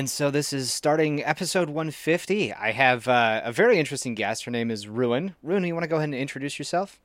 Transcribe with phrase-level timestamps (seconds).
[0.00, 2.54] And so this is starting episode 150.
[2.54, 4.46] I have uh, a very interesting guest.
[4.46, 5.34] Her name is Ruin.
[5.42, 6.98] Ruin, you want to go ahead and introduce yourself?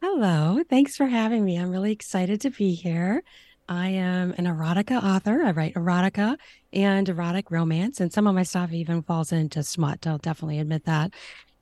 [0.00, 0.62] Hello.
[0.66, 1.58] Thanks for having me.
[1.58, 3.22] I'm really excited to be here.
[3.68, 5.42] I am an erotica author.
[5.44, 6.38] I write erotica
[6.72, 10.06] and erotic romance, and some of my stuff even falls into smut.
[10.06, 11.12] I'll definitely admit that.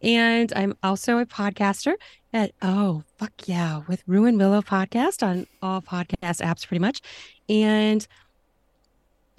[0.02, 1.94] And I'm also a podcaster
[2.32, 7.00] at oh fuck yeah with Ruin Willow podcast on all podcast apps pretty much.
[7.48, 8.06] And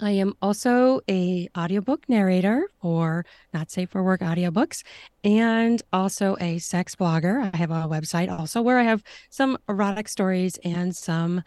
[0.04, 4.82] I am also a audiobook narrator for Not Safe for Work audiobooks
[5.24, 7.50] and also a sex blogger.
[7.54, 11.42] I have a website also where I have some erotic stories and some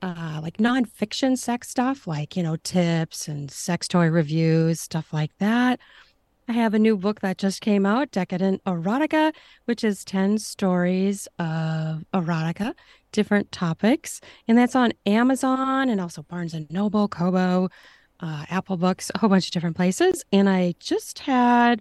[0.00, 5.36] uh, like nonfiction sex stuff, like, you know, tips and sex toy reviews, stuff like
[5.36, 5.78] that.
[6.48, 11.26] I have a new book that just came out, Decadent Erotica, which is 10 stories
[11.38, 12.74] of erotica,
[13.14, 14.20] different topics.
[14.46, 17.70] And that's on Amazon and also Barnes and Noble, Kobo,
[18.20, 20.24] uh, Apple Books, a whole bunch of different places.
[20.32, 21.80] And I just had,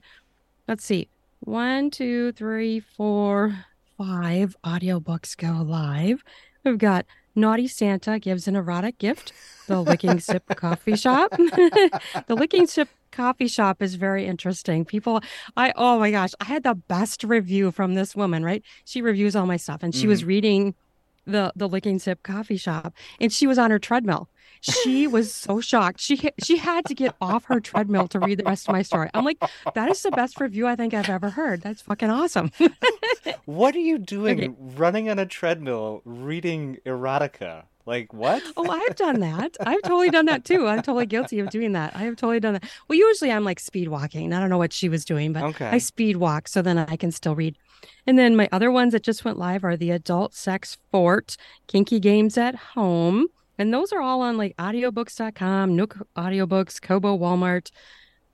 [0.67, 1.09] let's see,
[1.41, 3.65] one, two, three, four,
[3.97, 6.23] five audiobooks go live.
[6.63, 9.33] We've got Naughty Santa gives an erotic gift.
[9.67, 11.31] The Licking Sip Coffee Shop.
[11.31, 14.85] the Licking Sip Coffee Shop is very interesting.
[14.85, 15.21] People,
[15.57, 18.63] I, oh my gosh, I had the best review from this woman, right?
[18.85, 20.09] She reviews all my stuff and she mm-hmm.
[20.09, 20.75] was reading
[21.25, 24.29] the the Licking Sip Coffee Shop and she was on her treadmill.
[24.61, 25.99] She was so shocked.
[25.99, 29.09] She she had to get off her treadmill to read the rest of my story.
[29.13, 29.43] I'm like,
[29.73, 31.61] that is the best review I think I've ever heard.
[31.61, 32.51] That's fucking awesome.
[33.45, 34.53] what are you doing okay.
[34.57, 37.65] running on a treadmill reading erotica?
[37.85, 38.41] Like what?
[38.55, 39.57] oh, I've done that.
[39.59, 40.67] I've totally done that too.
[40.67, 41.93] I'm totally guilty of doing that.
[41.95, 42.63] I have totally done that.
[42.87, 44.31] Well, usually I'm like speed walking.
[44.31, 45.65] I don't know what she was doing, but okay.
[45.65, 47.57] I speed walk so then I can still read.
[48.05, 51.99] And then my other ones that just went live are the Adult Sex Fort, Kinky
[51.99, 57.71] Games at Home, and those are all on like audiobooks.com, Nook Audiobooks, Kobo, Walmart,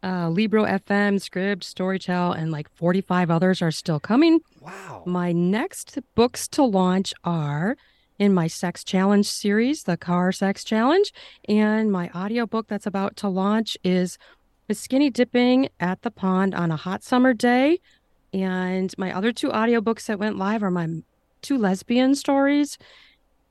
[0.02, 4.40] uh, Libro FM, Scribd, Storytel, and like 45 others are still coming.
[4.62, 5.04] Wow.
[5.06, 7.76] My next books to launch are
[8.18, 11.14] in my sex challenge series, the car sex challenge.
[11.48, 14.18] And my audiobook that's about to launch is
[14.72, 17.80] Skinny Dipping at the Pond on a Hot Summer Day.
[18.34, 20.88] And my other two audiobooks that went live are my
[21.42, 22.78] two lesbian stories.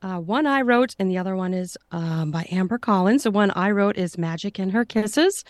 [0.01, 3.23] Uh, one I wrote, and the other one is um, by Amber Collins.
[3.23, 5.43] The one I wrote is Magic in Her Kisses,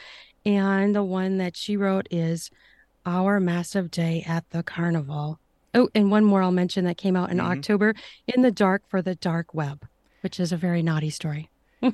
[0.45, 2.50] and the one that she wrote is
[3.06, 5.39] Our Massive Day at the Carnival.
[5.75, 7.51] Oh, and one more I'll mention that came out in mm-hmm.
[7.51, 7.94] October
[8.25, 9.88] In the Dark for the Dark Web,
[10.22, 11.50] which is a very naughty story.
[11.81, 11.94] well,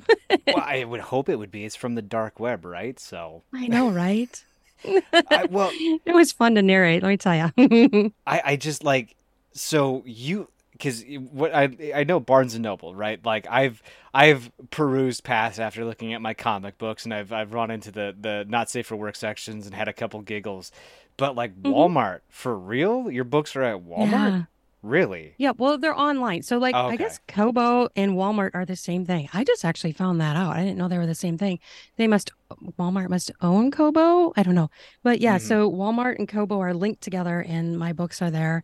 [0.56, 1.64] I would hope it would be.
[1.64, 2.98] It's from the dark web, right?
[2.98, 4.42] So I know, right?
[4.84, 5.70] I, well,
[6.04, 7.02] it was fun to narrate.
[7.02, 8.12] Let me tell you.
[8.26, 9.16] I, I just like
[9.52, 13.24] so you because what I I know Barnes and Noble, right?
[13.24, 13.82] Like I've
[14.12, 18.14] I've perused past after looking at my comic books, and I've I've run into the
[18.18, 20.70] the not safe for work sections and had a couple giggles.
[21.16, 21.72] But like mm-hmm.
[21.72, 24.48] Walmart, for real, your books are at Walmart.
[24.86, 25.34] Really?
[25.38, 25.52] Yeah.
[25.56, 26.94] Well, they're online, so like okay.
[26.94, 29.28] I guess Kobo and Walmart are the same thing.
[29.32, 30.56] I just actually found that out.
[30.56, 31.58] I didn't know they were the same thing.
[31.96, 32.30] They must
[32.78, 34.32] Walmart must own Kobo.
[34.36, 34.70] I don't know,
[35.02, 35.38] but yeah.
[35.38, 35.46] Mm-hmm.
[35.46, 38.62] So Walmart and Kobo are linked together, and my books are there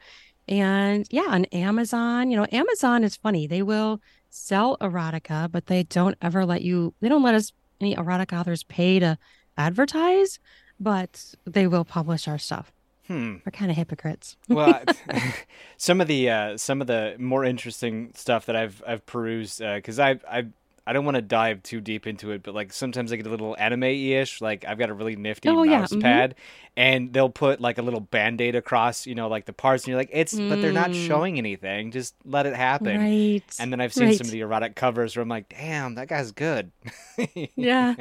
[0.48, 3.46] and yeah, on Amazon, you know, Amazon is funny.
[3.46, 4.00] They will
[4.30, 8.64] sell erotica, but they don't ever let you, they don't let us, any erotic authors
[8.64, 9.18] pay to
[9.56, 10.38] advertise,
[10.80, 12.72] but they will publish our stuff.
[13.06, 13.36] Hmm.
[13.44, 14.36] We're kind of hypocrites.
[14.48, 14.82] well,
[15.76, 19.98] some of the uh, some of the more interesting stuff that I've I've perused because
[19.98, 20.46] uh, I I
[20.84, 23.30] I don't want to dive too deep into it, but like sometimes I get a
[23.30, 24.40] little anime ish.
[24.40, 26.00] Like I've got a really nifty oh, mouse yeah.
[26.00, 26.70] pad, mm-hmm.
[26.76, 29.88] and they'll put like a little band aid across, you know, like the parts, and
[29.88, 30.48] you're like, it's, mm.
[30.48, 31.06] but they're not mm.
[31.06, 31.92] showing anything.
[31.92, 32.98] Just let it happen.
[32.98, 33.42] Right.
[33.60, 34.18] And then I've seen right.
[34.18, 36.72] some of the erotic covers where I'm like, damn, that guy's good.
[37.54, 37.94] yeah.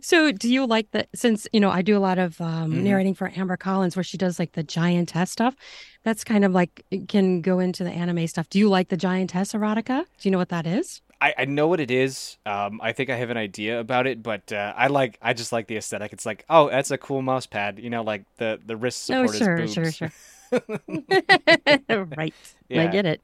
[0.00, 1.08] So do you like that?
[1.12, 2.84] Since you know, I do a lot of um, mm-hmm.
[2.84, 5.56] narrating for Amber Collins, where she does like the giantess stuff.
[6.04, 8.48] That's kind of like can go into the anime stuff.
[8.48, 10.04] Do you like the giantess erotica?
[10.04, 11.02] Do you know what that is?
[11.20, 12.38] I, I know what it is.
[12.46, 15.52] Um, I think I have an idea about it, but uh, I like I just
[15.52, 16.12] like the aesthetic.
[16.12, 17.78] It's like, oh, that's a cool mouse pad.
[17.78, 19.96] You know, like the the wrist support oh, sure, is boobs.
[19.96, 20.12] sure, sure.
[22.16, 22.34] right.
[22.68, 22.84] Yeah.
[22.84, 23.20] I get it.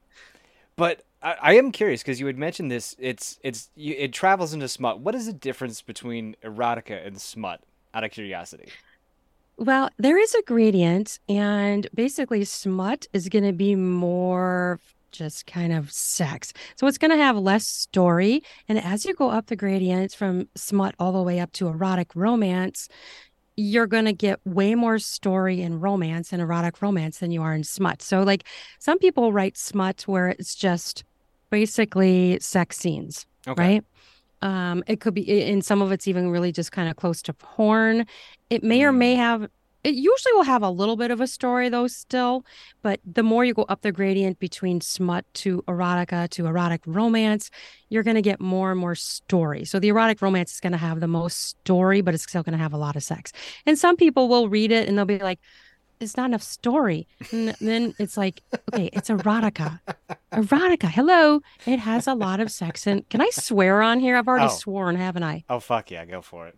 [0.75, 2.95] But I, I am curious because you had mentioned this.
[2.99, 4.99] It's it's you, it travels into smut.
[4.99, 7.61] What is the difference between erotica and smut?
[7.93, 8.69] Out of curiosity.
[9.57, 14.79] Well, there is a gradient, and basically, smut is going to be more
[15.17, 16.53] just kind of sex.
[16.75, 18.43] So it's going to have less story.
[18.69, 22.09] And as you go up the gradient from smut all the way up to erotic
[22.15, 22.87] romance,
[23.55, 27.55] you're going to get way more story in romance and erotic romance than you are
[27.55, 28.03] in smut.
[28.03, 28.43] So, like,
[28.79, 31.03] some people write smut where it's just
[31.49, 33.61] basically sex scenes, okay.
[33.61, 33.83] right?
[34.43, 37.33] Um, it could be, in some of it's even really just kind of close to
[37.33, 38.05] porn.
[38.51, 39.17] It may or may Mm.
[39.17, 39.47] have,
[39.87, 42.45] it usually will have a little bit of a story though, still.
[42.81, 47.49] But the more you go up the gradient between smut to erotica to erotic romance,
[47.89, 49.63] you're going to get more and more story.
[49.65, 52.57] So the erotic romance is going to have the most story, but it's still going
[52.57, 53.31] to have a lot of sex.
[53.65, 55.39] And some people will read it and they'll be like,
[55.99, 57.07] it's not enough story.
[57.31, 58.43] And then it's like,
[58.73, 59.79] okay, it's erotica.
[60.31, 60.89] Erotica.
[60.89, 61.41] Hello.
[61.65, 62.85] It has a lot of sex.
[62.85, 64.15] And can I swear on here?
[64.15, 64.49] I've already Oh.
[64.49, 65.43] sworn, haven't I?
[65.49, 66.55] Oh fuck yeah, go for it.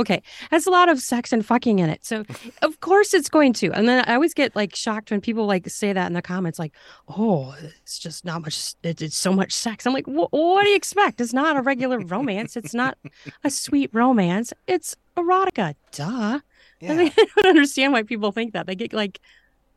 [0.00, 0.22] Okay.
[0.50, 2.04] Has a lot of sex and fucking in it.
[2.04, 2.24] So
[2.62, 3.70] of course it's going to.
[3.72, 6.58] And then I always get like shocked when people like say that in the comments,
[6.58, 6.74] like,
[7.08, 9.86] oh, it's just not much, it, it's so much sex.
[9.86, 11.20] I'm like, what do you expect?
[11.20, 12.56] It's not a regular romance.
[12.56, 12.98] It's not
[13.44, 14.52] a sweet romance.
[14.66, 15.74] It's erotica.
[15.92, 16.04] Duh.
[16.04, 16.40] I
[16.80, 17.08] Yeah.
[17.16, 18.66] I don't understand why people think that.
[18.66, 19.20] They get like,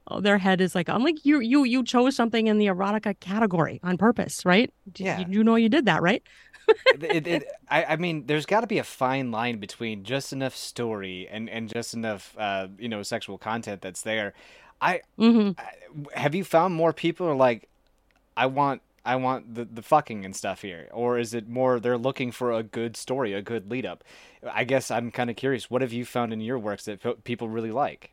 [0.08, 3.20] oh, their head is like, I'm like, you you you chose something in the erotica
[3.20, 4.74] category on purpose, right?
[4.96, 5.20] Yeah.
[5.20, 6.24] You, you know you did that, right?
[6.92, 10.56] It, it, I, I mean, there's got to be a fine line between just enough
[10.56, 14.34] story and, and just enough, uh, you know, sexual content that's there.
[14.82, 15.72] I, hmm I
[16.14, 17.68] have you found more people are like,
[18.38, 21.98] I want, I want the the fucking and stuff here, or is it more they're
[21.98, 24.04] looking for a good story, a good lead up?
[24.52, 25.70] I guess I'm kind of curious.
[25.72, 28.12] What have you found in your works that pe- people really like?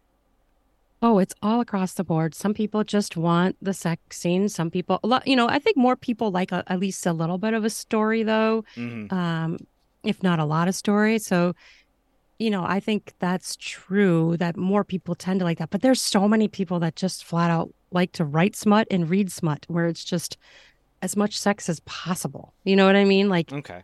[1.04, 2.34] Oh, it's all across the board.
[2.34, 4.48] Some people just want the sex scene.
[4.48, 7.12] Some people, a lot, you know, I think more people like a, at least a
[7.12, 9.58] little bit of a story, though, hmm um,
[10.02, 11.18] if not a lot of story.
[11.18, 11.54] So,
[12.38, 15.68] you know, I think that's true that more people tend to like that.
[15.68, 19.30] But there's so many people that just flat out like to write smut and read
[19.30, 20.38] smut, where it's just
[21.02, 22.54] as much sex as possible.
[22.64, 23.28] You know what I mean?
[23.28, 23.82] Like Okay.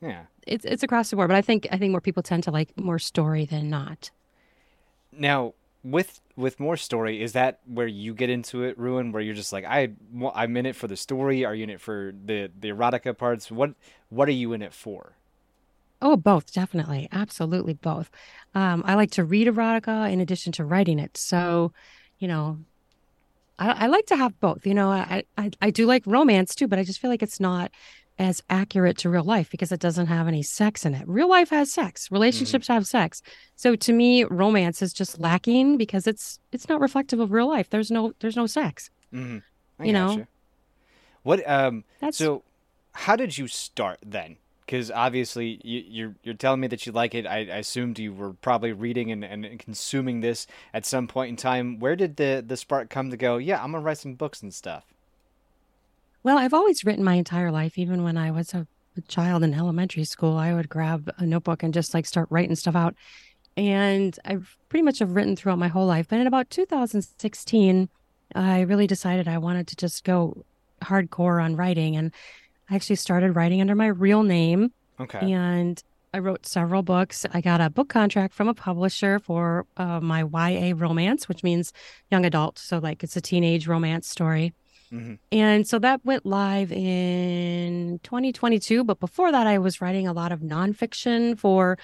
[0.00, 0.24] Yeah.
[0.46, 1.28] it's it's across the board.
[1.28, 4.10] But I think I think more people tend to like more story than not.
[5.12, 5.52] Now,
[5.90, 9.12] with with more story, is that where you get into it, Ruin?
[9.12, 9.90] Where you're just like, I,
[10.34, 11.44] I'm in it for the story.
[11.44, 13.50] Are you in it for the the erotica parts?
[13.50, 13.74] What
[14.08, 15.12] what are you in it for?
[16.02, 17.08] Oh, both, definitely.
[17.10, 18.10] Absolutely both.
[18.54, 21.16] Um, I like to read erotica in addition to writing it.
[21.16, 21.72] So,
[22.18, 22.58] you know,
[23.58, 24.66] I, I like to have both.
[24.66, 27.40] You know, I, I I do like romance too, but I just feel like it's
[27.40, 27.70] not
[28.18, 31.06] as accurate to real life because it doesn't have any sex in it.
[31.06, 32.10] Real life has sex.
[32.10, 33.22] Relationships have sex.
[33.56, 37.68] So to me, romance is just lacking because it's it's not reflective of real life.
[37.68, 38.90] There's no there's no sex.
[39.12, 39.38] hmm
[39.78, 40.08] I You know?
[40.08, 40.28] gotcha.
[41.22, 42.42] What um That's so
[42.92, 44.36] how did you start then?
[44.64, 47.26] Because obviously you, you're you're telling me that you like it.
[47.26, 51.36] I, I assumed you were probably reading and, and consuming this at some point in
[51.36, 51.78] time.
[51.78, 53.36] Where did the the spark come to go?
[53.36, 54.84] Yeah, I'm gonna write some books and stuff.
[56.26, 57.78] Well, I've always written my entire life.
[57.78, 61.62] Even when I was a, a child in elementary school, I would grab a notebook
[61.62, 62.96] and just like start writing stuff out.
[63.56, 66.08] And I've pretty much have written throughout my whole life.
[66.08, 67.88] But in about 2016,
[68.34, 70.44] I really decided I wanted to just go
[70.82, 71.94] hardcore on writing.
[71.94, 72.12] And
[72.68, 74.72] I actually started writing under my real name.
[74.98, 75.32] Okay.
[75.32, 75.80] And
[76.12, 77.24] I wrote several books.
[77.34, 81.72] I got a book contract from a publisher for uh, my YA romance, which means
[82.10, 82.58] young adult.
[82.58, 84.54] So, like, it's a teenage romance story.
[84.90, 88.84] Hmm And so that went live in 2022.
[88.84, 91.78] But before that, I was writing a lot of nonfiction for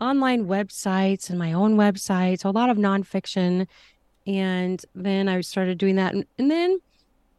[0.00, 2.40] online websites and my own website.
[2.40, 3.66] So a lot of nonfiction.
[4.26, 6.14] And then I started doing that.
[6.14, 6.78] And, and then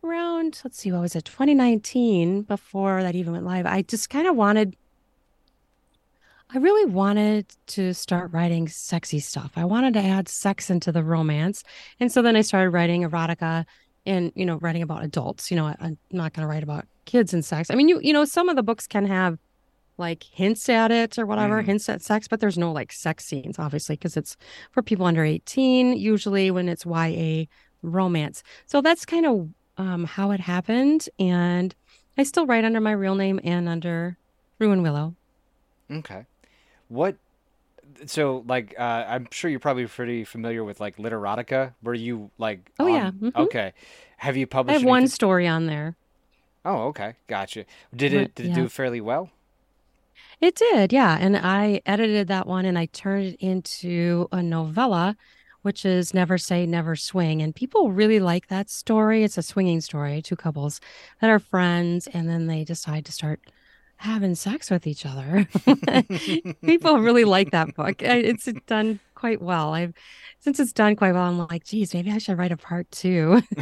[0.04, 4.27] around, let's see, what was it, 2019, before that even went live, I just kind
[4.27, 4.75] of wanted,
[6.54, 9.52] I really wanted to start writing sexy stuff.
[9.56, 11.64] I wanted to add sex into the romance.
[11.99, 13.66] And so then I started writing erotica
[14.06, 16.85] and you know writing about adults you know I, i'm not going to write about
[17.06, 19.37] kids and sex i mean you you know some of the books can have
[19.97, 21.65] like hints at it or whatever Mhm.
[21.65, 24.37] hints at sex but there's no like sex scenes obviously because it's
[24.71, 27.44] for people under 18 usually when it's ya
[27.81, 31.75] romance so that's kind of um, how it happened and
[32.18, 34.18] i still write under my real name and under
[34.59, 35.15] ruin willow
[35.91, 36.25] Okay.
[36.87, 37.15] What?
[38.06, 41.73] So, like, uh, I'm sure you're probably pretty familiar with like Literotica.
[41.83, 42.91] Were you like Oh, on?
[42.94, 43.11] yeah.
[43.11, 43.35] Mhm.
[43.35, 43.73] Okay.
[44.18, 44.75] Have you published?
[44.75, 45.95] i have one story on there
[46.65, 47.15] Oh, okay.
[47.27, 47.65] Gotcha.
[47.95, 48.56] Did it did it yeah.
[48.56, 49.29] do fairly well?
[50.41, 51.18] It did, yeah.
[51.19, 55.15] And I edited that one and I turned it into a novella,
[55.63, 57.41] which is Never Say, Never Swing.
[57.41, 59.23] And people really like that story.
[59.23, 60.79] It's a swinging story, two couples
[61.21, 63.39] that are friends and then they decide to start
[63.99, 65.47] having sex with each other.
[66.65, 68.01] People really like that book.
[68.01, 69.73] It's done quite well.
[69.73, 69.94] I've
[70.39, 73.41] since it's done quite well, I'm like, geez, maybe I should write a part two.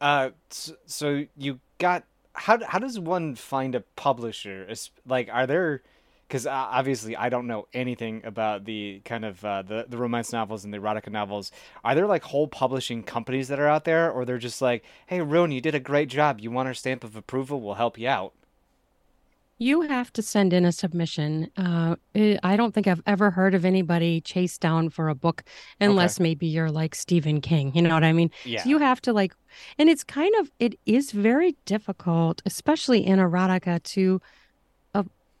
[0.00, 4.66] Uh, so you got how how does one find a publisher?
[5.06, 5.82] Like, are there?
[6.28, 10.32] Because uh, obviously I don't know anything about the kind of uh, the the romance
[10.32, 11.52] novels and the erotica novels.
[11.84, 15.20] Are there like whole publishing companies that are out there, or they're just like, "Hey,
[15.20, 16.40] Ruin, you did a great job.
[16.40, 17.60] You want our stamp of approval?
[17.60, 18.34] We'll help you out."
[19.58, 21.50] You have to send in a submission.
[21.56, 25.44] Uh, eh, I don't think I've ever heard of anybody chased down for a book
[25.86, 25.86] Okay.
[25.86, 27.74] unless maybe you're like Stephen King.
[27.74, 28.30] You know what I mean?
[28.44, 28.66] So Yeah.
[28.68, 29.34] you have to like,
[29.78, 34.20] and it's kind of, it is very difficult, especially in erotica, to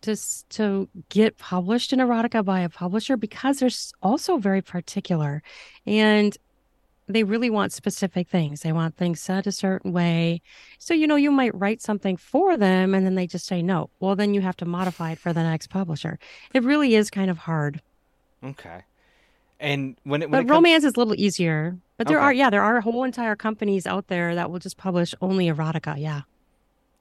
[0.06, 0.16] to
[0.50, 3.70] to get published in erotica by a publisher because they're
[4.02, 5.42] also very particular,
[5.86, 6.36] and
[7.08, 8.62] they really want specific things.
[8.62, 10.42] They want things said a certain way.
[10.78, 13.90] So, you know, you might write something for them and then they just say no.
[14.00, 16.18] Well, then you have to modify it for the next publisher.
[16.52, 17.80] It really is kind of hard.
[18.42, 18.80] Okay.
[19.60, 21.78] And when it when it But comes romance is a little easier.
[21.96, 22.24] But there Okay.
[22.24, 25.94] are, yeah, there are whole entire companies out there that will just publish only erotica.
[25.96, 26.22] Yeah.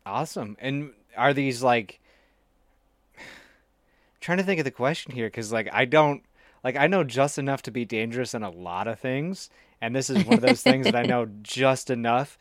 [0.05, 0.55] Awesome.
[0.59, 1.99] And are these like
[4.25, 6.23] trying to think of the question here because like I don't
[6.63, 9.51] like I know just enough to be dangerous in a lot of things,
[9.81, 12.37] and this is one of those things that I know just enough.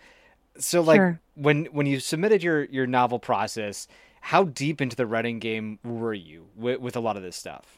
[0.56, 1.20] So like Sure.
[1.34, 3.86] when when you submitted your your novel process,
[4.22, 7.76] how deep into the writing game were you with, with a lot of this stuff?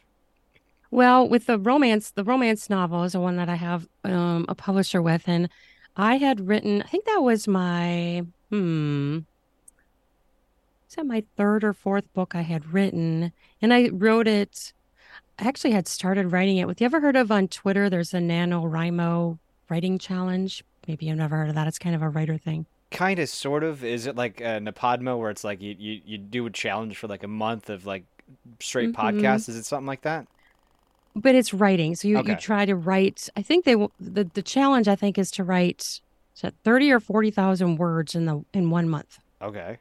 [0.92, 4.54] Well, with the romance, the romance novel is the one that I have um, a
[4.54, 5.48] publisher with, and
[5.96, 9.18] I had written, I think that was my, hmm,
[10.96, 14.72] that my third or fourth book I had written, and I wrote it.
[15.38, 16.80] I actually had started writing it with.
[16.80, 17.90] You ever heard of on Twitter?
[17.90, 19.38] There's a NaNoWriMo
[19.70, 20.64] writing challenge.
[20.88, 21.68] Maybe you've never heard of that.
[21.68, 22.66] It's kind of a writer thing.
[22.90, 23.82] Kind of, sort of.
[23.84, 27.08] Is it like a Napodmo where it's like you, you you do a challenge for
[27.08, 28.04] like a month of like
[28.60, 29.48] straight hmm podcasts?
[29.48, 30.28] Is it something like that?
[31.14, 33.28] But it's writing, so you you try to write.
[33.36, 36.00] I think they the the challenge I think is to write
[36.36, 39.18] is 30 or 40,000 words in the in one month.
[39.40, 39.78] Okay.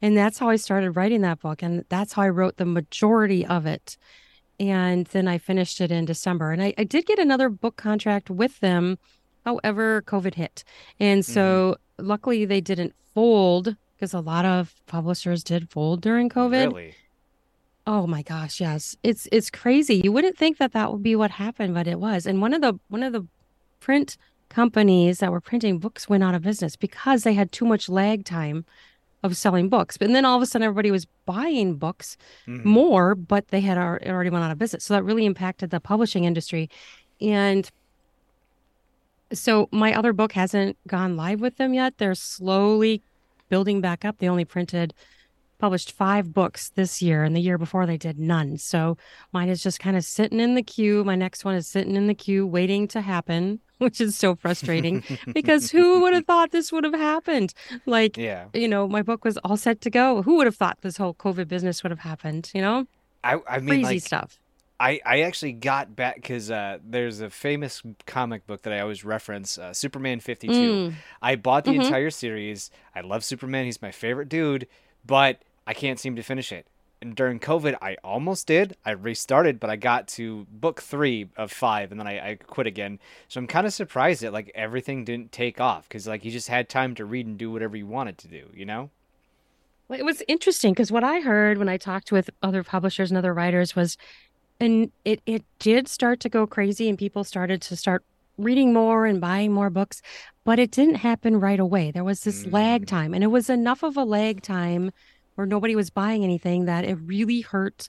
[0.00, 1.62] And that's how I started writing that book.
[1.62, 3.96] And that's how I wrote the majority of it.
[4.60, 6.52] And then I finished it in December.
[6.52, 8.98] And I, I did get another book contract with them.
[9.44, 10.64] However, COVID hit.
[11.00, 12.06] And so mm-hmm.
[12.06, 16.68] luckily they didn't fold because a lot of publishers did fold during COVID.
[16.68, 16.94] Really?
[17.86, 18.96] Oh my gosh, yes.
[19.02, 20.02] It's it's crazy.
[20.04, 22.26] You wouldn't think that that would be what happened, but it was.
[22.26, 23.26] And one of the one of the
[23.80, 24.18] print
[24.50, 28.24] companies that were printing books went out of business because they had too much lag
[28.24, 28.64] time
[29.22, 29.96] of selling books.
[29.96, 33.78] But then all of a sudden, everybody was buying books hmm more, but they had
[33.78, 34.84] already went out of business.
[34.84, 36.68] So that really impacted the publishing industry.
[37.20, 37.68] And
[39.32, 41.98] so my other book hasn't gone live with them yet.
[41.98, 43.02] They're slowly
[43.48, 44.18] building back up.
[44.18, 44.94] They only printed,
[45.58, 48.58] published five books this year, and the year before they did none.
[48.58, 48.96] So
[49.32, 51.04] mine is just kind of sitting in the queue.
[51.04, 53.60] My next one is sitting in the queue, waiting to happen.
[53.78, 55.02] Which is so frustrating
[55.34, 57.54] because who would have thought this would have happened?
[57.86, 58.48] Like, Yeah.
[58.52, 60.22] you know, my book was all set to go.
[60.22, 62.50] Who would have thought this whole COVID business would have happened?
[62.54, 62.86] You know,
[63.24, 64.38] I I mean crazy like stuff.
[64.80, 69.04] I I actually got back because uh, there's a famous comic book that I always
[69.04, 70.80] reference, uh, Superman 52.
[70.80, 72.70] Mm, I bought the hmm entire series.
[72.94, 73.64] I love Superman.
[73.66, 74.66] He's my favorite dude,
[75.04, 76.66] but I can't seem to finish it.
[77.00, 78.76] And during COVID, I almost did.
[78.84, 82.66] I restarted, but I got to book three of five, and then I, I quit
[82.66, 82.98] again.
[83.28, 86.48] So I'm kind of surprised that like everything didn't take off because like you just
[86.48, 88.90] had time to read and do whatever you wanted to do, you know?
[89.88, 93.18] Well, it was interesting because what I heard when I talked with other publishers and
[93.18, 93.96] other writers was,
[94.60, 98.04] and it it did start to go crazy, and people started to start
[98.38, 100.02] reading more and buying more books,
[100.44, 101.90] but it didn't happen right away.
[101.92, 104.92] There was this lag Mm, time, and it was enough of a lag time
[105.38, 107.88] where nobody was buying anything that it really hurt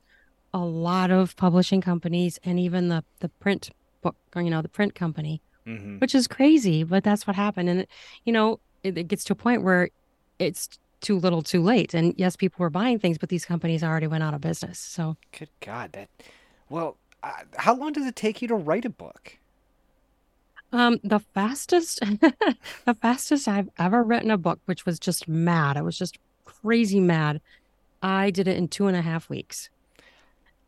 [0.54, 3.72] a lot of publishing companies and even the the print
[4.04, 7.70] book, or, you know, the print company, hmm which is crazy, but that's what happened.
[7.70, 7.88] And
[8.26, 9.90] you know, it, it gets to a point where
[10.40, 10.70] it's
[11.02, 11.94] too little, too late.
[11.96, 14.80] And yes, people were buying things, but these companies already went out of business.
[14.80, 16.10] So, Good God, that.
[16.70, 19.40] Well, uh, how long does it take you to write a book?
[20.72, 22.00] um, the fastest,
[22.86, 25.78] the fastest I've ever written a book, which was just mad.
[25.78, 26.18] I was just
[26.62, 27.42] crazy mad.
[28.02, 29.70] I did it in two and a half weeks.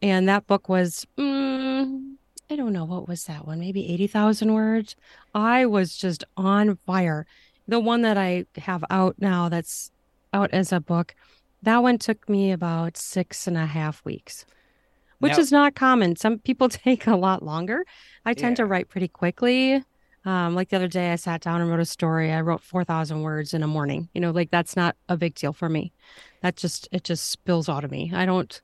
[0.01, 2.15] And that book was, mm,
[2.49, 3.59] I don't know, what was that one?
[3.59, 4.95] Maybe 80,000 words.
[5.33, 7.25] I was just on fire.
[7.67, 9.91] The one that I have out now that's
[10.33, 11.15] out as a book,
[11.61, 14.45] that one took me about six and a half weeks,
[15.19, 16.15] which Now, is not common.
[16.15, 17.85] Some people take a lot longer.
[18.25, 19.83] I tend to write pretty quickly.
[20.23, 22.31] Um, like the other day, I sat down and wrote a story.
[22.31, 24.09] I wrote 4,000 words in a morning.
[24.13, 25.93] You know, like that's not a big deal for me.
[26.41, 28.11] That just, it just spills out of me.
[28.13, 28.61] I don't,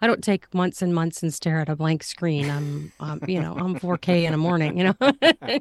[0.00, 2.50] I don't take months and months and stare at a blank screen.
[2.50, 4.94] I'm, um, you know, I'm 4K in a morning, you know?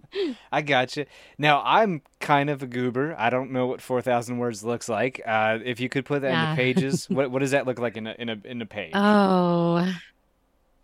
[0.51, 1.05] I got you.
[1.37, 3.15] Now, I'm kind of a goober.
[3.17, 5.21] I don't know what 4,000 words looks like.
[5.25, 6.55] Uh, if you could put that into Yeah.
[6.55, 8.93] pages, what what does that look like in a in a in a page?
[8.95, 9.93] Oh,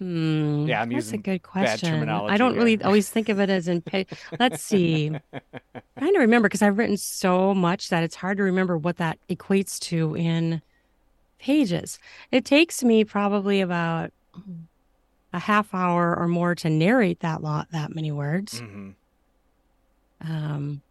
[0.03, 0.65] hmm.
[0.67, 2.09] Yeah, I'm That's a using good bad question.
[2.09, 2.63] I don't here.
[2.63, 4.05] really always think of it as in pay.
[4.39, 5.11] Let's see.
[5.33, 5.41] i
[5.97, 9.17] Trying to remember because I've written so much that it's hard to remember what that
[9.29, 10.61] equates to in
[11.39, 11.99] pages.
[12.31, 14.11] It takes me probably about
[15.33, 18.59] a half hour or more to narrate that lot that many words.
[18.59, 18.91] hmm
[20.21, 20.81] Um,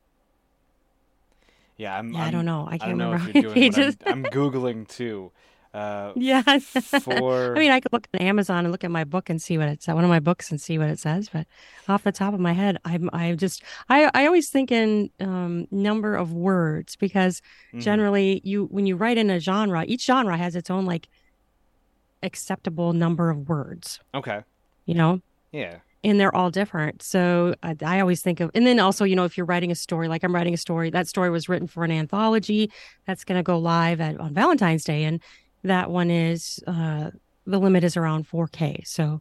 [1.76, 2.12] Yeah, I'm.
[2.12, 2.66] yeah, I I'm- don't know.
[2.68, 3.96] I I can't know remember if how you're many doing pages.
[4.06, 5.32] I'm, I'm googling too.
[5.74, 6.42] Uh, Yeah.
[6.58, 9.56] for I mean, I could look at Amazon and look at my book and see
[9.56, 11.28] what it's one of my books and see what it says.
[11.32, 11.46] But
[11.88, 15.66] off the top of my head, I'm I just I I always think in um,
[15.70, 17.40] number of words because
[17.72, 17.80] mhm.
[17.80, 21.08] generally you when you write in a genre, each genre has its own like
[22.22, 24.00] acceptable number of words.
[24.14, 24.42] Okay.
[24.86, 25.20] You know,
[25.52, 25.78] Yeah.
[26.04, 27.02] and they're all different.
[27.02, 29.74] So I, I always think of, and then also, you know, if you're writing a
[29.74, 32.70] story, like I'm writing a story, that story was written for an anthology
[33.06, 35.20] that's going to go live at, on Valentine's Day, and
[35.64, 37.10] that one is uh,
[37.46, 38.86] the limit is around 4K.
[38.86, 39.20] So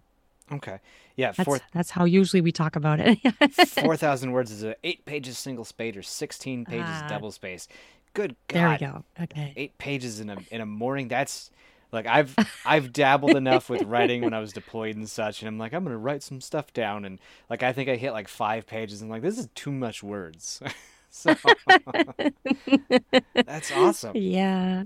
[0.51, 0.79] Okay.
[1.15, 1.31] Yeah.
[1.31, 3.19] that's Four that's how usually we talk about it.
[3.67, 7.05] four thousand words is a eight pages single spaced or sixteen pages Ah.
[7.09, 7.67] double space.
[8.13, 8.55] Good God.
[8.57, 9.03] there we go.
[9.23, 9.53] Okay.
[9.55, 11.07] Eight pages in a in a morning.
[11.07, 11.51] That's
[11.93, 15.57] like I've I've dabbled enough with writing when I was deployed and such, and I'm
[15.57, 17.19] like I'm gonna write some stuff down, and
[17.49, 20.03] like I think I hit like five pages, and I'm like this is too much
[20.03, 20.61] words.
[21.09, 21.35] so
[23.35, 24.15] that's awesome.
[24.15, 24.83] Yeah.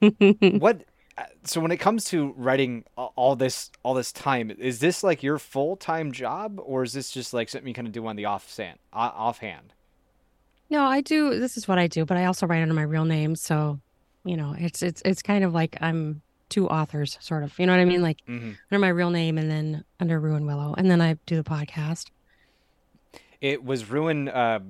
[0.00, 0.82] what uh,
[1.44, 5.38] so when it comes to writing all this all this time is this like your
[5.38, 8.78] full-time job or is this just like something you kind of do on the offhand
[8.92, 9.72] offhand
[10.70, 11.38] No, I do.
[11.38, 13.36] This is what I do, but I also write under my real name.
[13.36, 13.78] So,
[14.24, 17.56] you know, it's it's it's kind of like I'm two authors, sort of.
[17.58, 18.02] You know what I mean?
[18.02, 21.36] Like hmm under my real name and then under Ruin Willow, and then I do
[21.36, 22.10] the podcast.
[23.40, 24.60] it was ruin uh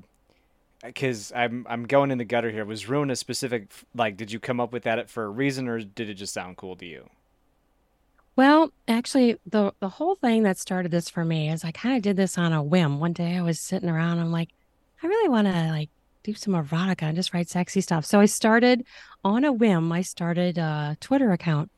[0.85, 2.65] because I'm I'm going in the gutter here.
[2.65, 4.17] Was ruin a specific like?
[4.17, 6.77] Did you come up with that for a reason, or did it just sound cool
[6.77, 7.09] to you?
[8.37, 12.03] Well, actually, the the whole thing that started this for me is I kind of
[12.03, 12.99] did this on a whim.
[12.99, 14.51] One day I was sitting around, I'm like,
[15.03, 15.91] I really want to like
[16.25, 18.05] do some erotica and just write sexy stuff.
[18.05, 18.85] So I started
[19.25, 19.93] on a whim.
[19.93, 21.71] I started a Twitter account,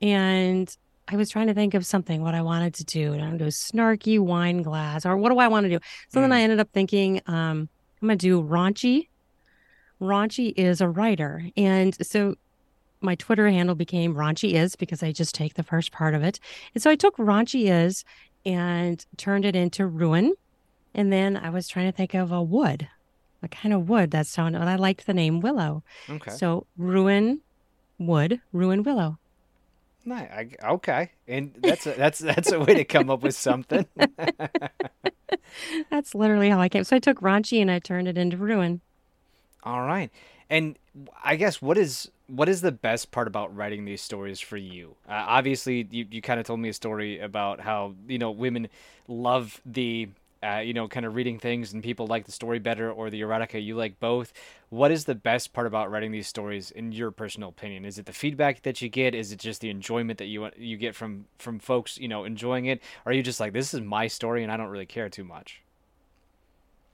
[0.00, 0.74] and
[1.08, 3.12] I was trying to think of something what I wanted to do.
[3.14, 5.78] And I'm do a snarky wine glass, or what do I want to do?
[6.08, 6.34] So then Mm.
[6.34, 7.68] I ended up thinking, um,
[8.00, 9.08] I'm gonna do raunchy.
[10.00, 12.36] Raunchy is a writer, and so
[13.02, 16.38] my Twitter handle became Raunchy Is because I just take the first part of it.
[16.74, 18.04] And so I took Raunchy Is
[18.44, 20.34] and turned it into Ruin.
[20.94, 22.88] And then I was trying to think of a wood,
[23.42, 25.82] a kind of wood that sounded, and I liked the name Willow.
[26.08, 27.40] Okay, So Ruin
[27.98, 29.18] Wood, Ruin Willow.
[30.04, 30.28] nice.
[30.30, 33.86] I, okay, and that's a, that's that's a way to come up with something.
[35.90, 36.84] That's literally how I came.
[36.84, 38.80] So I took Raunchy and I turned it into Ruin.
[39.62, 40.10] All right.
[40.48, 40.78] And
[41.22, 44.96] I guess what is what is the best part about writing these stories for you?
[45.08, 48.68] Uh, obviously, you, you kind of told me a story about how you know women
[49.08, 50.08] love the
[50.42, 53.20] uh, you know kind of reading things and people like the story better or the
[53.20, 53.62] erotica.
[53.62, 54.32] You like both.
[54.70, 57.84] What is the best part about writing these stories in your personal opinion?
[57.84, 59.14] Is it the feedback that you get?
[59.14, 62.66] Is it just the enjoyment that you you get from from folks you know enjoying
[62.66, 62.82] it?
[63.04, 65.24] Or are you just like this is my story and I don't really care too
[65.24, 65.62] much?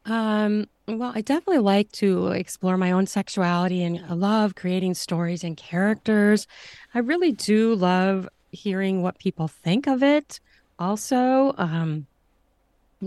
[0.05, 5.43] Um, well, I definitely like to explore my own sexuality and I love creating stories
[5.43, 6.47] and characters.
[6.95, 10.39] I really do love hearing what people think of it.
[10.79, 12.07] Also, um,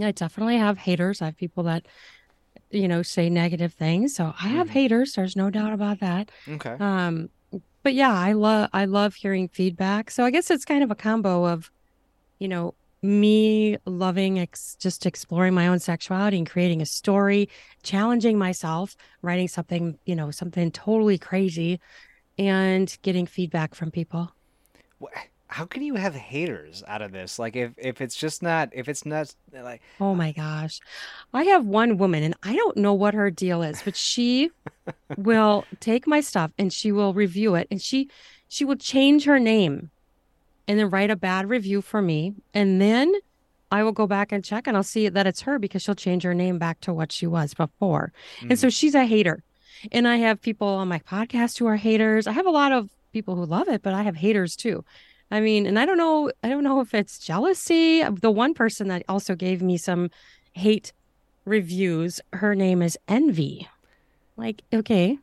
[0.04, 1.22] I definitely have haters.
[1.22, 1.86] I have people that,
[2.72, 4.16] you know, say negative things.
[4.16, 4.72] So I have Mhm.
[4.72, 5.14] haters.
[5.14, 6.32] There's no doubt about that.
[6.48, 6.76] Okay.
[6.80, 7.30] Um,
[7.84, 10.12] but yeah, I love I love hearing feedback.
[10.12, 11.72] So I guess it's kind of a combo of,
[12.38, 17.50] you know, me loving ex just exploring my own sexuality and creating a story,
[17.82, 21.80] challenging myself, writing something, you know, something totally crazy,
[22.38, 24.30] and getting feedback from people.
[25.02, 25.08] Wh-
[25.50, 27.40] How can you have haters out of this?
[27.40, 30.80] Like if if it's just not if it's not like Oh my gosh.
[31.34, 34.52] I have one woman and I don't know what her deal is, but she
[35.18, 38.10] will take my stuff and she will review it and she
[38.48, 39.90] she will change her name
[40.68, 43.12] and then write a bad review for me and then
[43.72, 46.24] I will go back and check and I'll see that it's her because she'll change
[46.24, 48.12] her name back to what she was before.
[48.42, 49.44] And mm, so she's a hater.
[49.92, 52.28] And I have people on my podcast who are haters.
[52.28, 54.84] I have a lot of people who love it, but I have haters too.
[55.32, 58.04] I mean, and I don't know, I don't know if it's jealousy.
[58.04, 60.10] The one person that also gave me some
[60.54, 60.92] hate
[61.46, 63.68] reviews, her name is Envy.
[64.38, 65.18] Like, okay,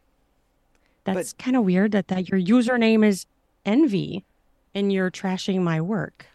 [1.05, 3.25] that's kind of weird that that your username is
[3.64, 4.25] Envy
[4.75, 6.27] and you're trashing my work.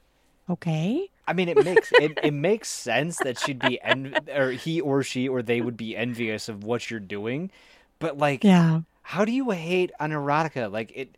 [0.49, 1.07] Okay.
[1.27, 5.03] I mean it makes it, it makes sense that she'd be en- or he or
[5.03, 7.51] she or they would be envious of what you're doing.
[7.99, 8.81] But like Yeah.
[9.03, 10.71] how do you hate on erotica?
[10.71, 11.17] Like it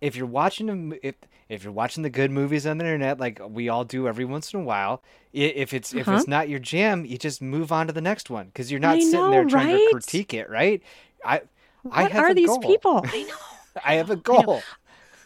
[0.00, 1.16] if you're watching a if
[1.50, 4.54] if you're watching the good movies on the internet like we all do every once
[4.54, 6.12] in a while, if it's if Uh-huh.
[6.12, 9.00] it's not your jam, you just move on to the next one cuz you're not
[9.00, 10.82] I sitting there know, trying to critique it, right?
[11.24, 11.42] I
[11.90, 12.58] I have are a these goal.
[12.58, 13.04] people?
[13.12, 13.36] I know.
[13.84, 14.44] I have a know.
[14.44, 14.66] goal.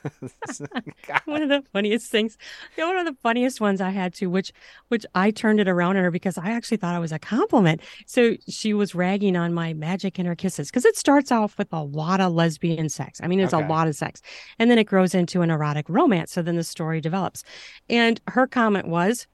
[1.25, 2.37] one of the funniest things,
[2.77, 4.53] you know, one of the funniest ones I had to, which
[4.89, 7.81] which I turned it around on her because I actually thought it was a compliment.
[8.07, 11.73] So she was ragging on my magic in her kisses because it starts off with
[11.73, 13.21] a lot of lesbian sex.
[13.23, 13.65] I mean, there's okay.
[13.65, 14.23] a lot of sex,
[14.59, 16.33] and then it grows into an erotic romance.
[16.33, 17.45] So then the story develops,
[17.89, 19.27] and her comment was,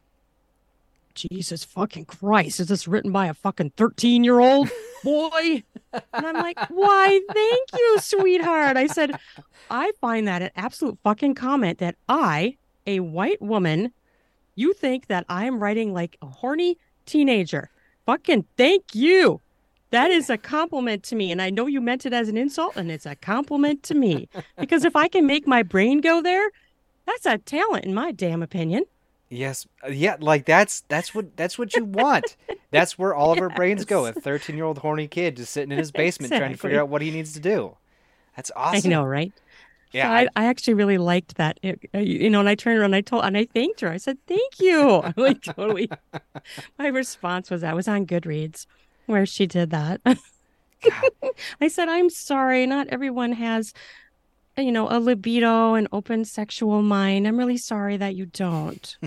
[1.29, 4.71] Jesus fucking Christ, is this written by a fucking 13 year old
[5.05, 5.63] boy?
[5.93, 8.77] and I'm like, why, thank you, sweetheart.
[8.77, 9.19] I said,
[9.71, 12.57] I find that an absolute fucking comment that I,
[12.87, 13.93] a white woman,
[14.55, 17.71] you think that I am writing like a horny teenager.
[18.07, 19.41] Fucking thank you.
[19.91, 21.33] That is a compliment to me.
[21.33, 24.29] And I know you meant it as an insult, and it's a compliment to me.
[24.59, 26.51] Because if I can make my brain go there,
[27.07, 28.85] that's a talent, in my damn opinion.
[29.33, 32.37] Yes, uh, yeah, like that's that's what that's what you want.
[32.73, 33.43] that's where all of yes.
[33.43, 34.05] our brains go.
[34.07, 36.41] A thirteen-year-old horny kid just sitting in his basement exactly.
[36.41, 37.77] trying to figure out what he needs to do.
[38.35, 38.91] That's awesome.
[38.91, 39.33] I know, right?
[39.93, 41.59] Yeah, so I, I, actually really liked that.
[41.63, 43.89] It, uh, you know, and I turned around, and I told, and I thanked her.
[43.89, 45.89] I said, "Thank you." I'm like totally.
[46.79, 48.67] My response was that was on Goodreads,
[49.07, 50.01] where she did that.
[51.61, 52.67] I said, "I'm sorry.
[52.67, 53.75] Not everyone has
[54.61, 57.27] you know, a libido and open sexual mind.
[57.27, 58.97] I'm really sorry that you don't.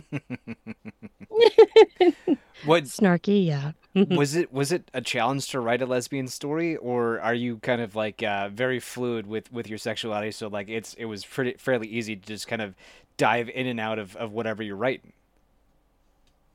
[2.66, 3.72] what snarky, yeah.
[4.16, 7.80] was it was it a challenge to write a lesbian story or are you kind
[7.80, 11.54] of like uh, very fluid with with your sexuality so like it's it was pretty
[11.60, 12.74] fairly easy to just kind of
[13.18, 15.14] dive in and out of of whatever you're writing?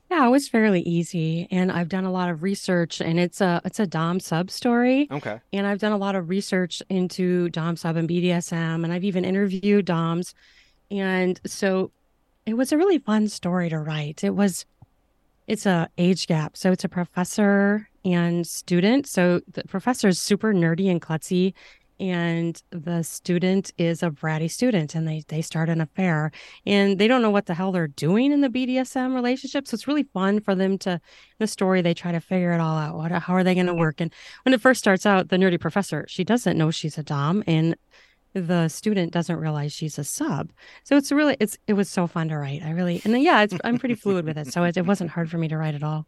[0.09, 3.61] Yeah, it was fairly easy, and I've done a lot of research, and it's a
[3.63, 5.07] it's a dom sub story.
[5.11, 5.39] Okay.
[5.53, 9.23] And I've done a lot of research into dom sub and BDSM, and I've even
[9.23, 10.33] interviewed doms,
[10.89, 11.91] and so
[12.47, 14.23] it was a really fun story to write.
[14.23, 14.65] It was,
[15.45, 19.05] it's a age gap, so it's a professor and student.
[19.05, 21.53] So the professor is super nerdy and klutzy,
[21.99, 26.31] and the student is a bratty student and they they start an affair
[26.65, 29.67] and they don't know what the hell they're doing in the BDSM relationship.
[29.67, 30.99] So it's really fun for them to in
[31.39, 32.95] the story they try to figure it all out.
[32.95, 33.99] What how are they going to work?
[33.99, 37.43] And when it first starts out the nerdy professor she doesn't know she's a dom
[37.45, 37.75] and
[38.33, 40.51] the student doesn't realize she's a sub.
[40.83, 42.63] So it's really it's it was so fun to write.
[42.63, 45.11] I really and then, yeah it's i'm pretty fluid with it so it, it wasn't
[45.11, 46.07] hard for me to write at all.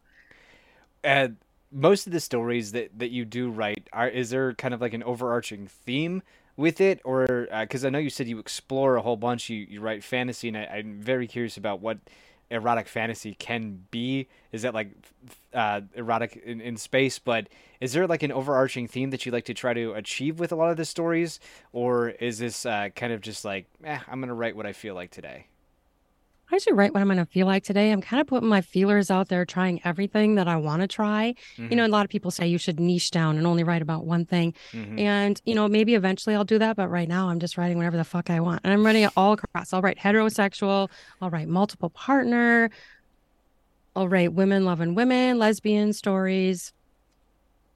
[1.04, 1.38] And
[1.72, 4.94] most of the stories that that you do write are is there kind of like
[4.94, 6.22] an overarching theme
[6.58, 7.02] with it?
[7.04, 9.50] Or because uh, i know you said you explore a whole bunch.
[9.50, 12.00] You, you write fantasy and I, i'm very curious about what
[12.50, 14.28] erotic fantasy can be.
[14.52, 14.92] Is that like
[15.54, 17.18] uh, erotic in, in space?
[17.18, 17.48] But
[17.80, 20.56] is there like an overarching theme that you like to try to achieve with a
[20.56, 21.40] lot of the stories?
[21.72, 24.96] Or is this uh, kind of just like eh, i'm gonna write what i feel
[24.96, 25.48] like today
[26.52, 27.92] I should write what I'm going to feel like today.
[27.92, 31.34] I'm kind of putting my feelers out there, trying everything that I want to try.
[31.54, 31.64] Mm-hmm.
[31.70, 31.94] You know, mm-hmm.
[31.94, 34.54] a lot of people say you should niche down and only write about one thing.
[34.74, 35.00] Mm-hmm.
[35.00, 36.76] And, you know, maybe eventually I'll do that.
[36.76, 38.62] But right now I'm just writing whatever the fuck I want.
[38.64, 39.74] And I'm writing it all across.
[39.74, 40.90] I'll write heterosexual,
[41.22, 42.70] I'll write multiple partner,
[43.96, 46.74] I'll write women loving women, lesbian stories.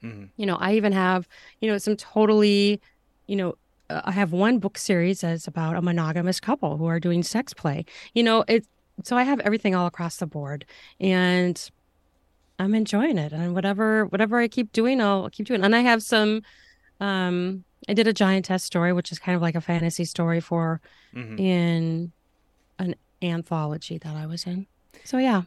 [0.02, 0.24] Mm-hmm.
[0.36, 1.28] You know, I even have,
[1.60, 2.80] you know, some totally,
[3.26, 3.56] you know,
[3.90, 7.84] I have one book series that's about a monogamous couple who are doing sex play.
[8.14, 8.66] You know, it
[9.02, 10.64] so I have everything all across the board
[11.00, 11.70] and
[12.58, 13.32] I'm enjoying it.
[13.32, 15.64] And whatever whatever I keep doing, I'll keep doing.
[15.64, 16.42] And I have some
[17.00, 20.80] um I did a giantess story, which is kind of like a fantasy story for
[21.14, 21.38] mm-hmm.
[21.38, 22.12] in
[22.78, 24.66] an anthology that I was in.
[25.04, 25.42] So yeah.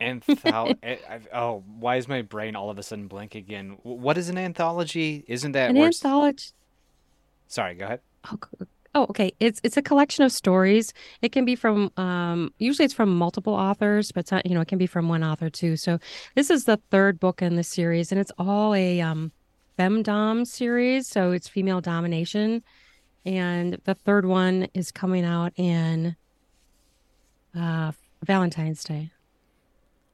[0.00, 0.96] Anthol- eh,
[1.32, 3.78] oh, why is my brain all of a sudden blank again?
[3.82, 5.24] What is an anthology?
[5.26, 6.50] Isn't that an anthology?
[7.48, 8.00] Sorry, go ahead.
[8.30, 8.38] Oh,
[8.94, 9.32] oh, okay.
[9.40, 10.92] It's it's a collection of stories.
[11.22, 14.78] It can be from um usually it's from multiple authors, but you know, it can
[14.78, 15.76] be from one author too.
[15.76, 15.98] So
[16.34, 19.32] this is the third book in the series and it's all a um
[19.78, 22.62] femdom series, so it's female domination.
[23.26, 26.16] And the third one is coming out in
[27.54, 27.92] uh
[28.24, 29.10] Valentine's Day.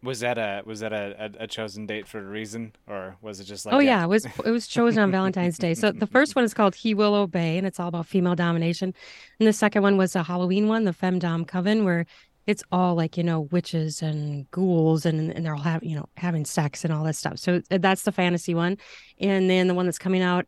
[0.03, 3.45] Was that a was that a, a, chosen date for a reason, or was it
[3.45, 3.75] just like?
[3.75, 5.75] Oh yeah, it was it was chosen on Valentine's Day.
[5.75, 8.95] So the first one is called He Will Obey, and it's all about female domination.
[9.39, 12.07] And the second one was a Halloween one, the Femdom Coven, where
[12.47, 16.09] it's all like you know witches and ghouls, and and they're all having you know
[16.17, 17.39] having sex and all this stuff.
[17.39, 18.79] So uh, that's the fantasy one,
[19.21, 20.47] and then the one that's coming out,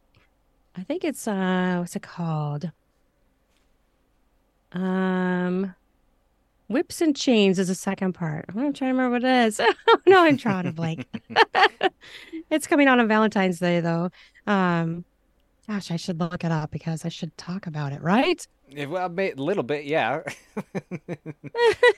[0.76, 2.72] I think it's uh what's it called?
[4.72, 5.74] Um
[6.72, 8.46] Whips and Chains is the second part.
[8.48, 9.60] I'm trying to remember what it is.
[9.88, 11.06] oh, no, I'm trying to blank.
[12.50, 14.10] it's coming out on Valentine's Day, though.
[14.46, 15.04] Um,
[15.68, 18.46] gosh, I should look it up because I should talk about it, right?
[18.68, 20.22] Yeah, well, a little bit, yeah.
[20.54, 21.18] but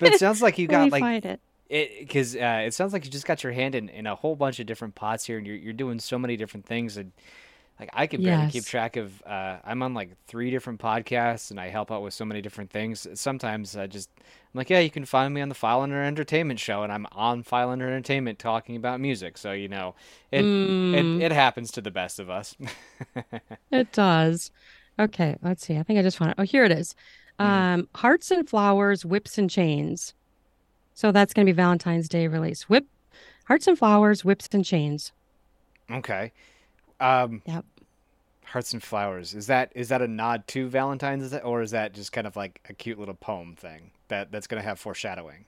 [0.01, 3.11] it sounds like you got like find it because it, uh, it sounds like you
[3.11, 5.57] just got your hand in, in a whole bunch of different pots here, and you're
[5.57, 6.97] you're doing so many different things.
[6.97, 7.13] And
[7.81, 9.21] like I can barely keep track of.
[9.27, 12.71] Uh, I'm on like three different podcasts, and I help out with so many different
[12.71, 13.07] things.
[13.15, 16.85] Sometimes I just I'm like, yeah, you can find me on the Filelander Entertainment Show,
[16.85, 19.37] and I'm on Filelander Entertainment talking about music.
[19.37, 19.97] So you know,
[20.31, 20.95] it mm.
[20.95, 22.57] it, it happens to the best of us.
[23.73, 24.53] it does.
[24.99, 25.77] Okay, let's see.
[25.77, 26.37] I think I just found it.
[26.39, 26.95] Oh, here it is.
[27.41, 27.45] Mm.
[27.45, 30.15] Um, Hearts and Flowers, Whips and Chains.
[30.95, 32.69] So that's going to be Valentine's Day release.
[32.69, 32.87] Whip,
[33.47, 35.11] Hearts and Flowers, Whips and Chains.
[35.91, 36.33] Okay.
[37.05, 37.65] Um, yep.
[38.45, 39.35] Hearts and Flowers.
[39.35, 42.61] Is that is that a nod to Valentine's, or is that just kind of like
[42.69, 45.45] a cute little poem thing that that's going to have foreshadowing?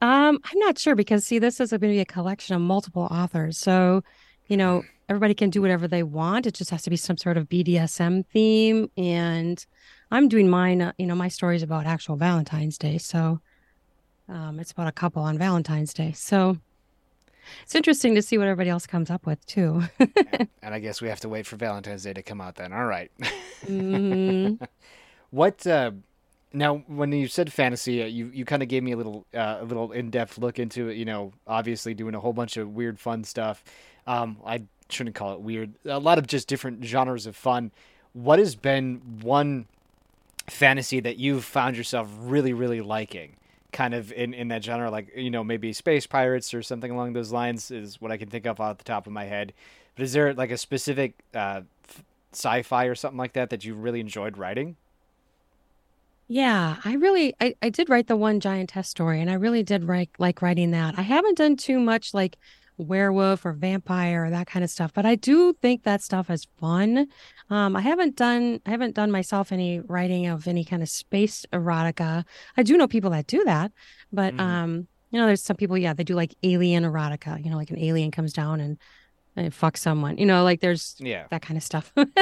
[0.00, 3.08] Um, I'm not sure because see, this is going to be a collection of multiple
[3.10, 4.04] authors, so
[4.46, 4.86] you know hmm.
[5.08, 6.46] everybody can do whatever they want.
[6.46, 9.64] It just has to be some sort of BDSM theme, and
[10.10, 10.82] I'm doing mine.
[10.82, 13.40] Uh, you know, my story is about actual Valentine's Day, so
[14.28, 16.12] um, it's about a couple on Valentine's Day.
[16.12, 16.58] So
[17.62, 19.82] it's interesting to see what everybody else comes up with too.
[19.98, 22.72] and, and, I guess we have to wait for Valentine's Day to come out then.
[22.72, 23.10] All right.
[23.66, 24.64] mm-hmm.
[25.30, 25.90] What uh,
[26.52, 26.84] now?
[26.86, 29.64] When you said fantasy, uh, you you kind of gave me a little uh, a
[29.64, 30.96] little in depth look into it.
[30.96, 33.64] You know, obviously doing a whole bunch of weird, fun stuff.
[34.06, 35.74] Um, I shouldn't call it weird.
[35.86, 37.72] A lot of just different genres of fun.
[38.12, 39.66] What has been one
[40.48, 43.34] fantasy that you've found yourself really, really liking?
[43.74, 47.12] Kind of in, in that genre, like you know maybe space pirates or something along
[47.12, 49.52] those lines is what I can think of off the top of my head.
[49.94, 51.62] But is there like a specific uh,
[52.32, 54.76] sci-fi or something like that that you really enjoyed writing?
[56.28, 59.84] Yeah, I really I, I did write the one giantess story, and I really did
[59.84, 60.98] write like writing that.
[60.98, 62.38] I haven't done too much like
[62.76, 64.92] werewolf or vampire or that kind of stuff.
[64.92, 67.06] But I do think that stuff is fun.
[67.50, 71.46] Um, I haven't done I haven't done myself any writing of any kind of space
[71.52, 72.24] erotica.
[72.56, 73.72] I do know people that do that,
[74.12, 74.40] but mm.
[74.40, 77.42] um, you know, there's some people, yeah, they do like alien erotica.
[77.44, 78.78] You know, like an alien comes down and
[79.36, 80.18] and fuck someone.
[80.18, 81.92] You know, like there's yeah that kind of stuff.
[81.96, 82.16] um,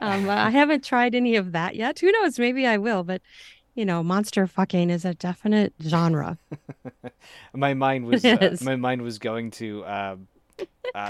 [0.00, 1.98] I haven't tried any of that yet.
[2.00, 2.38] Who knows?
[2.38, 3.04] Maybe I will.
[3.04, 3.22] But
[3.78, 6.36] you know, monster fucking is a definite genre.
[7.54, 10.16] my mind was uh, my mind was going to uh,
[10.96, 11.08] uh,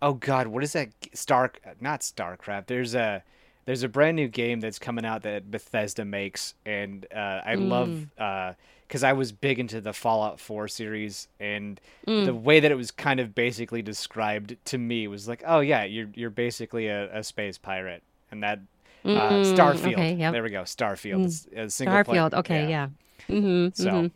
[0.00, 2.66] oh god, what is that Star not StarCraft.
[2.66, 3.24] There's a
[3.64, 7.68] there's a brand new game that's coming out that Bethesda makes and uh, I mm.
[7.68, 8.54] love
[8.86, 12.24] because uh, I was big into the Fallout 4 series, and mm.
[12.24, 15.82] the way that it was kind of basically described to me was like, oh yeah,
[15.82, 18.60] you're you're basically a, a space pirate, and that
[19.06, 19.92] uh, mm, Starfield.
[19.92, 20.32] Okay, yep.
[20.32, 20.62] There we go.
[20.62, 21.26] Starfield.
[21.26, 21.58] Mm.
[21.66, 22.04] A single Starfield.
[22.04, 22.40] Player.
[22.40, 22.88] Okay, yeah.
[23.28, 23.34] yeah.
[23.34, 24.06] Mm-hmm, so mm-hmm.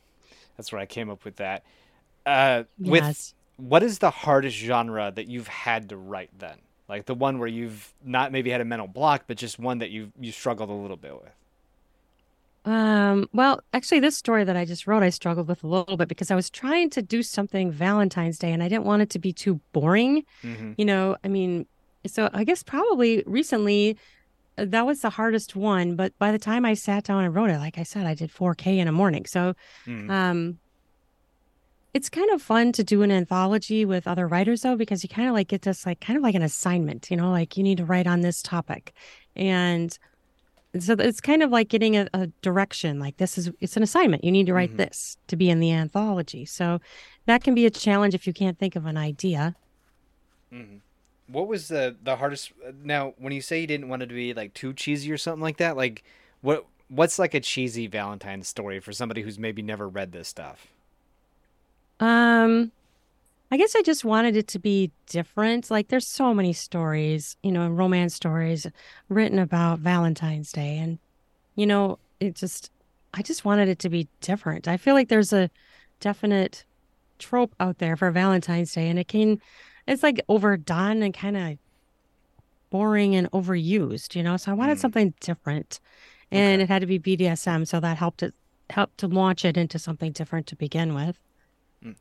[0.57, 1.65] that's where I came up with that.
[2.27, 2.91] Uh, yes.
[2.91, 3.35] With
[3.69, 6.59] what is the hardest genre that you've had to write then?
[6.89, 9.91] Like the one where you've not maybe had a mental block, but just one that
[9.91, 11.33] you you struggled a little bit with.
[12.65, 16.09] Um, well, actually this story that I just wrote, I struggled with a little bit
[16.09, 19.19] because I was trying to do something Valentine's Day and I didn't want it to
[19.19, 20.25] be too boring.
[20.43, 20.73] Mm-hmm.
[20.77, 21.67] You know, I mean,
[22.07, 23.97] so I guess probably recently
[24.65, 25.97] that was the hardest one.
[25.97, 28.33] But by the time I sat down and wrote it, like I said, I did
[28.33, 29.27] 4K in a morning.
[29.27, 29.55] So,
[29.87, 30.11] mm.
[30.11, 30.59] um,
[31.93, 35.29] it's kind of fun to do an anthology with other writers though, because you kind
[35.29, 37.79] of like get this like kind of like an assignment, you know, like you need
[37.79, 38.93] to write on this topic.
[39.35, 39.97] And
[40.79, 44.23] so it's kind of like getting a, a direction like this is it's an assignment
[44.23, 44.77] you need to write mm-hmm.
[44.77, 46.81] this to be in the anthology so
[47.27, 49.57] that can be a challenge if you can't think of an idea
[50.53, 50.77] mm-hmm
[51.31, 54.35] what was the the hardest now when you say you didn't want it to be
[54.35, 56.03] like too cheesy or something like that like
[56.41, 60.69] what what's like a cheesy Valentine's story for somebody who's maybe never read this stuff?
[62.01, 62.73] Um
[63.53, 65.71] i guess i just wanted it to be different.
[65.71, 68.67] Like there's so many stories you know romance stories
[69.09, 70.99] written about valentine's day and
[71.57, 72.71] you know it just
[73.15, 74.67] i just wanted it to be different.
[74.69, 75.51] I feel like there's a
[76.01, 76.65] definite
[77.19, 79.41] trope out there for valentine's day and it can
[79.87, 81.59] it's like overdone and kind of
[82.71, 84.37] boring and overused, you know.
[84.37, 84.81] So I wanted mm.
[84.81, 85.81] something different,
[86.31, 86.63] and okay.
[86.63, 88.35] it had to be BDSM, so that helped it
[88.71, 91.19] helped to launch it into something different to begin with.
[91.85, 91.97] Mm.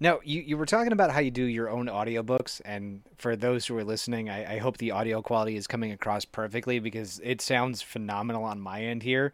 [0.00, 3.66] Now, you, you were talking about how you do your own audiobooks, and for those
[3.66, 7.40] who are listening, I, I hope the audio quality is coming across perfectly because it
[7.40, 9.32] sounds phenomenal on my end here.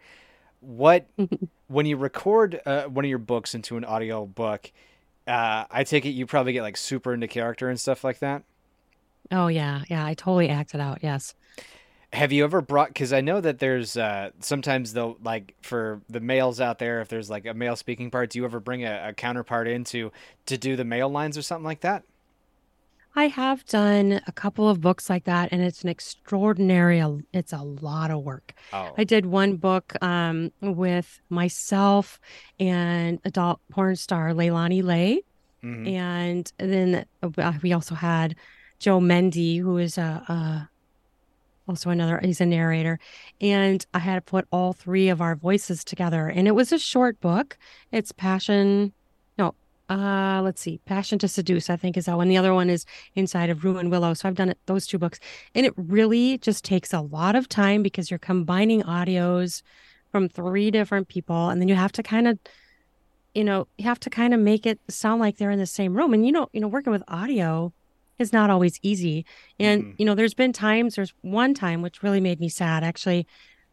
[0.61, 1.06] What
[1.68, 4.70] when you record uh, one of your books into an audio book,
[5.26, 8.42] uh, I take it you probably get like super into character and stuff like that.
[9.30, 10.04] Oh yeah, yeah.
[10.04, 10.98] I totally acted out.
[11.02, 11.35] Yes.
[12.12, 12.88] Have you ever brought?
[12.88, 17.09] Because I know that there's uh, sometimes though, like for the males out there, if
[17.09, 20.11] there's like a male speaking part, do you ever bring a, a counterpart into
[20.46, 22.02] to do the male lines or something like that?
[23.14, 27.03] I have done a couple of books like that, and it's an extraordinary.
[27.33, 28.55] It's a lot of work.
[28.73, 28.92] Oh.
[28.96, 32.20] I did one book um, with myself
[32.61, 35.23] and adult porn star Leilani Lei,
[35.62, 35.87] mm-hmm.
[35.88, 38.37] and then uh, we also had
[38.79, 40.70] Joe Mendy, who is a, a
[41.68, 42.99] also another he's a narrator
[43.40, 46.79] and i had to put all three of our voices together and it was a
[46.81, 47.57] short book
[47.92, 48.92] it's passion
[49.90, 52.87] uh let's see passion to seduce i think is that one the other one is
[53.14, 55.18] inside of ruin willow so i've done it those two books
[55.55, 59.62] and it really just takes a lot of time because you're combining audios
[60.11, 62.38] from three different people and then you have to kind of
[63.35, 65.94] you know you have to kind of make it sound like they're in the same
[65.94, 67.72] room and you know you know working with audio
[68.20, 69.24] is not always easy.
[69.59, 69.94] And, mm-hmm.
[69.98, 72.85] you know, there's been times, there's one time which really made me sad.
[72.85, 73.26] Actually,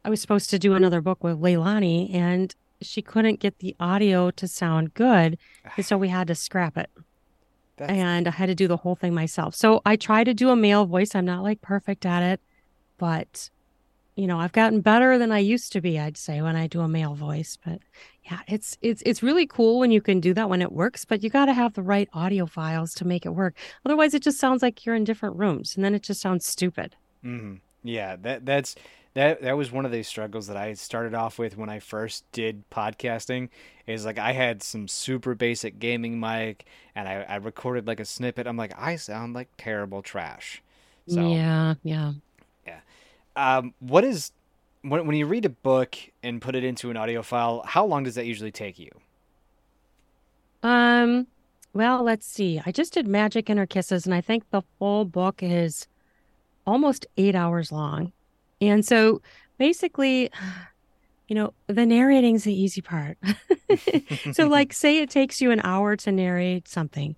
[0.05, 4.31] I was supposed to do another book with Leilani and she couldn't get the audio
[4.31, 5.37] to sound good.
[5.75, 6.89] And so we had to scrap it.
[7.77, 7.91] That's...
[7.91, 9.55] And I had to do the whole thing myself.
[9.55, 11.13] So I try to do a male voice.
[11.13, 12.41] I'm not like perfect at it,
[12.97, 13.49] but
[14.17, 16.81] you know, I've gotten better than I used to be, I'd say, when I do
[16.81, 17.55] a male voice.
[17.63, 17.81] But
[18.23, 21.21] yeah, it's it's it's really cool when you can do that when it works, but
[21.21, 23.55] you got to have the right audio files to make it work.
[23.85, 26.95] Otherwise, it just sounds like you're in different rooms, and then it just sounds stupid.
[27.23, 27.55] Mm-hmm.
[27.83, 28.75] Yeah, that that's
[29.17, 32.23] that that was one of the struggles that I started off with when I first
[32.31, 33.49] did podcasting.
[33.87, 38.05] Is like I had some super basic gaming mic, and I, I recorded like a
[38.05, 38.45] snippet.
[38.45, 40.61] I'm like, I sound like terrible trash.
[41.07, 42.13] So, yeah, yeah.
[43.35, 44.31] Um, what is
[44.83, 47.63] when when you read a book and put it into an audio file?
[47.65, 48.91] How long does that usually take you?
[50.61, 51.25] Um,
[51.73, 52.61] well, let's see.
[52.65, 55.87] I just did Magic and Her Kisses, and I think the full book is
[56.67, 58.11] almost eight hours long.
[58.61, 59.21] And so
[59.57, 60.31] basically,
[61.27, 63.17] you know, the narrating's the easy part.
[64.31, 67.15] so, like, say it takes you an hour to narrate something,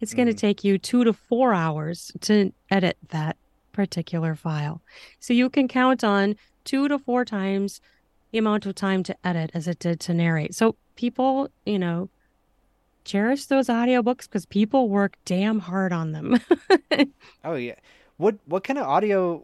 [0.00, 0.38] it's going to mm.
[0.38, 3.36] take you two to four hours to edit that
[3.72, 4.82] particular file.
[5.20, 7.80] So you can count on two to four times
[8.30, 10.54] the amount of time to edit as it did to narrate.
[10.54, 12.08] So people, you know,
[13.04, 16.40] cherish those audiobooks because people work damn hard on them.
[17.44, 17.76] oh yeah.
[18.16, 19.42] What what kind of audio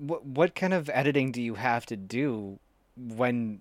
[0.00, 2.58] what what kind of editing do you have to do
[2.96, 3.60] when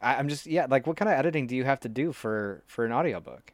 [0.00, 2.62] I, I'm just yeah, like what kind of editing do you have to do for
[2.66, 3.52] for an audiobook?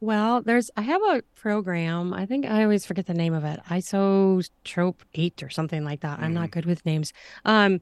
[0.00, 2.12] Well, there's I have a program.
[2.12, 3.60] I think I always forget the name of it.
[3.70, 6.18] Isotrope 8 or something like that.
[6.20, 6.50] I'm not mm-hmm.
[6.50, 7.12] good with names.
[7.44, 7.80] Um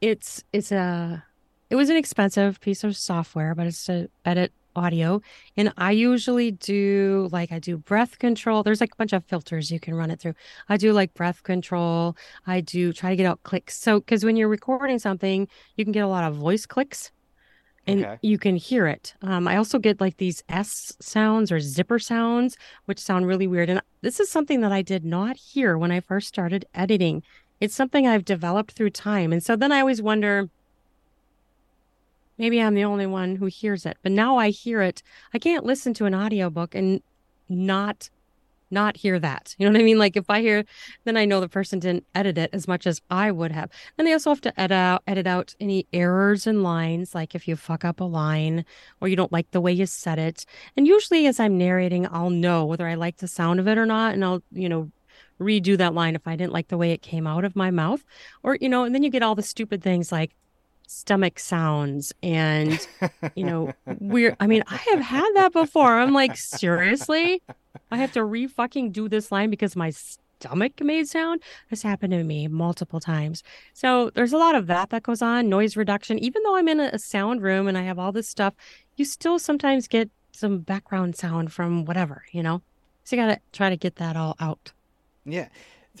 [0.00, 1.24] it's it's a
[1.70, 5.20] it was an expensive piece of software, but it's to edit audio.
[5.56, 8.62] And I usually do like I do breath control.
[8.62, 10.34] There's like a bunch of filters you can run it through.
[10.68, 12.16] I do like breath control.
[12.46, 13.76] I do try to get out clicks.
[13.76, 17.12] So cuz when you're recording something, you can get a lot of voice clicks
[17.86, 18.18] and okay.
[18.22, 19.14] you can hear it.
[19.22, 23.70] Um, I also get like these S sounds or zipper sounds, which sound really weird.
[23.70, 27.22] And this is something that I did not hear when I first started editing.
[27.60, 29.32] It's something I've developed through time.
[29.32, 30.48] And so then I always wonder
[32.42, 33.96] maybe I'm the only one who hears it.
[34.02, 35.00] But now I hear it.
[35.32, 37.00] I can't listen to an audiobook and
[37.48, 38.10] not
[38.68, 39.54] not hear that.
[39.58, 39.98] You know what I mean?
[39.98, 40.64] Like if I hear,
[41.04, 43.70] then I know the person didn't edit it as much as I would have.
[43.96, 47.46] Then I also have to edit out, edit out any errors in lines, like if
[47.46, 48.64] you fuck up a line
[49.00, 50.46] or you don't like the way you said it.
[50.74, 53.84] And usually as I'm narrating, I'll know whether I like the sound of it or
[53.84, 54.14] not.
[54.14, 54.90] And I'll, you know,
[55.38, 58.02] redo that line if I didn't like the way it came out of my mouth.
[58.42, 60.32] Or, you know, and then you get all the stupid things like,
[60.92, 62.86] stomach sounds and
[63.34, 67.42] you know we're i mean i have had that before i'm like seriously
[67.90, 71.42] I have to re fucking do this line because my stomach made sound.
[71.70, 73.42] This happened to me multiple times.
[73.74, 75.48] So there's a lot of that that goes on.
[75.48, 76.18] Noise reduction.
[76.18, 78.54] Even though I'm in a sound room and I have all this stuff,
[78.96, 82.62] you still sometimes get some background sound from whatever, you know?
[83.04, 84.72] So you got to try to get that all out.
[85.24, 85.48] Yeah.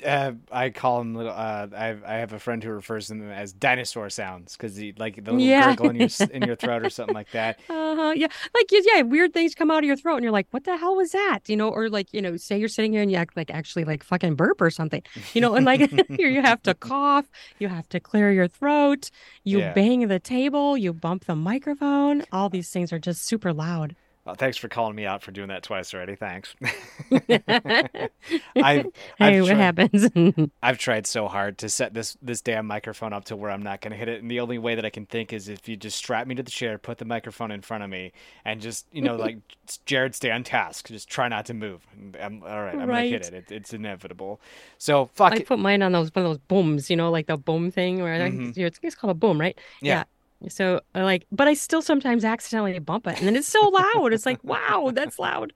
[0.04, 1.32] Uh, I call them little.
[1.32, 5.16] Uh, I I have a friend who refers to them as dinosaur sounds because like
[5.16, 5.74] the little yeah.
[5.74, 7.60] gurgle in your in your throat or something like that.
[7.72, 8.12] Uh huh.
[8.16, 10.76] Yeah, like yeah, weird things come out of your throat, and you're like, "What the
[10.78, 13.18] hell was that?" You know, or like you know, say you're sitting here and you
[13.18, 15.02] act like actually like fucking burp or something.
[15.34, 17.28] You know, and like here you have to cough,
[17.58, 19.10] you have to clear your throat,
[19.44, 19.72] you yeah.
[19.74, 22.24] bang the table, you bump the microphone.
[22.32, 23.94] All these things are just super loud.
[24.24, 26.14] Well, thanks for calling me out for doing that twice already.
[26.14, 26.54] Thanks.
[27.10, 27.18] I,
[28.56, 28.84] hey,
[29.18, 30.50] I've what tried, happens?
[30.62, 33.80] I've tried so hard to set this this damn microphone up to where I'm not
[33.80, 35.76] going to hit it, and the only way that I can think is if you
[35.76, 38.12] just strap me to the chair, put the microphone in front of me,
[38.44, 39.38] and just you know like
[39.86, 40.86] Jared, stay on task.
[40.86, 41.84] Just try not to move.
[42.20, 42.74] I'm all right.
[42.74, 43.10] I'm right.
[43.10, 43.34] gonna hit it.
[43.34, 43.44] it.
[43.50, 44.40] It's inevitable.
[44.78, 45.32] So fuck.
[45.32, 45.46] I it.
[45.48, 46.90] put mine on those one of those booms.
[46.90, 48.52] You know, like the boom thing where mm-hmm.
[48.60, 49.58] it's, it's called a boom, right?
[49.80, 49.94] yeah.
[49.94, 50.04] yeah
[50.48, 54.12] so like, but I still sometimes accidentally bump it, and then it's so loud.
[54.12, 55.52] It's like, wow, that's loud.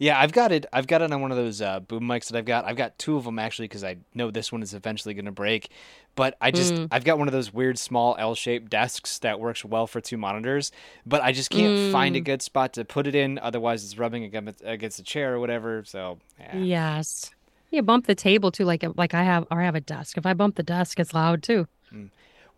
[0.00, 0.64] Yeah, I've got it.
[0.72, 2.64] I've got it on one of those uh, boom mics that I've got.
[2.64, 5.32] I've got two of them actually because I know this one is eventually going to
[5.32, 5.70] break.
[6.14, 6.88] But I just mm.
[6.92, 10.70] I've got one of those weird small L-shaped desks that works well for two monitors.
[11.04, 11.92] But I just can't mm.
[11.92, 12.24] find a mm.
[12.24, 13.40] good spot to put it in.
[13.40, 15.82] Otherwise, it's rubbing against, a chair or whatever.
[15.84, 16.56] So yeah.
[16.56, 17.30] yes,
[17.70, 20.16] You bump the table too, like like I have or I have a desk.
[20.16, 21.66] If I bump the desk, it's loud too.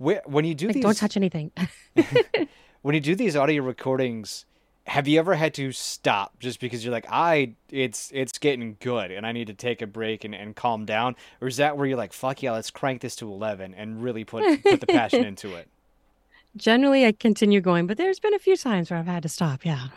[0.01, 1.53] Where, when you do Like, these, don't touch anything.
[2.81, 4.47] when you do these audio recordings,
[4.87, 9.11] have you ever had to stop just because you're like, I, it's it's getting good
[9.11, 11.87] and I need to take a break and, and calm down, or is that where
[11.87, 15.23] you're like, fuck yeah, let's crank this to eleven and really put put the passion
[15.23, 15.69] into it?
[16.57, 19.67] Generally, I continue going, but there's been a few times where I've had to stop.
[19.67, 19.89] Yeah.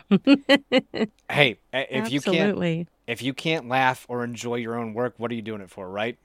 [1.30, 5.30] Hey, a- if you can't if you can't laugh or enjoy your own work, what
[5.30, 6.18] are you doing it for, right?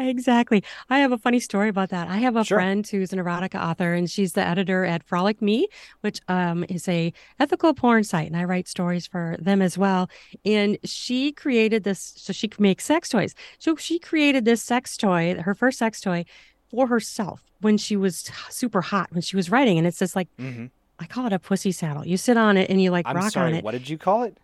[0.00, 0.64] Exactly.
[0.88, 2.08] I have a funny story about that.
[2.08, 2.56] I have a Sure.
[2.58, 5.68] friend who's an erotica author, and she's the editor at Frolic Me,
[6.00, 10.08] which um, is a ethical porn site, and I write stories for them as well.
[10.44, 13.34] And she created this, so she can make sex toys.
[13.58, 16.24] So she created this sex toy, her first sex toy,
[16.70, 20.28] for herself when she was super hot when she was writing, and it's just like
[20.38, 20.66] hmm
[20.98, 22.06] I call it a pussy saddle.
[22.06, 23.64] You sit on it and you like I'm rock on it.
[23.64, 24.36] what did you call it?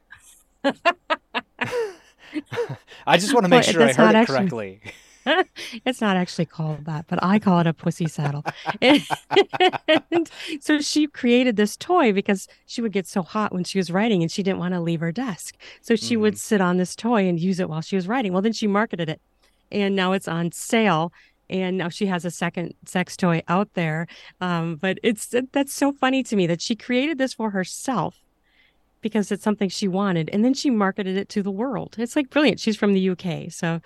[3.06, 4.80] I just want to make sure I heard it actually correctly.
[5.84, 8.44] It's not actually called that, but I call it a pussy saddle.
[8.80, 9.06] And
[10.60, 14.22] so she created this toy because she would get so hot when she was writing
[14.22, 15.56] and she didn't want to leave her desk.
[15.82, 18.32] So she hmm would sit on this toy and use it while she was writing.
[18.32, 19.20] Well, then she marketed it
[19.70, 21.12] and now it's on sale.
[21.48, 24.08] And now she has a second sex toy out there.
[24.40, 28.16] Um, but it's that's so funny to me that she created this for herself
[29.02, 30.30] because it's something she wanted.
[30.32, 31.96] And then she marketed it to the world.
[31.98, 32.60] It's like brilliant.
[32.60, 33.48] She's from the UK.
[33.48, 33.80] So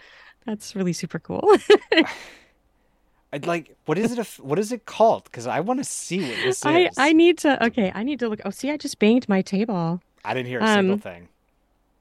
[0.46, 1.56] that's really super cool.
[3.32, 4.26] I'd like, what is it?
[4.40, 5.24] What is it called?
[5.24, 8.28] Because I want to see what this I I need to okay, I need to
[8.28, 8.40] look.
[8.44, 10.00] Oh, see, I just banged my table.
[10.24, 11.28] I didn't hear a single Um, thing.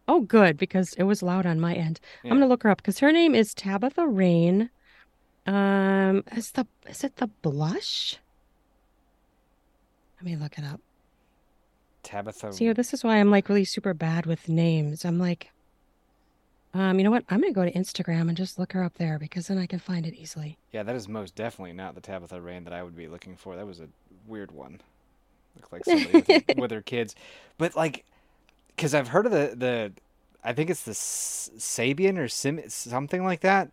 [0.08, 2.00] oh good, because it was loud on my end.
[2.24, 4.72] I'm gonna look her up because her name is Tabitha Rayne.
[5.46, 8.18] Um, is the is it the blush?
[10.18, 10.82] Let me look it up.
[12.02, 12.54] Tabitha.
[12.54, 15.06] See, this is why I'm like really super bad with names.
[15.06, 15.52] I'm like,
[16.74, 17.24] um, you know what?
[17.30, 19.80] I'm gonna go to Instagram and just look her up there because then I can
[19.80, 20.58] find it easily.
[20.72, 23.56] Yeah, that is most definitely not the Tabitha Rayne that I would be looking for.
[23.56, 23.88] That was a
[24.28, 24.80] weird one.
[25.56, 27.16] Looked like somebody with her, with her kids.
[27.58, 28.06] But like,
[28.76, 29.92] because I've heard of the the,
[30.44, 33.68] I think it's the S- Sybian or Sim something like that.
[33.68, 33.70] Oh,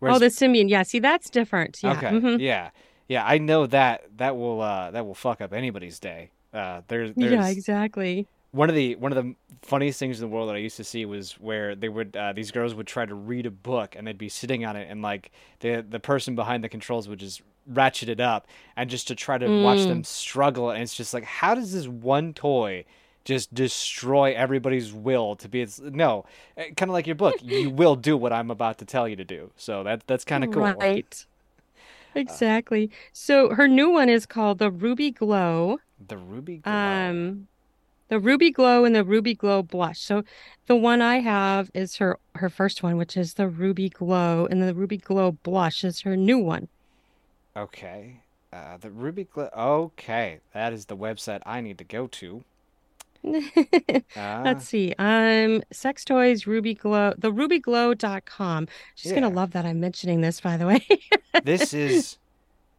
[0.00, 0.68] Whereas, the Sybian.
[0.68, 1.78] Yeah, see, that's different.
[1.82, 1.92] Yeah.
[1.92, 2.70] okay, hmm yeah,
[3.08, 6.30] yeah, I know that that will uh that will fuck up anybody's day.
[6.52, 8.26] Uh, there's Yeah, exactly.
[8.52, 10.84] One of the one of the funniest things in the world that I used to
[10.84, 14.06] see was where they would uh, these girls would try to read a book and
[14.06, 15.30] they'd be sitting on it and like
[15.60, 18.46] the the person behind the controls would just ratchet it up
[18.76, 20.06] and just to try to watch them Mm.
[20.06, 22.84] struggle and it's just like how does this one toy
[23.24, 26.24] just destroy everybody's will to be it's no
[26.56, 29.24] kind of like your book you will do what I'm about to tell you to
[29.24, 31.26] do so that that's kind of cool Right.
[32.16, 32.90] uh, Exactly.
[33.12, 35.78] So her new one is called the Ruby Glow.
[36.08, 37.46] the Ruby Glow Um,
[38.10, 40.00] the Ruby Glow and the Ruby Glow blush.
[40.00, 40.24] So
[40.66, 44.60] the one I have is her her first one, which is the Ruby Glow, and
[44.62, 46.68] the Ruby Glow blush is her new one.
[47.56, 48.20] okay
[48.52, 52.44] uh, the Ruby Glow okay that is the website I need to go to
[54.16, 54.42] Ah.
[54.44, 54.94] Let's see.
[54.98, 58.66] Um, sex toys, Ruby Glow, the ruby rubyglow.com.
[58.94, 60.86] She's gonna love that I'm mentioning this, by the way.
[61.44, 62.16] this is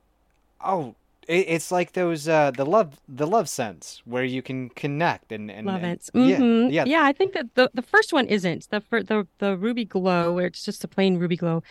[0.65, 0.95] oh,
[1.37, 5.65] it, it's like those uh the love the Lovense where you can connect and and
[5.67, 6.09] Love and it.
[6.13, 6.39] yeah
[6.77, 8.69] yeah Yeah, I think that the the first one isn't.
[8.69, 11.63] The the the Ruby Glow, where it's just a plain Ruby Glow,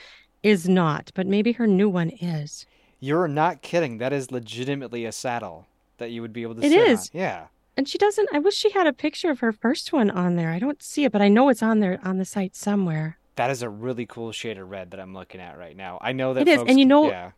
[0.42, 1.04] is not.
[1.14, 2.66] But maybe her new one is.
[3.08, 5.66] you're not kidding that is legitimately a saddle
[5.98, 7.40] that you would be able to It sit on yeah
[7.76, 8.28] And she doesn't.
[8.32, 10.50] I wish she had a picture of her first one on there.
[10.56, 13.16] I don't see it, but I know it's on there on the site somewhere.
[13.36, 16.12] that is a really cool shade of red that I'm looking at right now I
[16.12, 16.58] know It that is.
[16.58, 17.30] folks And you know, yeah